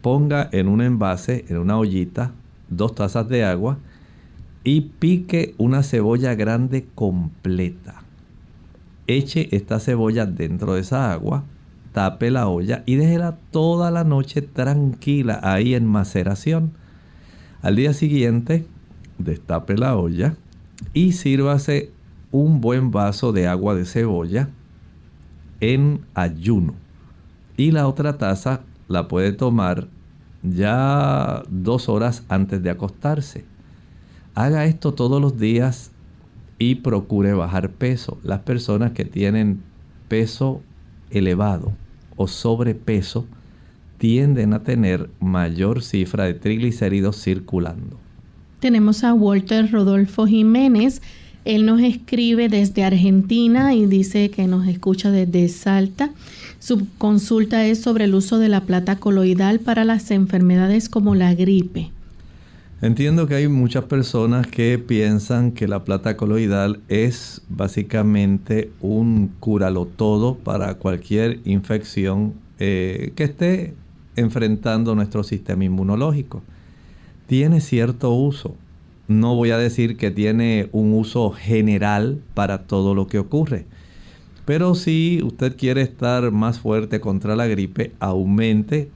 ponga 0.00 0.48
en 0.52 0.68
un 0.68 0.80
envase, 0.80 1.44
en 1.48 1.58
una 1.58 1.78
ollita, 1.78 2.32
dos 2.68 2.94
tazas 2.94 3.28
de 3.28 3.44
agua 3.44 3.78
y 4.64 4.80
pique 4.80 5.54
una 5.58 5.82
cebolla 5.82 6.34
grande 6.34 6.86
completa. 6.94 8.02
Eche 9.06 9.54
esta 9.54 9.80
cebolla 9.80 10.26
dentro 10.26 10.74
de 10.74 10.80
esa 10.80 11.12
agua, 11.12 11.44
tape 11.92 12.30
la 12.30 12.48
olla 12.48 12.82
y 12.86 12.96
déjela 12.96 13.36
toda 13.50 13.90
la 13.90 14.04
noche 14.04 14.42
tranquila 14.42 15.40
ahí 15.42 15.74
en 15.74 15.86
maceración. 15.86 16.72
Al 17.60 17.76
día 17.76 17.92
siguiente, 17.92 18.64
destape 19.24 19.76
la 19.76 19.96
olla 19.96 20.36
y 20.92 21.12
sírvase 21.12 21.90
un 22.30 22.60
buen 22.60 22.90
vaso 22.90 23.32
de 23.32 23.46
agua 23.46 23.74
de 23.74 23.84
cebolla 23.84 24.48
en 25.60 26.00
ayuno. 26.14 26.74
y 27.56 27.70
la 27.70 27.86
otra 27.86 28.18
taza 28.18 28.62
la 28.88 29.06
puede 29.08 29.32
tomar 29.32 29.86
ya 30.42 31.42
dos 31.48 31.88
horas 31.88 32.24
antes 32.28 32.62
de 32.62 32.70
acostarse. 32.70 33.44
Haga 34.34 34.64
esto 34.64 34.94
todos 34.94 35.20
los 35.20 35.38
días 35.38 35.92
y 36.58 36.76
procure 36.76 37.34
bajar 37.34 37.70
peso. 37.70 38.18
Las 38.22 38.40
personas 38.40 38.92
que 38.92 39.04
tienen 39.04 39.62
peso 40.08 40.62
elevado 41.10 41.72
o 42.16 42.26
sobrepeso 42.26 43.26
tienden 43.98 44.52
a 44.54 44.62
tener 44.62 45.10
mayor 45.20 45.82
cifra 45.82 46.24
de 46.24 46.34
triglicéridos 46.34 47.22
circulando. 47.22 47.98
Tenemos 48.62 49.02
a 49.02 49.12
Walter 49.12 49.72
Rodolfo 49.72 50.24
Jiménez. 50.24 51.02
Él 51.44 51.66
nos 51.66 51.80
escribe 51.80 52.48
desde 52.48 52.84
Argentina 52.84 53.74
y 53.74 53.86
dice 53.86 54.30
que 54.30 54.46
nos 54.46 54.68
escucha 54.68 55.10
desde 55.10 55.48
Salta. 55.48 56.12
Su 56.60 56.86
consulta 56.96 57.66
es 57.66 57.80
sobre 57.80 58.04
el 58.04 58.14
uso 58.14 58.38
de 58.38 58.48
la 58.48 58.60
plata 58.60 59.00
coloidal 59.00 59.58
para 59.58 59.84
las 59.84 60.12
enfermedades 60.12 60.88
como 60.88 61.16
la 61.16 61.34
gripe. 61.34 61.90
Entiendo 62.80 63.26
que 63.26 63.34
hay 63.34 63.48
muchas 63.48 63.86
personas 63.86 64.46
que 64.46 64.78
piensan 64.78 65.50
que 65.50 65.66
la 65.66 65.82
plata 65.82 66.16
coloidal 66.16 66.78
es 66.86 67.42
básicamente 67.48 68.70
un 68.80 69.32
curalo 69.40 69.86
todo 69.86 70.36
para 70.36 70.74
cualquier 70.74 71.40
infección 71.44 72.34
eh, 72.60 73.12
que 73.16 73.24
esté 73.24 73.74
enfrentando 74.14 74.94
nuestro 74.94 75.24
sistema 75.24 75.64
inmunológico. 75.64 76.44
Tiene 77.26 77.60
cierto 77.60 78.10
uso. 78.10 78.54
No 79.08 79.34
voy 79.34 79.50
a 79.50 79.58
decir 79.58 79.96
que 79.96 80.10
tiene 80.10 80.68
un 80.72 80.92
uso 80.92 81.30
general 81.30 82.20
para 82.34 82.66
todo 82.66 82.94
lo 82.94 83.06
que 83.06 83.18
ocurre. 83.18 83.66
Pero 84.44 84.74
si 84.74 85.20
usted 85.22 85.56
quiere 85.56 85.82
estar 85.82 86.30
más 86.32 86.58
fuerte 86.58 87.00
contra 87.00 87.36
la 87.36 87.46
gripe, 87.46 87.92
aumente 88.00 88.90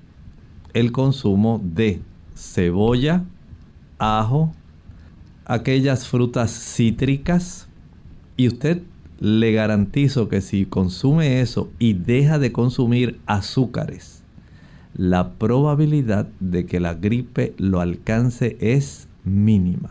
el 0.75 0.93
consumo 0.93 1.61
de 1.63 2.01
cebolla, 2.35 3.25
ajo, 3.99 4.53
aquellas 5.45 6.09
frutas 6.09 6.51
cítricas 6.51 7.69
y 8.37 8.49
usted 8.49 8.83
le 9.21 9.53
garantizo 9.53 10.29
que 10.29 10.41
si 10.41 10.67
consume 10.67 11.41
eso 11.41 11.71
y 11.79 11.95
deja 11.95 12.39
de 12.39 12.53
consumir 12.53 13.19
azúcares, 13.27 14.16
la 14.97 15.33
probabilidad 15.33 16.27
de 16.41 16.67
que 16.67 16.81
la 16.81 16.95
gripe 16.95 17.55
lo 17.59 17.81
alcance 17.81 18.57
es 18.61 19.09
mínima. 19.25 19.91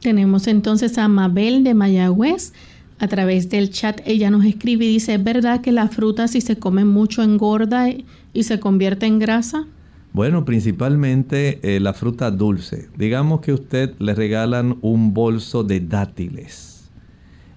Tenemos 0.00 0.46
entonces 0.46 0.98
a 0.98 1.08
Mabel 1.08 1.64
de 1.64 1.74
Mayagüez. 1.74 2.52
A 2.98 3.08
través 3.08 3.50
del 3.50 3.70
chat 3.70 4.00
ella 4.06 4.30
nos 4.30 4.44
escribe 4.44 4.84
y 4.84 4.88
dice, 4.88 5.14
¿es 5.14 5.24
verdad 5.24 5.60
que 5.60 5.72
la 5.72 5.88
fruta 5.88 6.28
si 6.28 6.40
se 6.40 6.56
come 6.56 6.84
mucho 6.84 7.22
engorda 7.22 7.88
y 8.32 8.42
se 8.42 8.60
convierte 8.60 9.06
en 9.06 9.18
grasa? 9.18 9.66
Bueno, 10.12 10.44
principalmente 10.44 11.58
eh, 11.62 11.80
la 11.80 11.92
fruta 11.92 12.30
dulce. 12.30 12.88
Digamos 12.96 13.40
que 13.40 13.52
usted 13.52 13.94
le 13.98 14.14
regalan 14.14 14.78
un 14.80 15.12
bolso 15.12 15.64
de 15.64 15.80
dátiles 15.80 16.88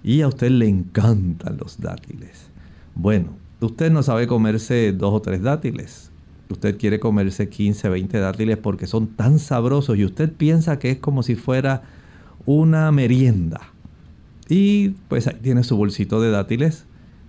y 0.02 0.22
a 0.22 0.28
usted 0.28 0.50
le 0.50 0.68
encantan 0.68 1.56
los 1.56 1.80
dátiles. 1.80 2.50
Bueno, 2.94 3.36
usted 3.60 3.92
no 3.92 4.02
sabe 4.02 4.26
comerse 4.26 4.92
dos 4.92 5.14
o 5.14 5.22
tres 5.22 5.40
dátiles. 5.40 6.07
Usted 6.50 6.78
quiere 6.78 6.98
comerse 6.98 7.48
15, 7.48 7.88
20 7.88 8.18
dátiles 8.18 8.56
porque 8.56 8.86
son 8.86 9.08
tan 9.08 9.38
sabrosos 9.38 9.98
y 9.98 10.04
usted 10.04 10.32
piensa 10.32 10.78
que 10.78 10.90
es 10.90 10.98
como 10.98 11.22
si 11.22 11.34
fuera 11.34 11.82
una 12.46 12.90
merienda. 12.90 13.60
Y 14.48 14.90
pues 15.08 15.26
ahí 15.26 15.36
tiene 15.42 15.62
su 15.62 15.76
bolsito 15.76 16.20
de 16.20 16.30
dátiles. 16.30 16.86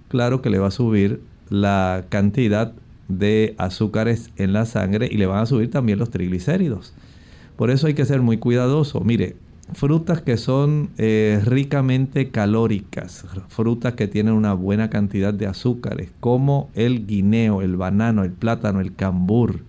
Claro 0.08 0.42
que 0.42 0.50
le 0.50 0.60
va 0.60 0.68
a 0.68 0.72
subir 0.72 1.22
la 1.50 2.06
cantidad 2.10 2.74
de 3.10 3.56
azúcares 3.58 4.30
en 4.38 4.54
la 4.54 4.66
sangre 4.66 5.10
y 5.12 5.18
le 5.18 5.26
van 5.26 5.40
a 5.40 5.46
subir 5.46 5.70
también 5.70 6.00
los 6.00 6.12
triglicéridos. 6.12 6.94
Por 7.58 7.72
eso 7.72 7.88
hay 7.88 7.94
que 7.94 8.06
ser 8.06 8.22
muy 8.22 8.38
cuidadoso. 8.38 9.02
Mire, 9.02 9.36
frutas 9.74 10.22
que 10.22 10.38
son 10.38 10.90
eh, 10.98 11.42
ricamente 11.46 12.30
calóricas, 12.30 13.26
frutas 13.48 13.94
que 13.94 14.08
tienen 14.08 14.34
una 14.34 14.54
buena 14.54 14.90
cantidad 14.90 15.34
de 15.34 15.48
azúcares, 15.48 16.10
como 16.20 16.70
el 16.74 17.06
guineo, 17.06 17.62
el 17.62 17.78
banano, 17.78 18.24
el 18.24 18.32
plátano, 18.32 18.80
el 18.80 18.96
cambur. 18.96 19.62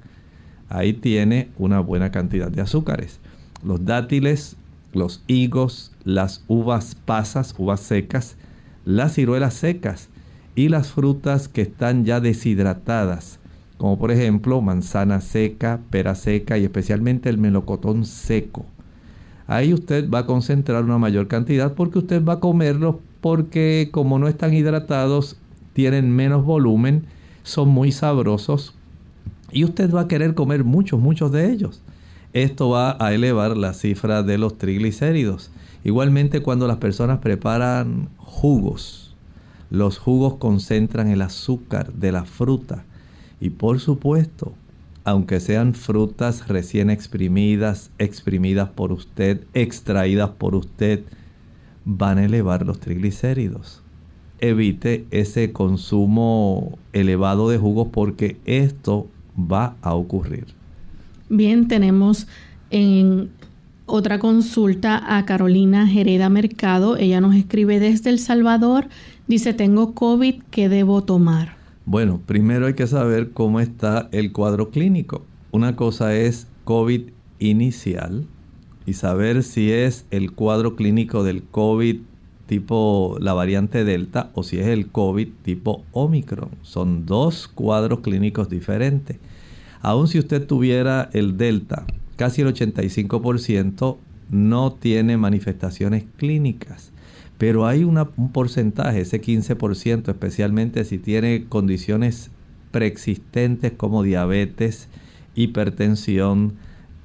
Ahí 0.68 0.92
tiene 0.92 1.48
una 1.59 1.80
buena 1.80 2.11
cantidad 2.11 2.51
de 2.51 2.62
azúcares. 2.62 3.20
Los 3.64 3.84
dátiles, 3.84 4.57
los 4.92 5.22
higos, 5.26 5.92
las 6.05 6.44
uvas 6.48 6.94
pasas, 6.94 7.55
uvas 7.59 7.80
secas, 7.80 8.36
las 8.84 9.14
ciruelas 9.14 9.55
secas 9.55 10.09
y 10.55 10.68
las 10.68 10.92
frutas 10.92 11.48
que 11.48 11.62
están 11.62 12.05
ya 12.05 12.20
deshidratadas, 12.20 13.38
como 13.76 13.98
por 13.98 14.11
ejemplo 14.11 14.61
manzana 14.61 15.20
seca, 15.20 15.80
pera 15.90 16.14
seca 16.14 16.59
y 16.59 16.64
especialmente 16.64 17.28
el 17.28 17.38
melocotón 17.38 18.05
seco. 18.05 18.66
Ahí 19.51 19.74
usted 19.74 20.09
va 20.09 20.20
a 20.20 20.26
concentrar 20.26 20.84
una 20.84 20.96
mayor 20.96 21.26
cantidad 21.26 21.74
porque 21.74 21.98
usted 21.98 22.24
va 22.24 22.34
a 22.34 22.38
comerlos 22.38 22.94
porque 23.20 23.88
como 23.90 24.20
no 24.20 24.28
están 24.28 24.55
hidratados, 24.55 25.38
tienen 25.72 26.14
menos 26.14 26.44
volumen, 26.44 27.07
son 27.42 27.68
muy 27.68 27.90
sabrosos 27.90 28.76
y 29.51 29.64
usted 29.64 29.92
va 29.92 30.03
a 30.03 30.07
querer 30.07 30.34
comer 30.34 30.62
muchos, 30.62 31.01
muchos 31.01 31.32
de 31.32 31.51
ellos. 31.51 31.82
Esto 32.32 32.68
va 32.68 32.96
a 33.05 33.12
elevar 33.12 33.57
la 33.57 33.74
cifra 33.74 34.22
de 34.22 34.38
los 34.38 34.57
triglicéridos. 34.57 35.51
Igualmente 35.82 36.42
cuando 36.42 36.68
las 36.68 36.76
personas 36.76 37.18
preparan 37.18 38.09
jugos, 38.18 39.16
los 39.68 39.98
jugos 39.98 40.34
concentran 40.34 41.09
el 41.09 41.22
azúcar 41.22 41.92
de 41.92 42.12
la 42.12 42.24
fruta. 42.24 42.84
Y 43.40 43.51
por 43.51 43.80
supuesto, 43.80 44.53
aunque 45.05 45.40
sean 45.40 45.74
frutas 45.74 46.48
recién 46.48 46.90
exprimidas, 46.90 47.90
exprimidas 47.98 48.68
por 48.68 48.92
usted, 48.92 49.42
extraídas 49.55 50.30
por 50.30 50.55
usted, 50.55 51.03
van 51.84 52.18
a 52.18 52.24
elevar 52.24 52.66
los 52.66 52.80
triglicéridos. 52.80 53.82
Evite 54.40 55.07
ese 55.11 55.53
consumo 55.53 56.78
elevado 56.92 57.51
de 57.51 57.59
jugos 57.59 57.88
porque 57.92 58.38
esto 58.44 59.07
va 59.36 59.76
a 59.82 59.94
ocurrir. 59.94 60.46
Bien, 61.28 61.68
tenemos 61.68 62.26
en 62.70 63.30
otra 63.86 64.18
consulta 64.18 65.16
a 65.16 65.24
Carolina 65.24 65.86
Gereda 65.86 66.28
Mercado. 66.28 66.96
Ella 66.96 67.20
nos 67.20 67.34
escribe 67.34 67.80
desde 67.80 68.11
El 68.11 68.18
Salvador 68.18 68.88
Dice, 69.30 69.55
tengo 69.55 69.94
COVID, 69.94 70.42
¿qué 70.51 70.68
debo 70.68 71.05
tomar? 71.05 71.59
Bueno, 71.91 72.20
primero 72.24 72.68
hay 72.68 72.74
que 72.74 72.86
saber 72.86 73.32
cómo 73.32 73.59
está 73.59 74.09
el 74.12 74.30
cuadro 74.30 74.70
clínico. 74.70 75.24
Una 75.51 75.74
cosa 75.74 76.14
es 76.14 76.47
COVID 76.62 77.11
inicial 77.41 78.28
y 78.86 78.93
saber 78.93 79.43
si 79.43 79.72
es 79.72 80.07
el 80.12 80.30
cuadro 80.30 80.76
clínico 80.76 81.24
del 81.24 81.43
COVID 81.43 81.97
tipo 82.47 83.16
la 83.18 83.32
variante 83.32 83.82
Delta 83.82 84.30
o 84.34 84.45
si 84.45 84.61
es 84.61 84.68
el 84.68 84.86
COVID 84.86 85.30
tipo 85.43 85.82
Omicron. 85.91 86.51
Son 86.62 87.07
dos 87.07 87.49
cuadros 87.49 88.03
clínicos 88.03 88.49
diferentes. 88.49 89.16
Aun 89.80 90.07
si 90.07 90.20
usted 90.20 90.47
tuviera 90.47 91.11
el 91.12 91.36
Delta, 91.36 91.86
casi 92.14 92.43
el 92.43 92.55
85% 92.55 93.97
no 94.30 94.74
tiene 94.74 95.16
manifestaciones 95.16 96.05
clínicas 96.16 96.89
pero 97.41 97.66
hay 97.66 97.84
un 97.84 97.97
porcentaje, 98.34 99.01
ese 99.01 99.18
15%, 99.22 100.11
especialmente 100.11 100.84
si 100.84 100.99
tiene 100.99 101.47
condiciones 101.49 102.30
preexistentes 102.70 103.72
como 103.72 104.03
diabetes, 104.03 104.88
hipertensión, 105.34 106.57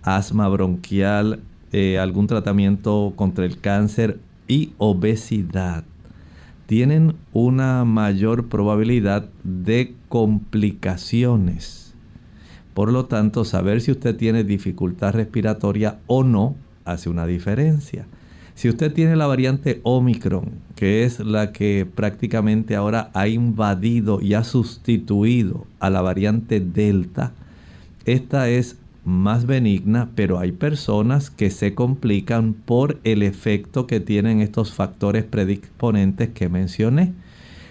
asma 0.04 0.50
bronquial, 0.50 1.40
eh, 1.72 2.00
algún 2.00 2.28
tratamiento 2.28 3.14
contra 3.16 3.46
el 3.46 3.62
cáncer 3.62 4.20
y 4.46 4.74
obesidad, 4.78 5.86
tienen 6.66 7.16
una 7.32 7.86
mayor 7.86 8.50
probabilidad 8.50 9.30
de 9.46 9.96
complicaciones. 10.10 11.96
Por 12.74 12.92
lo 12.92 13.06
tanto, 13.06 13.46
saber 13.46 13.80
si 13.80 13.92
usted 13.92 14.18
tiene 14.18 14.44
dificultad 14.44 15.14
respiratoria 15.14 16.00
o 16.08 16.26
no 16.26 16.58
hace 16.84 17.08
una 17.08 17.26
diferencia. 17.26 18.06
Si 18.56 18.70
usted 18.70 18.94
tiene 18.94 19.18
la 19.18 19.28
variante 19.28 19.82
Omicron, 19.84 20.50
que 20.78 21.04
es 21.04 21.20
la 21.20 21.52
que 21.52 21.86
prácticamente 21.94 22.78
ahora 22.78 23.12
ha 23.14 23.28
invadido 23.28 24.22
y 24.22 24.34
ha 24.34 24.46
sustituido 24.46 25.68
a 25.82 25.90
la 25.90 26.02
variante 26.02 26.62
Delta, 26.62 27.34
esta 28.06 28.48
es 28.48 28.78
más 29.04 29.46
benigna, 29.46 30.10
pero 30.16 30.40
hay 30.40 30.54
personas 30.54 31.30
que 31.30 31.52
se 31.52 31.76
complican 31.76 32.54
por 32.54 32.98
el 33.04 33.24
efecto 33.24 33.88
que 33.88 34.00
tienen 34.00 34.40
estos 34.40 34.74
factores 34.74 35.26
predisponentes 35.26 36.30
que 36.30 36.48
mencioné. 36.48 37.12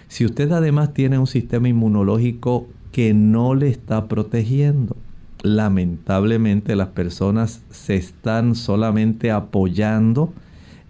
Si 0.07 0.23
usted 0.23 0.51
además 0.51 0.93
tiene 0.93 1.17
un 1.17 1.27
sistema 1.27 1.67
inmunológico 1.67 2.67
que 2.91 3.15
no 3.15 3.55
le 3.55 3.69
está 3.69 4.07
protegiendo, 4.07 4.95
lamentablemente 5.41 6.75
las 6.75 6.89
personas 6.89 7.63
se 7.71 7.95
están 7.95 8.53
solamente 8.53 9.31
apoyando 9.31 10.31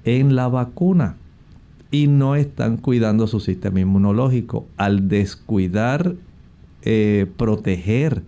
en 0.05 0.35
la 0.35 0.47
vacuna 0.47 1.17
y 1.91 2.07
no 2.07 2.35
están 2.35 2.77
cuidando 2.77 3.27
su 3.27 3.39
sistema 3.39 3.79
inmunológico. 3.79 4.65
Al 4.77 5.07
descuidar 5.09 6.15
eh, 6.83 7.25
proteger, 7.37 8.21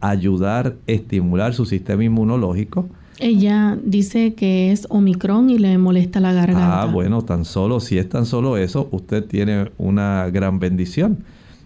ayudar, 0.00 0.76
estimular 0.86 1.54
su 1.54 1.64
sistema 1.64 2.04
inmunológico. 2.04 2.86
Ella 3.18 3.78
dice 3.82 4.34
que 4.34 4.72
es 4.72 4.86
Omicron 4.90 5.48
y 5.48 5.58
le 5.58 5.78
molesta 5.78 6.20
la 6.20 6.32
garganta. 6.32 6.82
Ah, 6.82 6.86
bueno, 6.86 7.22
tan 7.22 7.44
solo, 7.44 7.80
si 7.80 7.98
es 7.98 8.08
tan 8.08 8.26
solo 8.26 8.56
eso, 8.56 8.88
usted 8.90 9.24
tiene 9.24 9.70
una 9.78 10.28
gran 10.30 10.58
bendición. 10.58 11.18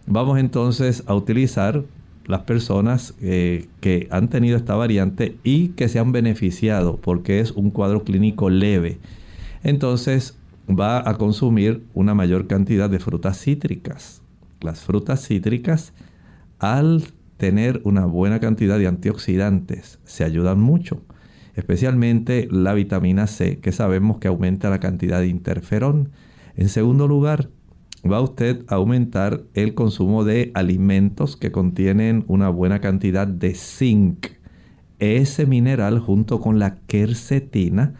Vamos 0.06 0.38
entonces 0.38 1.02
a 1.06 1.14
utilizar 1.14 1.82
las 2.26 2.42
personas 2.42 3.14
eh, 3.22 3.66
que 3.80 4.06
han 4.10 4.28
tenido 4.28 4.56
esta 4.56 4.74
variante 4.74 5.36
y 5.42 5.68
que 5.68 5.88
se 5.88 5.98
han 5.98 6.12
beneficiado 6.12 6.98
porque 7.02 7.40
es 7.40 7.52
un 7.52 7.70
cuadro 7.70 8.04
clínico 8.04 8.50
leve. 8.50 8.98
Entonces 9.62 10.38
va 10.68 11.08
a 11.08 11.16
consumir 11.16 11.84
una 11.94 12.14
mayor 12.14 12.46
cantidad 12.46 12.90
de 12.90 12.98
frutas 12.98 13.40
cítricas. 13.40 14.22
Las 14.60 14.80
frutas 14.80 15.26
cítricas, 15.26 15.92
al 16.58 17.04
tener 17.36 17.80
una 17.84 18.04
buena 18.04 18.40
cantidad 18.40 18.78
de 18.78 18.86
antioxidantes, 18.86 19.98
se 20.04 20.24
ayudan 20.24 20.60
mucho. 20.60 21.02
Especialmente 21.54 22.48
la 22.50 22.74
vitamina 22.74 23.26
C, 23.26 23.58
que 23.58 23.72
sabemos 23.72 24.18
que 24.18 24.28
aumenta 24.28 24.70
la 24.70 24.80
cantidad 24.80 25.20
de 25.20 25.28
interferón. 25.28 26.10
En 26.56 26.68
segundo 26.68 27.08
lugar, 27.08 27.48
va 28.10 28.20
usted 28.20 28.64
a 28.68 28.76
aumentar 28.76 29.42
el 29.54 29.74
consumo 29.74 30.24
de 30.24 30.50
alimentos 30.54 31.36
que 31.36 31.50
contienen 31.50 32.24
una 32.28 32.48
buena 32.48 32.80
cantidad 32.80 33.26
de 33.26 33.54
zinc. 33.54 34.26
Ese 34.98 35.46
mineral 35.46 36.00
junto 36.00 36.40
con 36.40 36.58
la 36.58 36.76
quercetina 36.86 37.94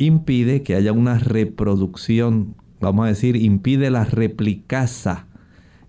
impide 0.00 0.62
que 0.62 0.74
haya 0.74 0.92
una 0.92 1.18
reproducción, 1.18 2.56
vamos 2.80 3.04
a 3.04 3.08
decir, 3.08 3.36
impide 3.36 3.90
la 3.90 4.04
replicasa 4.04 5.28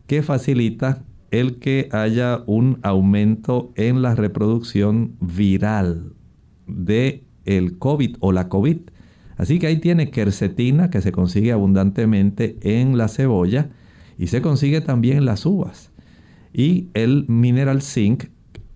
que 0.06 0.22
facilita 0.22 1.04
el 1.32 1.60
que 1.60 1.88
haya 1.92 2.44
un 2.46 2.80
aumento 2.84 3.72
en 3.76 4.02
la 4.02 4.14
reproducción 4.14 5.16
viral 5.22 6.14
de 6.68 7.24
el 7.46 7.78
COVID 7.78 8.18
o 8.20 8.34
la 8.34 8.50
COVID. 8.50 8.78
Así 9.38 9.60
que 9.60 9.68
ahí 9.68 9.78
tiene 9.78 10.12
quercetina 10.12 10.90
que 10.90 11.02
se 11.02 11.14
consigue 11.14 11.54
abundantemente 11.54 12.58
en 12.62 12.98
la 12.98 13.08
cebolla 13.08 13.70
y 14.18 14.28
se 14.28 14.42
consigue 14.42 14.82
también 14.82 15.20
en 15.20 15.26
las 15.26 15.46
uvas. 15.46 15.92
Y 16.54 16.90
el 16.94 17.26
mineral 17.30 17.82
zinc 17.82 18.26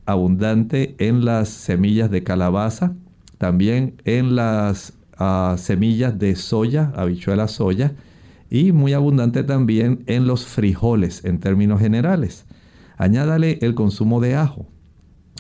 abundante 0.05 0.95
en 0.97 1.25
las 1.25 1.49
semillas 1.49 2.09
de 2.09 2.23
calabaza, 2.23 2.95
también 3.37 4.01
en 4.05 4.35
las 4.35 4.94
semillas 5.57 6.17
de 6.19 6.35
soya, 6.35 6.91
habichuela 6.95 7.47
soya, 7.47 7.93
y 8.49 8.71
muy 8.71 8.93
abundante 8.93 9.43
también 9.43 10.03
en 10.07 10.27
los 10.27 10.45
frijoles 10.45 11.25
en 11.25 11.39
términos 11.39 11.79
generales. 11.79 12.45
Añádale 12.97 13.59
el 13.61 13.75
consumo 13.75 14.21
de 14.21 14.35
ajo. 14.35 14.67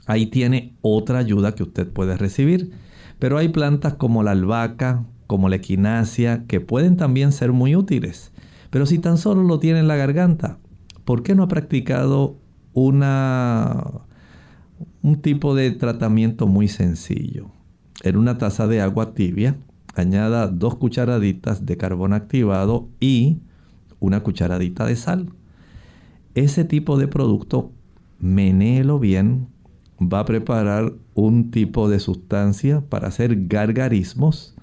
Ahí 0.05 0.27
tiene 0.27 0.75
otra 0.81 1.19
ayuda 1.19 1.55
que 1.55 1.63
usted 1.63 1.87
puede 1.87 2.17
recibir. 2.17 2.71
Pero 3.19 3.37
hay 3.37 3.49
plantas 3.49 3.93
como 3.93 4.23
la 4.23 4.31
albahaca, 4.31 5.05
como 5.27 5.49
la 5.49 5.55
equinacia, 5.55 6.45
que 6.47 6.59
pueden 6.59 6.97
también 6.97 7.31
ser 7.31 7.53
muy 7.53 7.75
útiles. 7.75 8.31
Pero 8.69 8.85
si 8.85 8.99
tan 8.99 9.17
solo 9.17 9.43
lo 9.43 9.59
tiene 9.59 9.79
en 9.79 9.87
la 9.87 9.95
garganta, 9.95 10.57
¿por 11.05 11.23
qué 11.23 11.33
no 11.33 11.43
ha 11.43 11.47
practicado 11.47 12.37
una, 12.73 14.01
un 15.01 15.21
tipo 15.21 15.55
de 15.55 15.71
tratamiento 15.71 16.45
muy 16.47 16.67
sencillo? 16.67 17.47
En 18.03 18.17
una 18.17 18.37
taza 18.37 18.67
de 18.67 18.81
agua 18.81 19.13
tibia, 19.13 19.55
añada 19.95 20.47
dos 20.47 20.75
cucharaditas 20.75 21.65
de 21.65 21.77
carbón 21.77 22.13
activado 22.13 22.89
y 22.99 23.39
una 23.99 24.21
cucharadita 24.21 24.85
de 24.85 24.95
sal. 24.95 25.29
Ese 26.35 26.65
tipo 26.65 26.97
de 26.97 27.07
producto, 27.07 27.71
menéelo 28.19 28.99
bien, 28.99 29.47
va 30.01 30.19
a 30.19 30.25
preparar 30.25 30.93
un 31.13 31.51
tipo 31.51 31.89
de 31.89 31.99
sustancia 31.99 32.81
para 32.81 33.07
hacer 33.07 33.47
gargarismos 33.47 34.55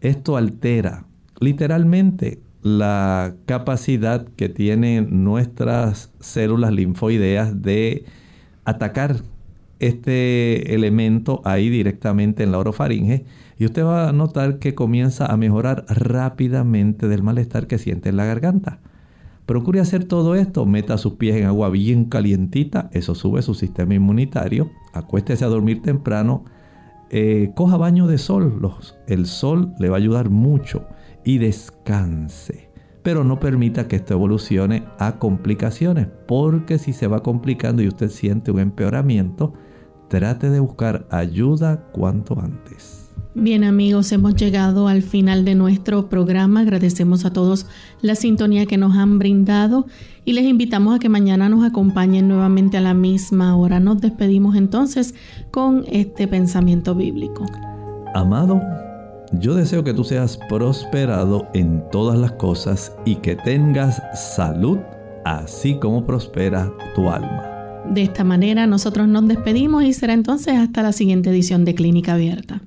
esto 0.00 0.36
altera 0.36 1.04
literalmente 1.40 2.40
la 2.62 3.34
capacidad 3.46 4.26
que 4.36 4.48
tienen 4.48 5.24
nuestras 5.24 6.12
células 6.20 6.72
linfoideas 6.72 7.62
de 7.62 8.04
atacar 8.64 9.16
este 9.80 10.74
elemento 10.74 11.42
ahí 11.44 11.68
directamente 11.68 12.42
en 12.42 12.52
la 12.52 12.58
orofaringe 12.58 13.24
y 13.58 13.64
usted 13.64 13.84
va 13.84 14.08
a 14.08 14.12
notar 14.12 14.58
que 14.58 14.74
comienza 14.74 15.26
a 15.26 15.36
mejorar 15.36 15.84
rápidamente 15.88 17.08
del 17.08 17.22
malestar 17.22 17.66
que 17.66 17.78
siente 17.78 18.08
en 18.08 18.16
la 18.16 18.24
garganta. 18.24 18.78
Procure 19.46 19.80
hacer 19.80 20.04
todo 20.04 20.36
esto, 20.36 20.64
meta 20.64 20.96
sus 20.96 21.14
pies 21.14 21.36
en 21.36 21.46
agua 21.46 21.70
bien 21.70 22.04
calientita, 22.04 22.88
eso 22.92 23.14
sube 23.14 23.42
su 23.42 23.54
sistema 23.54 23.94
inmunitario, 23.94 24.70
acuéstese 24.92 25.44
a 25.44 25.48
dormir 25.48 25.82
temprano, 25.82 26.44
eh, 27.10 27.50
coja 27.56 27.76
baño 27.76 28.06
de 28.06 28.18
sol. 28.18 28.60
el 29.08 29.26
sol 29.26 29.72
le 29.80 29.88
va 29.88 29.96
a 29.96 29.98
ayudar 29.98 30.30
mucho 30.30 30.86
y 31.24 31.38
descanse. 31.38 32.70
Pero 33.02 33.24
no 33.24 33.40
permita 33.40 33.88
que 33.88 33.96
esto 33.96 34.14
evolucione 34.14 34.84
a 34.98 35.18
complicaciones, 35.18 36.06
porque 36.28 36.78
si 36.78 36.92
se 36.92 37.08
va 37.08 37.22
complicando 37.22 37.82
y 37.82 37.88
usted 37.88 38.10
siente 38.10 38.52
un 38.52 38.60
empeoramiento, 38.60 39.54
trate 40.10 40.50
de 40.50 40.60
buscar 40.60 41.06
ayuda 41.08 41.86
cuanto 41.92 42.38
antes. 42.38 43.08
Bien 43.32 43.62
amigos, 43.62 44.10
hemos 44.10 44.34
llegado 44.34 44.88
al 44.88 45.02
final 45.02 45.44
de 45.44 45.54
nuestro 45.54 46.08
programa. 46.08 46.60
Agradecemos 46.60 47.24
a 47.24 47.32
todos 47.32 47.66
la 48.02 48.16
sintonía 48.16 48.66
que 48.66 48.76
nos 48.76 48.96
han 48.96 49.20
brindado 49.20 49.86
y 50.24 50.32
les 50.32 50.44
invitamos 50.44 50.96
a 50.96 50.98
que 50.98 51.08
mañana 51.08 51.48
nos 51.48 51.64
acompañen 51.64 52.26
nuevamente 52.26 52.76
a 52.76 52.80
la 52.80 52.92
misma 52.92 53.56
hora. 53.56 53.78
Nos 53.78 54.00
despedimos 54.00 54.56
entonces 54.56 55.14
con 55.52 55.84
este 55.86 56.26
pensamiento 56.26 56.96
bíblico. 56.96 57.46
Amado, 58.12 58.60
yo 59.34 59.54
deseo 59.54 59.84
que 59.84 59.94
tú 59.94 60.02
seas 60.02 60.36
prosperado 60.48 61.46
en 61.54 61.84
todas 61.92 62.18
las 62.18 62.32
cosas 62.32 62.92
y 63.04 63.14
que 63.16 63.36
tengas 63.36 64.02
salud, 64.34 64.78
así 65.24 65.76
como 65.76 66.04
prospera 66.04 66.72
tu 66.96 67.08
alma. 67.08 67.49
De 67.90 68.04
esta 68.04 68.22
manera 68.22 68.68
nosotros 68.68 69.08
nos 69.08 69.26
despedimos 69.26 69.82
y 69.82 69.92
será 69.92 70.12
entonces 70.12 70.54
hasta 70.54 70.80
la 70.80 70.92
siguiente 70.92 71.28
edición 71.30 71.64
de 71.64 71.74
Clínica 71.74 72.14
Abierta. 72.14 72.62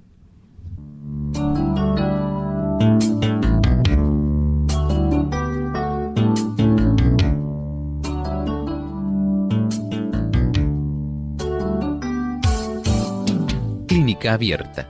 Clínica 13.87 14.33
abierta. 14.33 14.89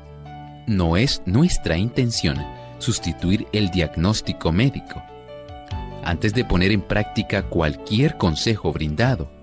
No 0.65 0.97
es 0.97 1.21
nuestra 1.27 1.77
intención 1.77 2.37
sustituir 2.79 3.45
el 3.53 3.69
diagnóstico 3.69 4.51
médico. 4.51 5.03
Antes 6.03 6.33
de 6.33 6.43
poner 6.43 6.71
en 6.71 6.81
práctica 6.81 7.43
cualquier 7.43 8.17
consejo 8.17 8.73
brindado 8.73 9.42